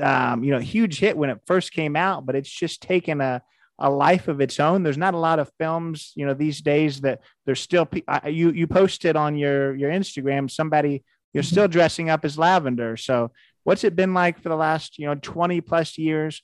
um, 0.01 0.45
you 0.45 0.53
know, 0.53 0.59
huge 0.59 0.99
hit 0.99 1.17
when 1.17 1.31
it 1.31 1.41
first 1.47 1.73
came 1.73 1.97
out, 1.97 2.27
but 2.27 2.35
it's 2.35 2.51
just 2.51 2.83
taken 2.83 3.21
a, 3.21 3.43
a 3.79 3.91
life 3.91 4.29
of 4.29 4.41
its 4.41 4.59
own. 4.59 4.83
There's 4.83 4.99
not 4.99 5.15
a 5.15 5.19
lot 5.19 5.39
of 5.39 5.51
films, 5.59 6.13
you 6.17 6.27
know, 6.27 6.35
these 6.35 6.61
days 6.61 7.01
that 7.03 7.21
there's 7.47 7.61
still 7.61 7.87
pe- 7.87 8.03
you 8.31 8.51
you 8.51 8.67
posted 8.67 9.17
on 9.17 9.37
your 9.37 9.75
your 9.77 9.91
Instagram 9.91 10.51
somebody 10.51 11.05
you're 11.33 11.43
mm-hmm. 11.43 11.51
still 11.51 11.69
dressing 11.69 12.11
up 12.11 12.25
as 12.25 12.39
lavender. 12.39 12.97
So 12.97 13.33
what's 13.65 13.85
it 13.85 13.97
been 13.97 14.15
like 14.15 14.41
for 14.41 14.49
the 14.49 14.57
last 14.57 14.99
you 14.99 15.07
know 15.07 15.15
20 15.15 15.61
plus 15.61 15.99
years? 15.99 16.43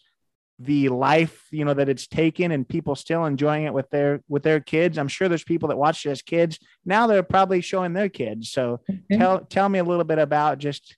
The 0.60 0.88
life 0.88 1.46
you 1.50 1.64
know 1.64 1.74
that 1.74 1.88
it's 1.88 2.06
taken 2.06 2.52
and 2.52 2.68
people 2.68 2.94
still 2.94 3.24
enjoying 3.24 3.64
it 3.64 3.74
with 3.74 3.90
their 3.90 4.20
with 4.28 4.44
their 4.44 4.60
kids. 4.60 4.98
I'm 4.98 5.08
sure 5.08 5.28
there's 5.28 5.42
people 5.42 5.68
that 5.68 5.76
watched 5.76 6.06
it 6.06 6.10
as 6.10 6.22
kids. 6.22 6.60
Now 6.84 7.08
they're 7.08 7.24
probably 7.24 7.60
showing 7.60 7.92
their 7.92 8.08
kids. 8.08 8.52
So 8.52 8.80
mm-hmm. 8.88 9.18
tell 9.18 9.40
tell 9.40 9.68
me 9.68 9.80
a 9.80 9.84
little 9.84 10.04
bit 10.04 10.18
about 10.18 10.58
just 10.58 10.96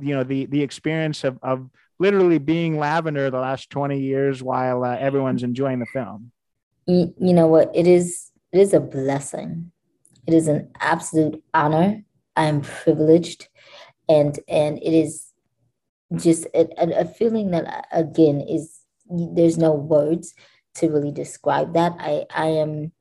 you 0.00 0.14
know 0.14 0.24
the 0.24 0.46
the 0.46 0.62
experience 0.62 1.24
of 1.24 1.38
of 1.42 1.68
literally 1.98 2.38
being 2.38 2.78
lavender 2.78 3.30
the 3.30 3.38
last 3.38 3.70
20 3.70 4.00
years 4.00 4.42
while 4.42 4.84
uh, 4.84 4.96
everyone's 4.96 5.42
enjoying 5.42 5.78
the 5.78 5.86
film. 5.86 6.32
You, 6.86 7.14
you 7.18 7.34
know 7.34 7.46
what? 7.46 7.70
It 7.74 7.86
is 7.86 8.30
it 8.52 8.58
is 8.58 8.74
a 8.74 8.80
blessing. 8.80 9.70
It 10.26 10.34
is 10.34 10.48
an 10.48 10.70
absolute 10.80 11.42
honor. 11.54 12.02
I'm 12.36 12.62
privileged. 12.62 13.48
And 14.08 14.38
and 14.48 14.78
it 14.78 14.92
is 14.92 15.26
just 16.16 16.46
a, 16.54 16.66
a, 16.78 17.04
feeling 17.04 17.52
that 17.52 17.86
again 17.92 18.40
is 18.40 18.80
there's 19.08 19.56
no 19.56 19.72
words 19.72 20.34
to 20.74 20.88
really 20.88 21.12
describe 21.12 21.74
that. 21.74 21.92
I 21.98 22.24
i 22.34 22.46
am 22.46 22.92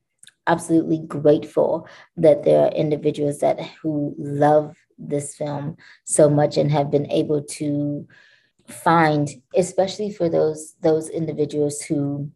absolutely 0.45 0.99
grateful 1.07 1.87
that 2.17 2.43
there 2.43 2.65
are 2.65 2.71
individuals 2.71 3.39
that 3.39 3.59
who 3.81 4.15
love 4.17 4.75
this 4.99 5.35
film 5.35 5.77
so 6.03 6.29
much 6.29 6.57
and 6.57 6.71
have 6.71 6.91
been 6.91 7.09
able 7.09 7.41
to 7.41 8.07
find 8.67 9.29
especially 9.55 10.11
for 10.11 10.29
those 10.29 10.75
those 10.81 11.09
individuals 11.09 11.81
who 11.81 12.29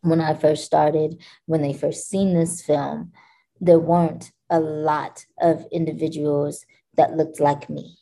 when 0.00 0.20
i 0.20 0.34
first 0.34 0.64
started 0.64 1.20
when 1.46 1.62
they 1.62 1.72
first 1.72 2.08
seen 2.08 2.34
this 2.34 2.62
film 2.62 3.12
there 3.60 3.78
weren't 3.78 4.32
a 4.50 4.58
lot 4.58 5.24
of 5.40 5.64
individuals 5.70 6.66
that 6.96 7.16
looked 7.16 7.38
like 7.38 7.70
me 7.70 7.96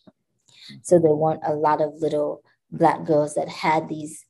so 0.83 0.99
there 0.99 1.15
weren't 1.15 1.43
a 1.45 1.55
lot 1.55 1.81
of 1.81 1.95
little 2.01 2.43
black 2.71 3.05
girls 3.05 3.35
that 3.35 3.49
had 3.49 3.89
these 3.89 4.25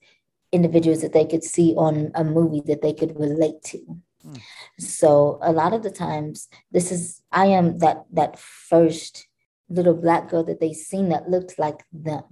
individuals 0.52 1.02
that 1.02 1.12
they 1.12 1.24
could 1.24 1.44
see 1.44 1.74
on 1.76 2.10
a 2.14 2.24
movie 2.24 2.62
that 2.66 2.82
they 2.82 2.92
could 2.92 3.18
relate 3.18 3.62
to 3.62 3.78
mm. 4.26 4.40
so 4.78 5.38
a 5.42 5.52
lot 5.52 5.72
of 5.72 5.82
the 5.82 5.90
times 5.90 6.48
this 6.72 6.90
is 6.90 7.22
i 7.30 7.46
am 7.46 7.78
that 7.78 8.04
that 8.10 8.38
first 8.38 9.28
little 9.70 9.94
black 9.94 10.28
girl 10.28 10.44
that 10.44 10.60
they 10.60 10.72
seen 10.72 11.08
that 11.08 11.30
looked 11.30 11.58
like 11.58 11.84
them. 11.92 12.24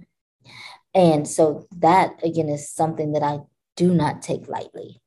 And 0.93 1.27
so 1.27 1.67
that 1.77 2.19
again 2.23 2.49
is 2.49 2.69
something 2.69 3.13
that 3.13 3.23
I 3.23 3.39
do 3.75 3.93
not 3.93 4.21
take 4.21 4.47
lightly. 4.47 5.01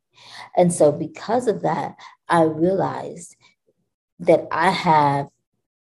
And 0.56 0.72
so 0.72 0.92
because 0.92 1.46
of 1.46 1.62
that, 1.62 1.96
I 2.28 2.42
realized 2.42 3.36
that 4.20 4.46
I 4.50 4.70
have 4.70 5.28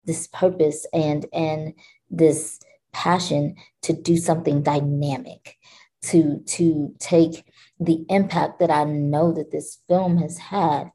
this 0.04 0.26
purpose 0.26 0.86
and 0.92 1.26
and 1.32 1.74
this 2.10 2.58
passion 2.92 3.56
to 3.82 3.92
do 3.92 4.16
something 4.16 4.62
dynamic, 4.62 5.56
to 6.02 6.40
to 6.46 6.94
take 6.98 7.44
the 7.78 8.04
impact 8.08 8.60
that 8.60 8.70
I 8.70 8.84
know 8.84 9.32
that 9.32 9.50
this 9.50 9.78
film 9.88 10.18
has 10.18 10.38
had 10.38 10.90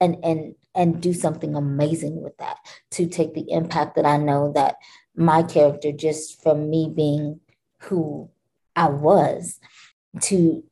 and 0.00 0.16
and 0.22 0.54
and 0.76 1.00
do 1.00 1.12
something 1.12 1.56
amazing 1.56 2.22
with 2.22 2.36
that 2.36 2.58
to 2.92 3.06
take 3.06 3.34
the 3.34 3.50
impact 3.50 3.96
that 3.96 4.06
I 4.06 4.18
know 4.18 4.52
that 4.54 4.76
my 5.16 5.42
character, 5.42 5.90
just 5.90 6.42
from 6.42 6.68
me 6.70 6.92
being 6.94 7.40
who 7.80 8.30
I 8.76 8.88
was, 8.88 9.58
to 10.22 10.62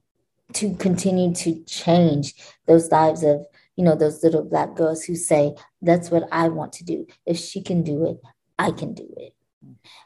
to 0.52 0.74
continue 0.76 1.34
to 1.34 1.64
change 1.64 2.34
those 2.66 2.90
lives 2.90 3.22
of 3.22 3.46
you 3.76 3.84
know 3.84 3.96
those 3.96 4.22
little 4.22 4.44
black 4.44 4.74
girls 4.74 5.02
who 5.02 5.16
say 5.16 5.54
that's 5.82 6.10
what 6.10 6.28
I 6.30 6.48
want 6.48 6.72
to 6.74 6.84
do. 6.84 7.06
If 7.26 7.38
she 7.38 7.62
can 7.62 7.82
do 7.82 8.06
it, 8.06 8.20
I 8.58 8.70
can 8.70 8.94
do 8.94 9.08
it. 9.16 9.34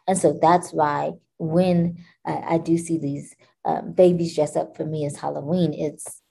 And 0.07 0.17
so 0.17 0.39
that's 0.41 0.73
why 0.73 1.13
when 1.39 2.05
I, 2.25 2.55
I 2.55 2.59
do 2.59 2.79
see 2.79 2.99
these 2.99 3.35
um, 3.65 3.93
babies 3.93 4.35
dress 4.35 4.57
up 4.57 4.77
for 4.77 4.85
me 4.85 5.05
as 5.05 5.17
Halloween, 5.17 5.75
it's 5.75 6.23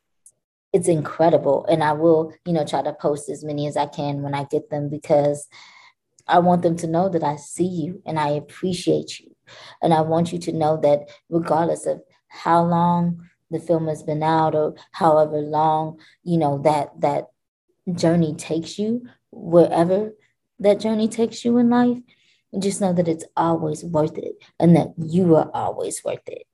it's 0.77 0.87
incredible 0.87 1.65
and 1.69 1.83
i 1.83 1.91
will 1.91 2.31
you 2.45 2.53
know 2.53 2.65
try 2.65 2.81
to 2.81 2.93
post 2.93 3.29
as 3.29 3.43
many 3.43 3.67
as 3.67 3.75
i 3.75 3.85
can 3.85 4.21
when 4.21 4.33
i 4.33 4.43
get 4.45 4.69
them 4.69 4.89
because 4.89 5.47
I 6.27 6.39
want 6.39 6.61
them 6.61 6.75
to 6.77 6.87
know 6.87 7.09
that 7.09 7.23
I 7.23 7.37
see 7.37 7.67
you 7.67 8.01
and 8.05 8.19
I 8.19 8.29
appreciate 8.29 9.19
you. 9.19 9.35
And 9.81 9.93
I 9.93 10.01
want 10.01 10.33
you 10.33 10.39
to 10.39 10.51
know 10.51 10.77
that 10.81 11.09
regardless 11.29 11.85
of 11.85 12.01
how 12.27 12.63
long 12.63 13.27
the 13.49 13.59
film 13.59 13.87
has 13.87 14.03
been 14.03 14.23
out 14.23 14.53
or 14.53 14.75
however 14.91 15.37
long, 15.37 15.99
you 16.23 16.37
know, 16.37 16.61
that 16.63 16.99
that 16.99 17.27
journey 17.93 18.35
takes 18.35 18.77
you, 18.77 19.07
wherever 19.31 20.13
that 20.59 20.79
journey 20.81 21.07
takes 21.07 21.45
you 21.45 21.57
in 21.57 21.69
life, 21.69 21.99
just 22.59 22.81
know 22.81 22.91
that 22.91 23.07
it's 23.07 23.25
always 23.37 23.83
worth 23.83 24.17
it 24.17 24.35
and 24.59 24.75
that 24.75 24.93
you 24.97 25.35
are 25.35 25.49
always 25.53 26.03
worth 26.03 26.27
it. 26.27 26.45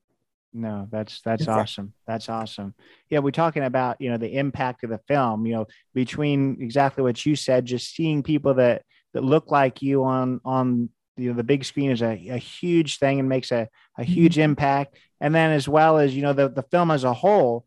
No, 0.54 0.88
that's 0.92 1.22
that's 1.22 1.42
exactly. 1.42 1.62
awesome. 1.62 1.94
That's 2.06 2.30
awesome. 2.30 2.76
Yeah, 3.10 3.20
we're 3.20 3.32
talking 3.32 3.64
about, 3.64 4.00
you 4.00 4.12
know, 4.12 4.18
the 4.18 4.38
impact 4.38 4.84
of 4.84 4.92
the 4.92 5.00
film, 5.08 5.46
you 5.46 5.56
know, 5.56 5.68
between 5.94 6.58
exactly 6.62 7.04
what 7.04 7.26
you 7.26 7.36
said, 7.36 7.66
just 7.66 7.96
seeing 7.96 8.22
people 8.22 8.54
that 8.56 8.84
that 9.14 9.24
look 9.24 9.52
like 9.52 9.82
you 9.82 10.04
on 10.04 10.42
on 10.46 10.90
you 11.18 11.30
know 11.30 11.36
the 11.36 11.44
big 11.44 11.66
screen 11.66 11.92
is 11.92 12.02
a, 12.02 12.12
a 12.30 12.38
huge 12.38 13.00
thing 13.00 13.20
and 13.20 13.30
makes 13.30 13.52
a, 13.52 13.68
a 13.98 14.04
huge 14.04 14.34
mm-hmm. 14.34 14.42
impact. 14.42 14.98
And 15.20 15.34
then 15.34 15.52
as 15.52 15.68
well 15.68 15.98
as, 15.98 16.16
you 16.16 16.22
know, 16.22 16.34
the, 16.34 16.50
the 16.50 16.64
film 16.64 16.92
as 16.92 17.04
a 17.04 17.14
whole, 17.14 17.66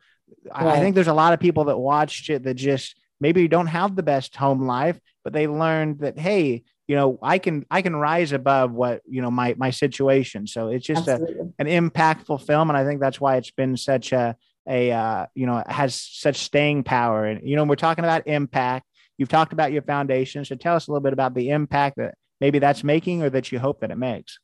right. 0.52 0.66
I 0.66 0.80
think 0.80 0.94
there's 0.94 1.06
a 1.06 1.14
lot 1.14 1.32
of 1.32 1.40
people 1.40 1.64
that 1.64 1.78
watched 1.78 2.28
it 2.28 2.42
that 2.42 2.54
just 2.54 2.96
maybe 3.18 3.48
don't 3.48 3.68
have 3.68 3.96
the 3.96 4.02
best 4.02 4.36
home 4.36 4.66
life, 4.66 5.00
but 5.24 5.32
they 5.32 5.46
learned 5.46 6.00
that, 6.00 6.18
hey, 6.18 6.64
you 6.86 6.96
know 6.96 7.18
i 7.22 7.38
can 7.38 7.64
i 7.70 7.82
can 7.82 7.96
rise 7.96 8.32
above 8.32 8.72
what 8.72 9.02
you 9.08 9.22
know 9.22 9.30
my 9.30 9.54
my 9.58 9.70
situation. 9.70 10.46
So 10.46 10.68
it's 10.68 10.86
just 10.86 11.08
a, 11.08 11.20
an 11.58 11.66
impactful 11.66 12.46
film 12.46 12.70
and 12.70 12.76
i 12.76 12.84
think 12.84 13.00
that's 13.00 13.20
why 13.20 13.36
it's 13.36 13.50
been 13.50 13.76
such 13.76 14.12
a 14.12 14.36
a 14.68 14.90
uh, 14.90 15.26
you 15.34 15.46
know 15.46 15.62
has 15.68 15.94
such 15.94 16.36
staying 16.36 16.84
power. 16.84 17.26
And 17.26 17.48
you 17.48 17.56
know 17.56 17.64
we're 17.64 17.76
talking 17.76 18.04
about 18.04 18.26
impact. 18.26 18.86
You've 19.18 19.28
talked 19.28 19.52
about 19.52 19.72
your 19.72 19.82
foundation 19.82 20.44
so 20.44 20.54
tell 20.56 20.76
us 20.76 20.88
a 20.88 20.90
little 20.90 21.02
bit 21.02 21.12
about 21.12 21.34
the 21.34 21.50
impact 21.50 21.96
that 21.96 22.14
maybe 22.40 22.58
that's 22.58 22.84
making 22.84 23.22
or 23.22 23.30
that 23.30 23.50
you 23.50 23.58
hope 23.58 23.80
that 23.80 23.90
it 23.90 23.98
makes. 23.98 24.38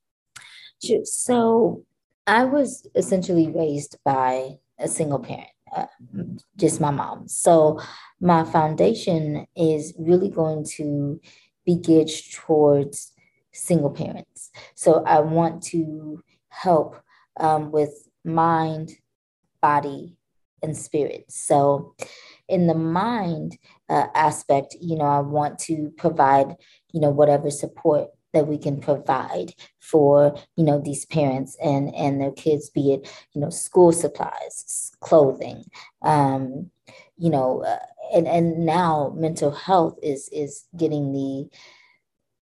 So 1.05 1.85
i 2.27 2.45
was 2.45 2.87
essentially 2.95 3.51
raised 3.51 3.99
by 4.05 4.59
a 4.79 4.87
single 4.87 5.19
parent 5.19 5.49
uh, 5.75 5.87
just 6.57 6.81
my 6.81 6.91
mom. 6.91 7.29
So 7.29 7.81
my 8.21 8.45
foundation 8.45 9.47
is 9.57 9.95
really 9.99 10.29
going 10.29 10.65
to 10.77 11.21
be 11.65 11.77
towards 12.33 13.13
single 13.53 13.91
parents. 13.91 14.51
So 14.75 15.05
I 15.05 15.21
want 15.21 15.63
to 15.65 16.23
help 16.49 16.97
um, 17.39 17.71
with 17.71 18.09
mind, 18.25 18.93
body, 19.61 20.17
and 20.63 20.77
spirit. 20.77 21.25
So 21.29 21.95
in 22.49 22.67
the 22.67 22.75
mind 22.75 23.59
uh, 23.89 24.07
aspect, 24.15 24.77
you 24.81 24.97
know, 24.97 25.05
I 25.05 25.21
want 25.21 25.59
to 25.61 25.93
provide, 25.97 26.57
you 26.93 27.01
know, 27.01 27.11
whatever 27.11 27.51
support 27.51 28.09
that 28.33 28.47
we 28.47 28.59
can 28.59 28.81
provide 28.81 29.55
for 29.79 30.37
you 30.57 30.65
know 30.65 30.81
these 30.81 31.05
parents 31.07 31.57
and 31.63 31.95
and 31.95 32.21
their 32.21 32.33
kids 32.33 32.71
be 32.71 32.93
it 32.93 33.09
you 33.33 33.41
know 33.41 33.51
school 33.51 33.93
supplies 33.93 34.93
clothing 35.01 35.65
um 36.03 36.71
you 37.17 37.31
know 37.31 37.63
uh, 37.65 37.79
and 38.15 38.27
and 38.27 38.65
now 38.65 39.13
mental 39.17 39.51
health 39.51 39.99
is 40.03 40.29
is 40.33 40.65
getting 40.77 41.13
the 41.13 41.49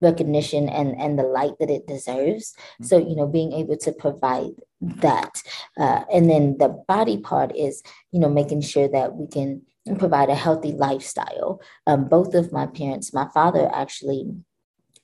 recognition 0.01 0.67
and 0.67 0.99
and 0.99 1.17
the 1.17 1.23
light 1.23 1.53
that 1.59 1.69
it 1.69 1.88
deserves 1.88 2.53
mm-hmm. 2.53 2.86
so 2.86 2.97
you 2.97 3.15
know 3.15 3.27
being 3.27 3.53
able 3.53 3.77
to 3.77 3.91
provide 3.91 4.51
that 4.82 5.41
uh, 5.79 6.03
and 6.11 6.29
then 6.29 6.57
the 6.57 6.69
body 6.88 7.17
part 7.17 7.55
is 7.55 7.84
you 8.11 8.19
know 8.19 8.29
making 8.29 8.61
sure 8.61 8.88
that 8.88 9.15
we 9.15 9.27
can 9.27 9.61
provide 9.97 10.29
a 10.29 10.36
healthy 10.36 10.73
lifestyle 10.73 11.59
um, 11.88 12.07
both 12.07 12.34
of 12.34 12.51
my 12.51 12.65
parents 12.65 13.13
my 13.13 13.27
father 13.34 13.69
actually 13.73 14.25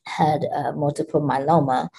had 0.07 0.45
uh, 0.55 0.71
multiple 0.71 1.21
myeloma 1.21 1.89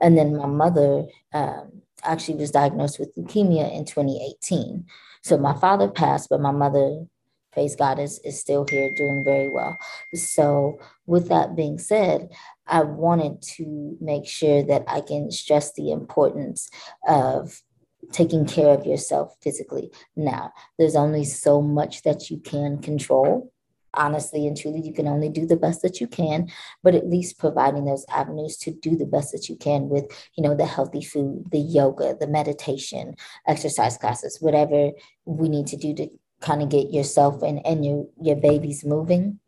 and 0.00 0.16
then 0.16 0.36
my 0.36 0.46
mother 0.46 1.06
um, 1.32 1.82
actually 2.02 2.36
was 2.36 2.50
diagnosed 2.50 2.98
with 2.98 3.14
leukemia 3.16 3.72
in 3.72 3.84
2018 3.84 4.84
so 5.22 5.36
my 5.36 5.54
father 5.54 5.88
passed 5.88 6.28
but 6.28 6.40
my 6.40 6.50
mother 6.50 7.06
praise 7.52 7.76
God, 7.76 7.98
is, 7.98 8.18
is 8.24 8.40
still 8.40 8.66
here 8.68 8.90
doing 8.96 9.22
very 9.24 9.52
well. 9.52 9.76
So, 10.14 10.78
with 11.06 11.28
that 11.28 11.54
being 11.54 11.78
said, 11.78 12.30
I 12.66 12.82
wanted 12.82 13.42
to 13.56 13.96
make 14.00 14.26
sure 14.26 14.62
that 14.62 14.84
I 14.88 15.00
can 15.00 15.30
stress 15.30 15.72
the 15.74 15.92
importance 15.92 16.70
of 17.06 17.62
taking 18.10 18.46
care 18.46 18.68
of 18.68 18.86
yourself 18.86 19.36
physically. 19.42 19.90
Now, 20.16 20.52
there's 20.78 20.96
only 20.96 21.24
so 21.24 21.62
much 21.62 22.02
that 22.02 22.30
you 22.30 22.38
can 22.38 22.78
control. 22.78 23.51
Honestly 23.94 24.46
and 24.46 24.56
truly, 24.56 24.80
you 24.80 24.92
can 24.92 25.06
only 25.06 25.28
do 25.28 25.46
the 25.46 25.56
best 25.56 25.82
that 25.82 26.00
you 26.00 26.06
can, 26.06 26.50
but 26.82 26.94
at 26.94 27.08
least 27.08 27.38
providing 27.38 27.84
those 27.84 28.06
avenues 28.08 28.56
to 28.58 28.70
do 28.70 28.96
the 28.96 29.06
best 29.06 29.32
that 29.32 29.48
you 29.48 29.56
can 29.56 29.88
with, 29.88 30.04
you 30.36 30.42
know, 30.42 30.54
the 30.54 30.66
healthy 30.66 31.02
food, 31.02 31.44
the 31.50 31.58
yoga, 31.58 32.16
the 32.18 32.26
meditation, 32.26 33.14
exercise 33.46 33.98
classes, 33.98 34.38
whatever 34.40 34.90
we 35.26 35.48
need 35.48 35.66
to 35.66 35.76
do 35.76 35.94
to 35.94 36.08
kind 36.40 36.62
of 36.62 36.70
get 36.70 36.90
yourself 36.90 37.42
and, 37.42 37.64
and 37.66 37.84
your, 37.84 38.06
your 38.20 38.36
babies 38.36 38.84
moving 38.84 39.38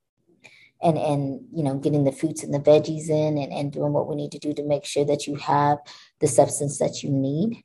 and 0.83 0.99
and 0.99 1.41
you 1.53 1.65
know 1.65 1.77
getting 1.77 2.05
the 2.05 2.13
fruits 2.13 2.43
and 2.43 2.53
the 2.53 2.59
veggies 2.59 3.09
in 3.09 3.39
and, 3.39 3.53
and 3.53 3.73
doing 3.73 3.93
what 3.93 4.09
we 4.09 4.15
need 4.15 4.31
to 4.31 4.39
do 4.39 4.53
to 4.53 4.63
make 4.63 4.85
sure 4.85 5.05
that 5.05 5.27
you 5.27 5.35
have 5.37 5.79
the 6.21 6.27
substance 6.29 6.79
that 6.79 7.03
you 7.03 7.11
need. 7.11 7.65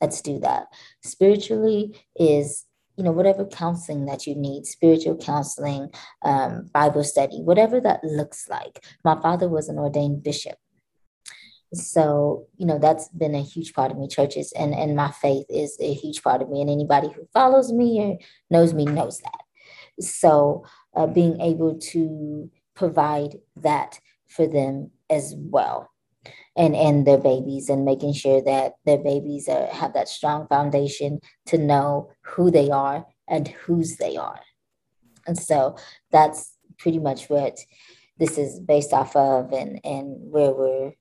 Let's 0.00 0.20
do 0.20 0.38
that. 0.40 0.66
Spiritually 1.02 1.98
is 2.14 2.65
you 2.96 3.04
know 3.04 3.12
whatever 3.12 3.44
counseling 3.44 4.06
that 4.06 4.26
you 4.26 4.34
need 4.34 4.66
spiritual 4.66 5.16
counseling 5.16 5.88
um, 6.24 6.70
bible 6.72 7.04
study 7.04 7.40
whatever 7.40 7.80
that 7.80 8.02
looks 8.02 8.48
like. 8.48 8.84
My 9.04 9.20
father 9.20 9.48
was 9.48 9.68
an 9.68 9.78
ordained 9.78 10.22
bishop. 10.22 10.56
So 11.74 12.46
you 12.56 12.66
know 12.66 12.78
that's 12.78 13.08
been 13.08 13.34
a 13.34 13.42
huge 13.42 13.74
part 13.74 13.90
of 13.90 13.98
me 13.98 14.08
churches 14.08 14.52
and 14.58 14.74
and 14.74 14.96
my 14.96 15.10
faith 15.10 15.46
is 15.48 15.76
a 15.80 15.92
huge 15.92 16.22
part 16.22 16.42
of 16.42 16.48
me 16.48 16.60
and 16.60 16.70
anybody 16.70 17.08
who 17.08 17.28
follows 17.32 17.72
me 17.72 18.00
or 18.00 18.18
knows 18.50 18.72
me 18.72 18.84
knows 18.84 19.18
that. 19.20 19.40
So 20.00 20.64
uh, 20.94 21.06
being 21.06 21.40
able 21.40 21.78
to 21.92 22.50
provide 22.74 23.36
that 23.56 24.00
for 24.28 24.46
them 24.46 24.90
as 25.08 25.34
well 25.36 25.90
and 26.56 26.74
and 26.74 27.06
their 27.06 27.18
babies 27.18 27.68
and 27.68 27.84
making 27.84 28.12
sure 28.12 28.42
that 28.42 28.74
their 28.84 28.98
babies 28.98 29.48
are, 29.48 29.66
have 29.66 29.92
that 29.92 30.08
strong 30.08 30.46
foundation 30.48 31.20
to 31.46 31.58
know 31.58 32.10
who 32.22 32.50
they 32.50 32.70
are 32.70 33.06
and 33.28 33.48
whose 33.48 33.96
they 33.96 34.16
are 34.16 34.40
and 35.26 35.38
so 35.38 35.76
that's 36.10 36.56
pretty 36.78 36.98
much 36.98 37.28
what 37.28 37.58
this 38.18 38.38
is 38.38 38.60
based 38.60 38.92
off 38.92 39.14
of 39.16 39.52
and 39.52 39.80
and 39.84 40.16
where 40.30 40.52
we're 40.52 40.92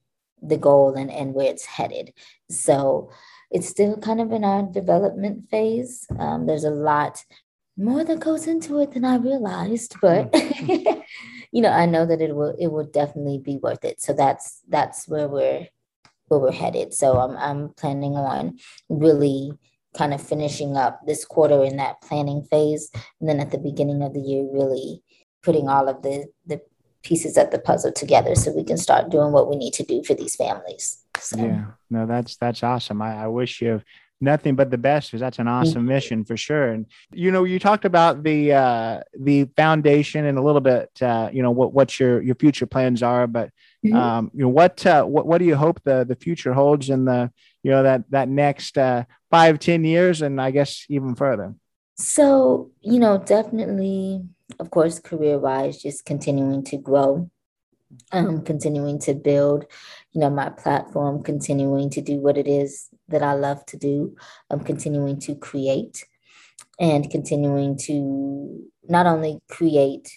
the 0.41 0.57
goal 0.57 0.95
and, 0.95 1.11
and 1.11 1.33
where 1.33 1.49
it's 1.49 1.65
headed. 1.65 2.13
So 2.49 3.11
it's 3.51 3.67
still 3.69 3.97
kind 3.97 4.21
of 4.21 4.31
in 4.31 4.43
our 4.43 4.63
development 4.63 5.49
phase. 5.49 6.05
Um, 6.19 6.45
there's 6.45 6.63
a 6.63 6.69
lot 6.69 7.23
more 7.77 8.03
that 8.03 8.19
goes 8.19 8.47
into 8.47 8.79
it 8.79 8.91
than 8.91 9.05
I 9.05 9.15
realized, 9.15 9.95
but 10.01 10.31
mm-hmm. 10.31 10.99
you 11.55 11.61
know, 11.61 11.71
I 11.71 11.85
know 11.85 12.05
that 12.05 12.21
it 12.21 12.35
will 12.35 12.53
it 12.59 12.67
will 12.67 12.83
definitely 12.83 13.37
be 13.37 13.55
worth 13.55 13.85
it. 13.85 14.01
So 14.01 14.11
that's 14.11 14.59
that's 14.67 15.07
where 15.07 15.29
we're 15.29 15.69
where 16.27 16.39
we're 16.41 16.51
headed. 16.51 16.93
So 16.93 17.17
I'm 17.17 17.37
I'm 17.37 17.69
planning 17.75 18.17
on 18.17 18.59
really 18.89 19.53
kind 19.97 20.13
of 20.13 20.21
finishing 20.21 20.75
up 20.75 20.99
this 21.07 21.23
quarter 21.23 21.63
in 21.63 21.77
that 21.77 22.01
planning 22.01 22.43
phase, 22.43 22.91
and 23.21 23.29
then 23.29 23.39
at 23.39 23.51
the 23.51 23.57
beginning 23.57 24.03
of 24.03 24.13
the 24.13 24.19
year, 24.19 24.45
really 24.51 25.01
putting 25.43 25.69
all 25.69 25.87
of 25.87 26.01
the 26.01 26.25
the 26.45 26.59
pieces 27.03 27.37
of 27.37 27.51
the 27.51 27.59
puzzle 27.59 27.93
together 27.93 28.35
so 28.35 28.51
we 28.51 28.65
can 28.65 28.77
start 28.77 29.09
doing 29.09 29.31
what 29.31 29.49
we 29.49 29.55
need 29.55 29.73
to 29.75 29.83
do 29.83 30.03
for 30.03 30.13
these 30.13 30.35
families. 30.35 30.97
So. 31.19 31.37
Yeah, 31.37 31.65
no, 31.89 32.05
that's 32.05 32.35
that's 32.35 32.63
awesome. 32.63 33.01
I, 33.01 33.23
I 33.23 33.27
wish 33.27 33.61
you 33.61 33.81
nothing 34.21 34.55
but 34.55 34.71
the 34.71 34.77
best 34.77 35.09
because 35.09 35.21
that's 35.21 35.39
an 35.39 35.47
awesome 35.47 35.81
mm-hmm. 35.81 35.89
mission 35.89 36.25
for 36.25 36.37
sure. 36.37 36.69
And 36.69 36.85
you 37.11 37.31
know, 37.31 37.43
you 37.43 37.59
talked 37.59 37.85
about 37.85 38.23
the 38.23 38.53
uh, 38.53 38.99
the 39.19 39.49
foundation 39.55 40.25
and 40.25 40.37
a 40.37 40.41
little 40.41 40.61
bit, 40.61 40.89
uh, 41.01 41.29
you 41.31 41.43
know, 41.43 41.51
what 41.51 41.73
what 41.73 41.99
your 41.99 42.21
your 42.21 42.35
future 42.35 42.65
plans 42.65 43.03
are, 43.03 43.27
but 43.27 43.49
mm-hmm. 43.85 43.95
um, 43.95 44.31
you 44.33 44.43
know, 44.43 44.49
what 44.49 44.85
uh, 44.85 45.03
what 45.03 45.27
what 45.27 45.39
do 45.39 45.45
you 45.45 45.55
hope 45.55 45.81
the 45.83 46.05
the 46.05 46.15
future 46.15 46.53
holds 46.53 46.89
in 46.89 47.05
the 47.05 47.31
you 47.63 47.71
know 47.71 47.83
that 47.83 48.03
that 48.11 48.29
next 48.29 48.77
uh, 48.77 49.03
five 49.31 49.59
ten 49.59 49.83
years, 49.83 50.21
and 50.21 50.41
I 50.41 50.51
guess 50.51 50.85
even 50.89 51.15
further. 51.15 51.53
So 51.97 52.71
you 52.81 52.99
know, 52.99 53.17
definitely 53.17 54.23
of 54.59 54.69
course, 54.69 54.99
career 54.99 55.39
wise, 55.39 55.81
just 55.81 56.05
continuing 56.05 56.63
to 56.65 56.77
grow, 56.77 57.29
um, 58.11 58.41
continuing 58.43 58.99
to 58.99 59.13
build, 59.13 59.65
you 60.15 60.21
know, 60.21 60.29
my 60.29 60.49
platform, 60.49 61.21
continuing 61.21 61.89
to 61.89 62.01
do 62.01 62.15
what 62.19 62.37
it 62.37 62.47
is 62.47 62.87
that 63.09 63.21
I 63.21 63.33
love 63.33 63.65
to 63.67 63.77
do, 63.77 64.15
I'm 64.49 64.61
continuing 64.61 65.19
to 65.19 65.35
create 65.35 66.05
and 66.79 67.11
continuing 67.11 67.77
to 67.79 68.63
not 68.87 69.07
only 69.07 69.39
create 69.49 70.09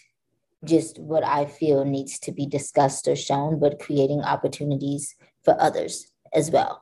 just 0.65 1.01
what 1.01 1.25
I 1.25 1.47
feel 1.47 1.85
needs 1.85 2.21
to 2.21 2.33
be 2.33 2.47
discussed 2.47 3.09
or 3.09 3.17
shown, 3.17 3.59
but 3.59 3.81
creating 3.81 4.23
opportunities 4.23 5.17
for 5.43 5.61
others 5.61 6.07
as 6.33 6.51
well. 6.51 6.81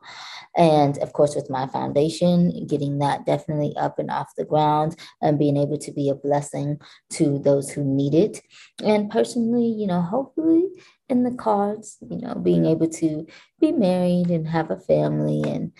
And 0.56 0.98
of 0.98 1.12
course, 1.12 1.34
with 1.34 1.48
my 1.48 1.66
foundation, 1.66 2.66
getting 2.66 2.98
that 2.98 3.24
definitely 3.24 3.74
up 3.76 3.98
and 3.98 4.10
off 4.10 4.34
the 4.36 4.44
ground 4.44 4.96
and 5.22 5.38
being 5.38 5.56
able 5.56 5.78
to 5.78 5.92
be 5.92 6.10
a 6.10 6.14
blessing 6.14 6.80
to 7.12 7.38
those 7.38 7.70
who 7.70 7.82
need 7.82 8.14
it. 8.14 8.42
And 8.82 9.10
personally, 9.10 9.66
you 9.66 9.86
know, 9.86 10.02
hopefully 10.02 10.66
in 11.08 11.22
the 11.22 11.30
cards, 11.30 11.98
you 12.08 12.18
know, 12.18 12.34
being 12.34 12.66
able 12.66 12.88
to 12.88 13.26
be 13.60 13.72
married 13.72 14.28
and 14.28 14.48
have 14.48 14.70
a 14.70 14.78
family 14.78 15.42
and, 15.46 15.72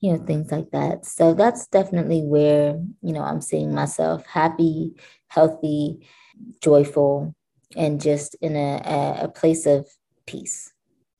you 0.00 0.12
know, 0.12 0.24
things 0.24 0.50
like 0.50 0.70
that. 0.72 1.06
So 1.06 1.34
that's 1.34 1.66
definitely 1.68 2.22
where, 2.22 2.80
you 3.00 3.12
know, 3.12 3.22
I'm 3.22 3.40
seeing 3.40 3.74
myself 3.74 4.26
happy, 4.26 4.94
healthy, 5.28 6.06
joyful, 6.60 7.34
and 7.76 8.00
just 8.00 8.34
in 8.40 8.56
a, 8.56 9.20
a, 9.22 9.28
place 9.28 9.66
of 9.66 9.88
peace. 10.26 10.72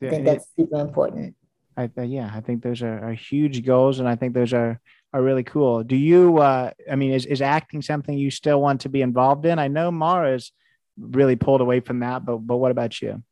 I 0.03 0.11
think 0.11 0.27
that's 0.27 0.47
super 0.59 0.81
important. 0.81 1.37
I, 1.77 1.89
yeah, 2.03 2.31
I 2.35 2.41
think 2.41 2.63
those 2.63 2.83
are, 2.83 3.11
are 3.11 3.15
huge 3.15 3.65
goals, 3.65 4.01
and 4.01 4.09
I 4.09 4.17
think 4.17 4.35
those 4.35 4.53
are 4.53 4.81
are 5.15 5.23
really 5.23 5.45
cool. 5.45 5.85
Do 5.85 5.97
you? 5.97 6.39
Uh, 6.39 6.73
I 6.91 6.97
mean, 6.97 7.13
is 7.13 7.25
is 7.25 7.41
acting 7.41 7.83
something 7.83 8.17
you 8.17 8.31
still 8.31 8.61
want 8.61 8.83
to 8.83 8.89
be 8.89 9.01
involved 9.01 9.47
in? 9.47 9.59
I 9.59 9.69
know 9.69 9.91
Mara's 9.91 10.53
really 10.99 11.37
pulled 11.37 11.61
away 11.61 11.81
from 11.81 12.01
that, 12.01 12.27
but 12.27 12.39
but 12.39 12.57
what 12.57 12.73
about 12.73 13.01
you? 13.01 13.23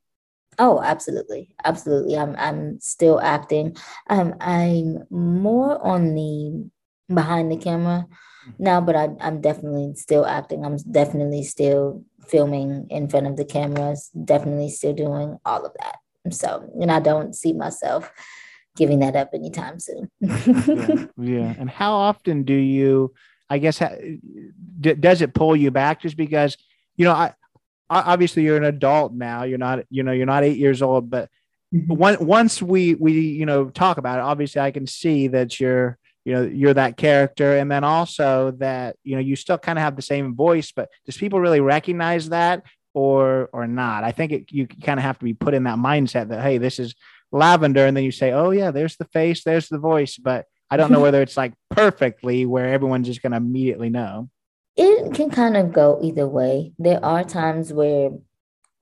Oh, 0.61 0.83
absolutely, 0.83 1.49
absolutely. 1.65 2.19
I'm 2.19 2.37
I'm 2.37 2.79
still 2.81 3.19
acting. 3.19 3.77
Um, 4.11 4.35
I'm 4.41 5.07
more 5.09 5.83
on 5.83 6.15
the 6.15 6.69
behind 7.13 7.51
the 7.51 7.57
camera 7.57 8.07
mm-hmm. 8.07 8.63
now, 8.63 8.83
but 8.83 8.95
I, 8.95 9.09
I'm 9.21 9.41
definitely 9.41 9.95
still 9.97 10.27
acting. 10.27 10.67
I'm 10.67 10.77
definitely 10.77 11.45
still 11.45 12.05
filming 12.29 12.87
in 12.91 13.09
front 13.09 13.27
of 13.27 13.39
the 13.39 13.47
cameras. 13.47 14.11
Definitely 14.23 14.69
still 14.69 14.93
doing 14.93 15.39
all 15.47 15.65
of 15.65 15.73
that. 15.81 15.97
So, 16.31 16.71
and 16.79 16.93
I 16.93 17.01
don't 17.01 17.35
see 17.35 17.55
myself 17.55 18.13
giving 18.77 18.99
that 18.99 19.17
up 19.17 19.31
anytime 19.33 19.81
soon. 19.81 20.11
yeah, 20.21 21.07
yeah. 21.17 21.55
And 21.59 21.71
how 21.71 21.95
often 21.95 22.43
do 22.43 22.55
you? 22.55 23.15
I 23.49 23.57
guess 23.57 23.83
does 24.79 25.23
it 25.23 25.35
pull 25.35 25.57
you 25.57 25.71
back 25.71 26.03
just 26.03 26.19
because 26.19 26.59
you 26.97 27.07
know 27.07 27.13
I 27.13 27.33
obviously 27.91 28.45
you're 28.45 28.57
an 28.57 28.65
adult 28.65 29.13
now. 29.13 29.43
You're 29.43 29.59
not, 29.59 29.85
you 29.91 30.03
know, 30.03 30.13
you're 30.13 30.27
not 30.27 30.45
eight 30.45 30.59
years 30.59 30.81
old, 30.81 31.11
but 31.11 31.29
mm-hmm. 31.75 32.25
once 32.25 32.63
we, 32.63 32.95
we, 32.95 33.13
you 33.13 33.47
know, 33.47 33.69
talk 33.69 33.99
about 33.99 34.19
it, 34.19 34.23
obviously 34.23 34.61
I 34.61 34.71
can 34.71 34.87
see 34.87 35.29
that 35.29 35.59
you're, 35.59 35.99
you 36.25 36.35
know, 36.35 36.43
you're 36.43 36.75
that 36.75 36.97
character. 36.97 37.57
And 37.57 37.71
then 37.71 37.83
also 37.83 38.53
that, 38.53 38.97
you 39.03 39.17
know, 39.17 39.21
you 39.21 39.37
still 39.37 39.59
kind 39.59 39.79
of 39.79 39.83
have 39.83 39.97
the 39.97 40.03
same 40.03 40.37
voice, 40.37 40.73
but 40.73 40.89
does 41.05 41.17
people 41.17 41.41
really 41.41 41.61
recognize 41.61 42.29
that 42.29 42.63
or, 42.95 43.51
or 43.53 43.67
not? 43.67 44.05
I 44.05 44.13
think 44.13 44.33
it, 44.33 44.53
you 44.53 44.67
kind 44.67 45.01
of 45.01 45.05
have 45.05 45.19
to 45.19 45.25
be 45.25 45.35
put 45.35 45.55
in 45.55 45.65
that 45.65 45.79
mindset 45.79 46.29
that, 46.29 46.43
Hey, 46.43 46.59
this 46.59 46.79
is 46.79 46.95
lavender. 47.33 47.87
And 47.87 47.97
then 47.97 48.05
you 48.05 48.13
say, 48.13 48.33
Oh 48.33 48.51
yeah, 48.51 48.71
there's 48.71 48.97
the 48.97 49.07
face, 49.07 49.43
there's 49.43 49.69
the 49.69 49.79
voice, 49.79 50.17
but 50.17 50.47
I 50.71 50.77
don't 50.77 50.93
know 50.93 51.01
whether 51.03 51.23
it's 51.23 51.37
like 51.37 51.55
perfectly 51.71 52.47
where 52.47 52.73
everyone's 52.73 53.09
just 53.09 53.23
going 53.23 53.33
to 53.33 53.39
immediately 53.39 53.91
know 53.91 54.29
it 54.77 55.15
can 55.15 55.31
kind 55.31 55.57
of 55.57 55.73
go 55.73 55.99
either 56.03 56.27
way. 56.27 56.73
There 56.79 57.05
are 57.05 57.25
times 57.25 57.73
where 57.73 58.11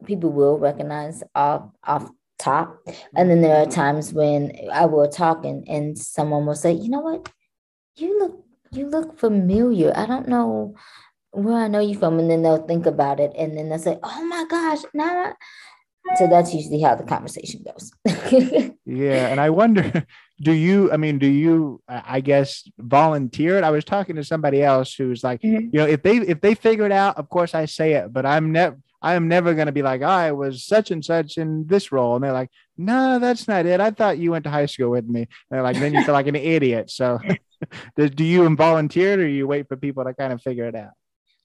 people 0.04 0.30
will 0.30 0.58
recognize 0.58 1.22
off 1.34 1.70
off 1.84 2.10
top, 2.38 2.78
and 3.16 3.30
then 3.30 3.40
there 3.40 3.56
are 3.56 3.66
mm-hmm. 3.66 3.80
times 3.80 4.12
when 4.12 4.52
I 4.72 4.86
will 4.86 5.08
talk 5.08 5.44
and, 5.44 5.66
and 5.68 5.98
someone 5.98 6.46
will 6.46 6.54
say, 6.54 6.72
"You 6.72 6.90
know 6.90 7.00
what? 7.00 7.30
You 7.96 8.18
look 8.18 8.44
you 8.70 8.88
look 8.88 9.18
familiar. 9.18 9.92
I 9.96 10.06
don't 10.06 10.28
know 10.28 10.74
where 11.30 11.56
I 11.56 11.68
know 11.68 11.80
you 11.80 11.98
from." 11.98 12.18
And 12.18 12.30
then 12.30 12.42
they'll 12.42 12.66
think 12.66 12.86
about 12.86 13.20
it, 13.20 13.32
and 13.36 13.56
then 13.56 13.68
they'll 13.68 13.78
say, 13.78 13.98
"Oh 14.02 14.24
my 14.24 14.44
gosh, 14.48 14.82
now." 14.94 15.34
So 16.16 16.26
that's 16.26 16.54
usually 16.54 16.80
how 16.80 16.94
the 16.94 17.04
conversation 17.04 17.62
goes. 17.64 17.92
yeah, 18.86 19.28
and 19.28 19.40
I 19.40 19.50
wonder 19.50 20.06
do 20.40 20.52
you 20.52 20.90
i 20.92 20.96
mean 20.96 21.18
do 21.18 21.26
you 21.26 21.80
i 21.88 22.20
guess 22.20 22.68
volunteer 22.78 23.58
it 23.58 23.64
i 23.64 23.70
was 23.70 23.84
talking 23.84 24.16
to 24.16 24.24
somebody 24.24 24.62
else 24.62 24.94
who's 24.94 25.24
like 25.24 25.40
mm-hmm. 25.42 25.68
you 25.72 25.78
know 25.78 25.86
if 25.86 26.02
they 26.02 26.16
if 26.18 26.40
they 26.40 26.54
figure 26.54 26.86
it 26.86 26.92
out 26.92 27.16
of 27.16 27.28
course 27.28 27.54
i 27.54 27.64
say 27.64 27.94
it 27.94 28.12
but 28.12 28.24
i'm 28.24 28.52
never 28.52 28.78
i 29.02 29.14
am 29.14 29.28
never 29.28 29.54
going 29.54 29.66
to 29.66 29.72
be 29.72 29.82
like 29.82 30.02
i 30.02 30.30
was 30.32 30.64
such 30.64 30.90
and 30.90 31.04
such 31.04 31.38
in 31.38 31.66
this 31.66 31.92
role. 31.92 32.14
And 32.16 32.24
they're 32.24 32.32
like 32.32 32.50
no 32.76 33.18
that's 33.18 33.48
not 33.48 33.66
it. 33.66 33.80
I 33.80 33.90
thought 33.90 34.18
you 34.18 34.30
went 34.30 34.44
to 34.44 34.50
high 34.50 34.66
school 34.66 34.90
with 34.90 35.06
me. 35.06 35.20
And 35.20 35.28
they're 35.50 35.62
like 35.62 35.78
then 35.78 35.94
you 35.94 36.02
feel 36.04 36.14
like 36.14 36.26
an 36.26 36.36
idiot. 36.56 36.90
So 36.90 37.18
do, 37.96 38.08
do 38.08 38.24
you 38.24 38.54
volunteer 38.56 39.20
or 39.20 39.26
you 39.26 39.46
wait 39.46 39.68
for 39.68 39.76
people 39.76 40.04
to 40.04 40.14
kind 40.14 40.32
of 40.32 40.42
figure 40.42 40.64
it 40.64 40.74
out? 40.74 40.92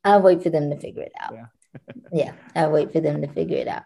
I 0.03 0.17
wait 0.17 0.43
for 0.43 0.49
them 0.49 0.69
to 0.69 0.79
figure 0.79 1.03
it 1.03 1.13
out. 1.19 1.33
Yeah, 1.33 1.45
yeah 2.11 2.33
i 2.55 2.67
wait 2.67 2.91
for 2.91 2.99
them 2.99 3.21
to 3.21 3.27
figure 3.27 3.57
it 3.57 3.67
out 3.67 3.83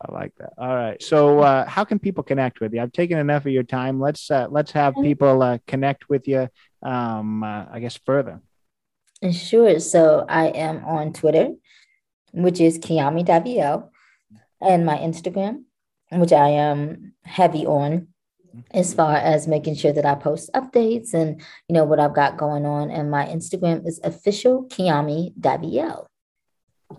I 0.00 0.12
like 0.12 0.34
that. 0.36 0.54
All 0.56 0.74
right. 0.74 1.02
So, 1.02 1.40
uh, 1.40 1.66
how 1.66 1.84
can 1.84 1.98
people 1.98 2.24
connect 2.24 2.60
with 2.60 2.72
you? 2.72 2.80
I've 2.80 2.92
taken 2.92 3.18
enough 3.18 3.44
of 3.44 3.52
your 3.52 3.62
time. 3.62 4.00
Let's 4.00 4.30
uh, 4.30 4.46
let's 4.50 4.72
have 4.72 4.94
people 4.94 5.42
uh, 5.42 5.58
connect 5.66 6.08
with 6.08 6.26
you. 6.26 6.48
Um, 6.82 7.42
uh, 7.42 7.66
I 7.70 7.80
guess 7.80 7.98
further. 8.06 8.40
Sure. 9.30 9.78
So 9.80 10.24
I 10.26 10.46
am 10.46 10.82
on 10.86 11.12
Twitter, 11.12 11.52
which 12.32 12.60
is 12.60 12.78
Kiami 12.78 13.26
Davael, 13.26 13.90
and 14.62 14.86
my 14.86 14.96
Instagram, 14.96 15.64
which 16.10 16.32
I 16.32 16.48
am 16.48 17.12
heavy 17.24 17.66
on, 17.66 18.08
as 18.70 18.94
far 18.94 19.16
as 19.16 19.46
making 19.46 19.74
sure 19.74 19.92
that 19.92 20.06
I 20.06 20.14
post 20.14 20.50
updates 20.54 21.12
and 21.12 21.42
you 21.68 21.74
know 21.74 21.84
what 21.84 22.00
I've 22.00 22.14
got 22.14 22.38
going 22.38 22.64
on. 22.64 22.90
And 22.90 23.10
my 23.10 23.26
Instagram 23.26 23.86
is 23.86 24.00
official 24.02 24.64
Kiami 24.64 25.34
Davael. 25.38 26.06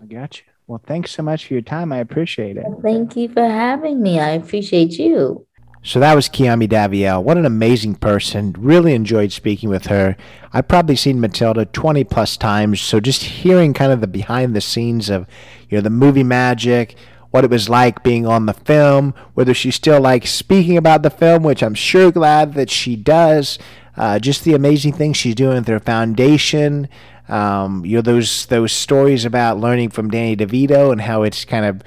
I 0.00 0.06
got 0.06 0.38
you. 0.38 0.51
Well, 0.66 0.80
thanks 0.86 1.10
so 1.10 1.22
much 1.22 1.46
for 1.46 1.54
your 1.54 1.62
time. 1.62 1.92
I 1.92 1.98
appreciate 1.98 2.56
it. 2.56 2.64
thank 2.82 3.16
you 3.16 3.28
for 3.28 3.46
having 3.46 4.00
me. 4.00 4.20
I 4.20 4.30
appreciate 4.30 4.98
you. 4.98 5.46
So 5.84 5.98
that 5.98 6.14
was 6.14 6.28
Kiami 6.28 6.68
Davael. 6.68 7.24
What 7.24 7.36
an 7.36 7.44
amazing 7.44 7.96
person. 7.96 8.54
Really 8.56 8.94
enjoyed 8.94 9.32
speaking 9.32 9.68
with 9.68 9.86
her. 9.86 10.16
I've 10.52 10.68
probably 10.68 10.94
seen 10.94 11.20
Matilda 11.20 11.64
20 11.64 12.04
plus 12.04 12.36
times. 12.36 12.80
So 12.80 13.00
just 13.00 13.24
hearing 13.24 13.74
kind 13.74 13.90
of 13.90 14.00
the 14.00 14.06
behind 14.06 14.54
the 14.54 14.60
scenes 14.60 15.10
of, 15.10 15.26
you 15.68 15.78
know, 15.78 15.82
the 15.82 15.90
movie 15.90 16.22
magic, 16.22 16.94
what 17.32 17.42
it 17.42 17.50
was 17.50 17.68
like 17.68 18.04
being 18.04 18.26
on 18.26 18.46
the 18.46 18.52
film, 18.52 19.12
whether 19.34 19.52
she 19.52 19.72
still 19.72 20.00
likes 20.00 20.30
speaking 20.30 20.76
about 20.76 21.02
the 21.02 21.10
film, 21.10 21.42
which 21.42 21.64
I'm 21.64 21.74
sure 21.74 22.12
glad 22.12 22.54
that 22.54 22.70
she 22.70 22.94
does. 22.94 23.58
Uh, 23.96 24.20
just 24.20 24.44
the 24.44 24.54
amazing 24.54 24.92
things 24.92 25.16
she's 25.16 25.34
doing 25.34 25.56
with 25.56 25.68
her 25.68 25.80
foundation, 25.80 26.88
um, 27.32 27.84
you 27.86 27.96
know 27.96 28.02
those 28.02 28.46
those 28.46 28.72
stories 28.72 29.24
about 29.24 29.58
learning 29.58 29.88
from 29.88 30.10
Danny 30.10 30.36
DeVito 30.36 30.92
and 30.92 31.00
how 31.00 31.22
it's 31.22 31.46
kind 31.46 31.64
of 31.64 31.82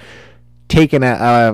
taken 0.68 1.04
a, 1.04 1.12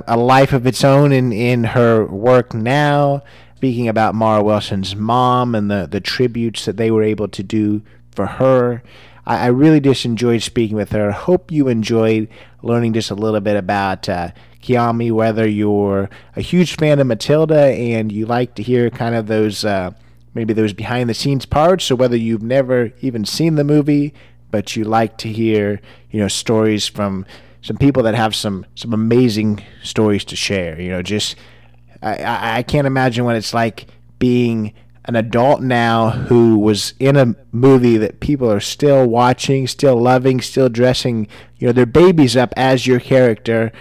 a, 0.08 0.16
a 0.16 0.18
life 0.18 0.54
of 0.54 0.66
its 0.66 0.86
own 0.86 1.12
in, 1.12 1.34
in 1.34 1.66
her 1.66 2.06
work 2.06 2.54
now. 2.54 3.22
Speaking 3.58 3.89
about 3.89 4.16
Mara 4.16 4.42
Wilson's 4.42 4.96
mom 4.96 5.54
and 5.54 5.70
the, 5.70 5.88
the 5.92 6.00
tributes 6.00 6.66
that 6.66 6.78
they 6.78 6.89
were 6.89 7.04
able 7.04 7.28
to 7.28 7.44
do 7.44 7.84
for 8.12 8.26
her. 8.26 8.82
I, 9.26 9.44
I 9.44 9.48
really 9.48 9.82
just 9.82 10.06
enjoyed 10.06 10.42
speaking 10.42 10.78
with 10.78 10.94
her. 10.94 11.12
Hope 11.12 11.52
you 11.52 11.68
enjoyed 11.68 12.30
learning 12.64 12.94
just 12.94 13.12
a 13.12 13.16
little 13.16 13.42
bit 13.42 13.58
about 13.58 14.08
uh, 14.08 14.30
Kiami, 14.64 15.12
whether 15.12 15.48
you're 15.48 16.10
a 16.36 16.42
huge 16.42 16.78
fan 16.78 17.00
of 17.00 17.08
Matilda 17.08 17.66
and 17.66 18.12
you 18.12 18.26
like 18.26 18.56
to 18.56 18.64
hear 18.64 18.89
kind 18.89 19.16
of 19.16 19.28
those. 19.28 19.66
Uh, 19.66 19.92
maybe 20.34 20.54
those 20.54 20.74
behind 20.74 21.10
the 21.10 21.14
scenes 21.14 21.46
parts, 21.46 21.92
or 21.92 21.96
whether 21.96 22.18
you've 22.18 22.44
never 22.44 22.92
even 23.02 23.26
seen 23.26 23.56
the 23.56 23.64
movie, 23.64 24.14
but 24.50 24.76
you 24.76 24.84
like 24.84 25.18
to 25.18 25.30
hear, 25.32 25.82
you 26.10 26.20
know, 26.20 26.28
stories 26.28 26.88
from 26.88 27.26
some 27.62 27.78
people 27.78 28.04
that 28.04 28.16
have 28.16 28.36
some 28.36 28.66
some 28.76 28.94
amazing 28.94 29.64
stories 29.84 30.26
to 30.26 30.36
share. 30.36 30.80
You 30.80 30.90
know, 30.90 31.02
just 31.02 31.36
I, 32.02 32.58
I 32.58 32.64
can't 32.64 32.88
imagine 32.88 33.26
what 33.26 33.36
it's 33.36 33.54
like 33.54 33.88
being 34.20 34.74
an 35.06 35.16
adult 35.16 35.62
now 35.62 36.12
who 36.12 36.60
was 36.60 36.94
in 37.00 37.18
a 37.18 37.36
movie 37.52 37.98
that 37.98 38.20
people 38.20 38.52
are 38.52 38.60
still 38.60 39.08
watching, 39.08 39.68
still 39.68 40.00
loving, 40.00 40.42
still 40.42 40.70
dressing, 40.70 41.28
you 41.58 41.68
know, 41.68 41.74
their 41.74 41.88
babies 41.88 42.38
up 42.38 42.54
as 42.56 42.86
your 42.86 43.00
character 43.00 43.72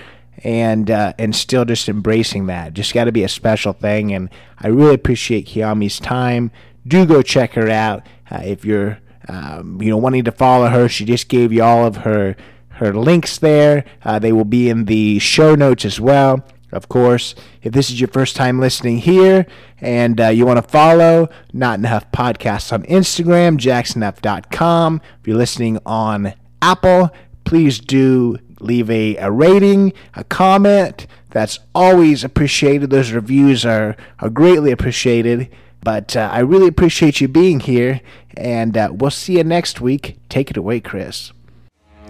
and 0.42 0.90
uh, 0.90 1.12
and 1.18 1.34
still 1.34 1.64
just 1.64 1.88
embracing 1.88 2.46
that. 2.46 2.74
Just 2.74 2.94
got 2.94 3.04
to 3.04 3.12
be 3.12 3.24
a 3.24 3.28
special 3.28 3.72
thing, 3.72 4.12
and 4.12 4.30
I 4.58 4.68
really 4.68 4.94
appreciate 4.94 5.46
Kiami's 5.46 6.00
time. 6.00 6.50
Do 6.86 7.04
go 7.04 7.22
check 7.22 7.54
her 7.54 7.68
out 7.68 8.06
uh, 8.30 8.42
if 8.44 8.64
you're 8.64 8.98
um, 9.28 9.80
you 9.82 9.90
know 9.90 9.96
wanting 9.96 10.24
to 10.24 10.32
follow 10.32 10.68
her. 10.68 10.88
She 10.88 11.04
just 11.04 11.28
gave 11.28 11.52
you 11.52 11.62
all 11.62 11.86
of 11.86 11.98
her 11.98 12.36
her 12.70 12.94
links 12.94 13.38
there. 13.38 13.84
Uh, 14.02 14.18
they 14.18 14.32
will 14.32 14.44
be 14.44 14.68
in 14.68 14.86
the 14.86 15.18
show 15.18 15.54
notes 15.54 15.84
as 15.84 16.00
well. 16.00 16.44
Of 16.72 16.88
course, 16.88 17.34
if 17.62 17.72
this 17.72 17.90
is 17.90 18.00
your 18.00 18.08
first 18.08 18.36
time 18.36 18.60
listening 18.60 18.98
here 18.98 19.46
and 19.80 20.20
uh, 20.20 20.28
you 20.28 20.46
want 20.46 20.64
to 20.64 20.70
follow 20.70 21.28
Not 21.52 21.78
in 21.80 21.84
a 21.84 21.88
Huff 21.88 22.10
Podcasts 22.12 22.72
on 22.72 22.84
Instagram, 22.84 23.58
jacksonhuff.com. 23.58 25.00
If 25.20 25.26
you're 25.26 25.36
listening 25.36 25.78
on 25.84 26.32
Apple, 26.62 27.10
please 27.44 27.80
do 27.80 28.38
leave 28.60 28.90
a, 28.90 29.16
a 29.16 29.30
rating, 29.30 29.92
a 30.14 30.24
comment. 30.24 31.06
That's 31.30 31.58
always 31.74 32.24
appreciated. 32.24 32.90
Those 32.90 33.12
reviews 33.12 33.64
are, 33.64 33.96
are 34.18 34.30
greatly 34.30 34.72
appreciated. 34.72 35.48
But 35.82 36.14
uh, 36.16 36.28
I 36.32 36.40
really 36.40 36.66
appreciate 36.66 37.20
you 37.20 37.28
being 37.28 37.60
here, 37.60 38.00
and 38.36 38.76
uh, 38.76 38.90
we'll 38.92 39.10
see 39.10 39.38
you 39.38 39.44
next 39.44 39.80
week. 39.80 40.18
Take 40.28 40.50
it 40.50 40.56
away, 40.56 40.80
Chris. 40.80 41.32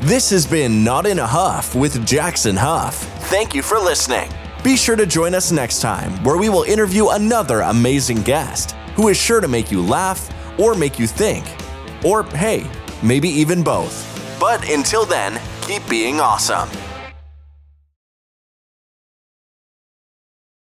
This 0.00 0.30
has 0.30 0.46
been 0.46 0.82
Not 0.82 1.06
in 1.06 1.18
a 1.18 1.26
Huff 1.26 1.74
with 1.74 2.04
Jackson 2.06 2.56
Huff. 2.56 2.96
Thank 3.28 3.54
you 3.54 3.62
for 3.62 3.78
listening. 3.78 4.28
Be 4.64 4.76
sure 4.76 4.96
to 4.96 5.06
join 5.06 5.34
us 5.34 5.52
next 5.52 5.80
time, 5.80 6.12
where 6.24 6.36
we 6.36 6.48
will 6.48 6.64
interview 6.64 7.10
another 7.10 7.60
amazing 7.60 8.22
guest 8.22 8.72
who 8.96 9.08
is 9.08 9.16
sure 9.16 9.40
to 9.40 9.48
make 9.48 9.70
you 9.70 9.82
laugh 9.82 10.28
or 10.58 10.74
make 10.74 10.98
you 10.98 11.06
think. 11.06 11.46
Or, 12.04 12.24
hey, 12.24 12.68
maybe 13.02 13.28
even 13.28 13.62
both. 13.62 14.09
But 14.40 14.70
until 14.70 15.04
then, 15.04 15.38
keep 15.60 15.86
being 15.86 16.18
awesome. 16.18 16.89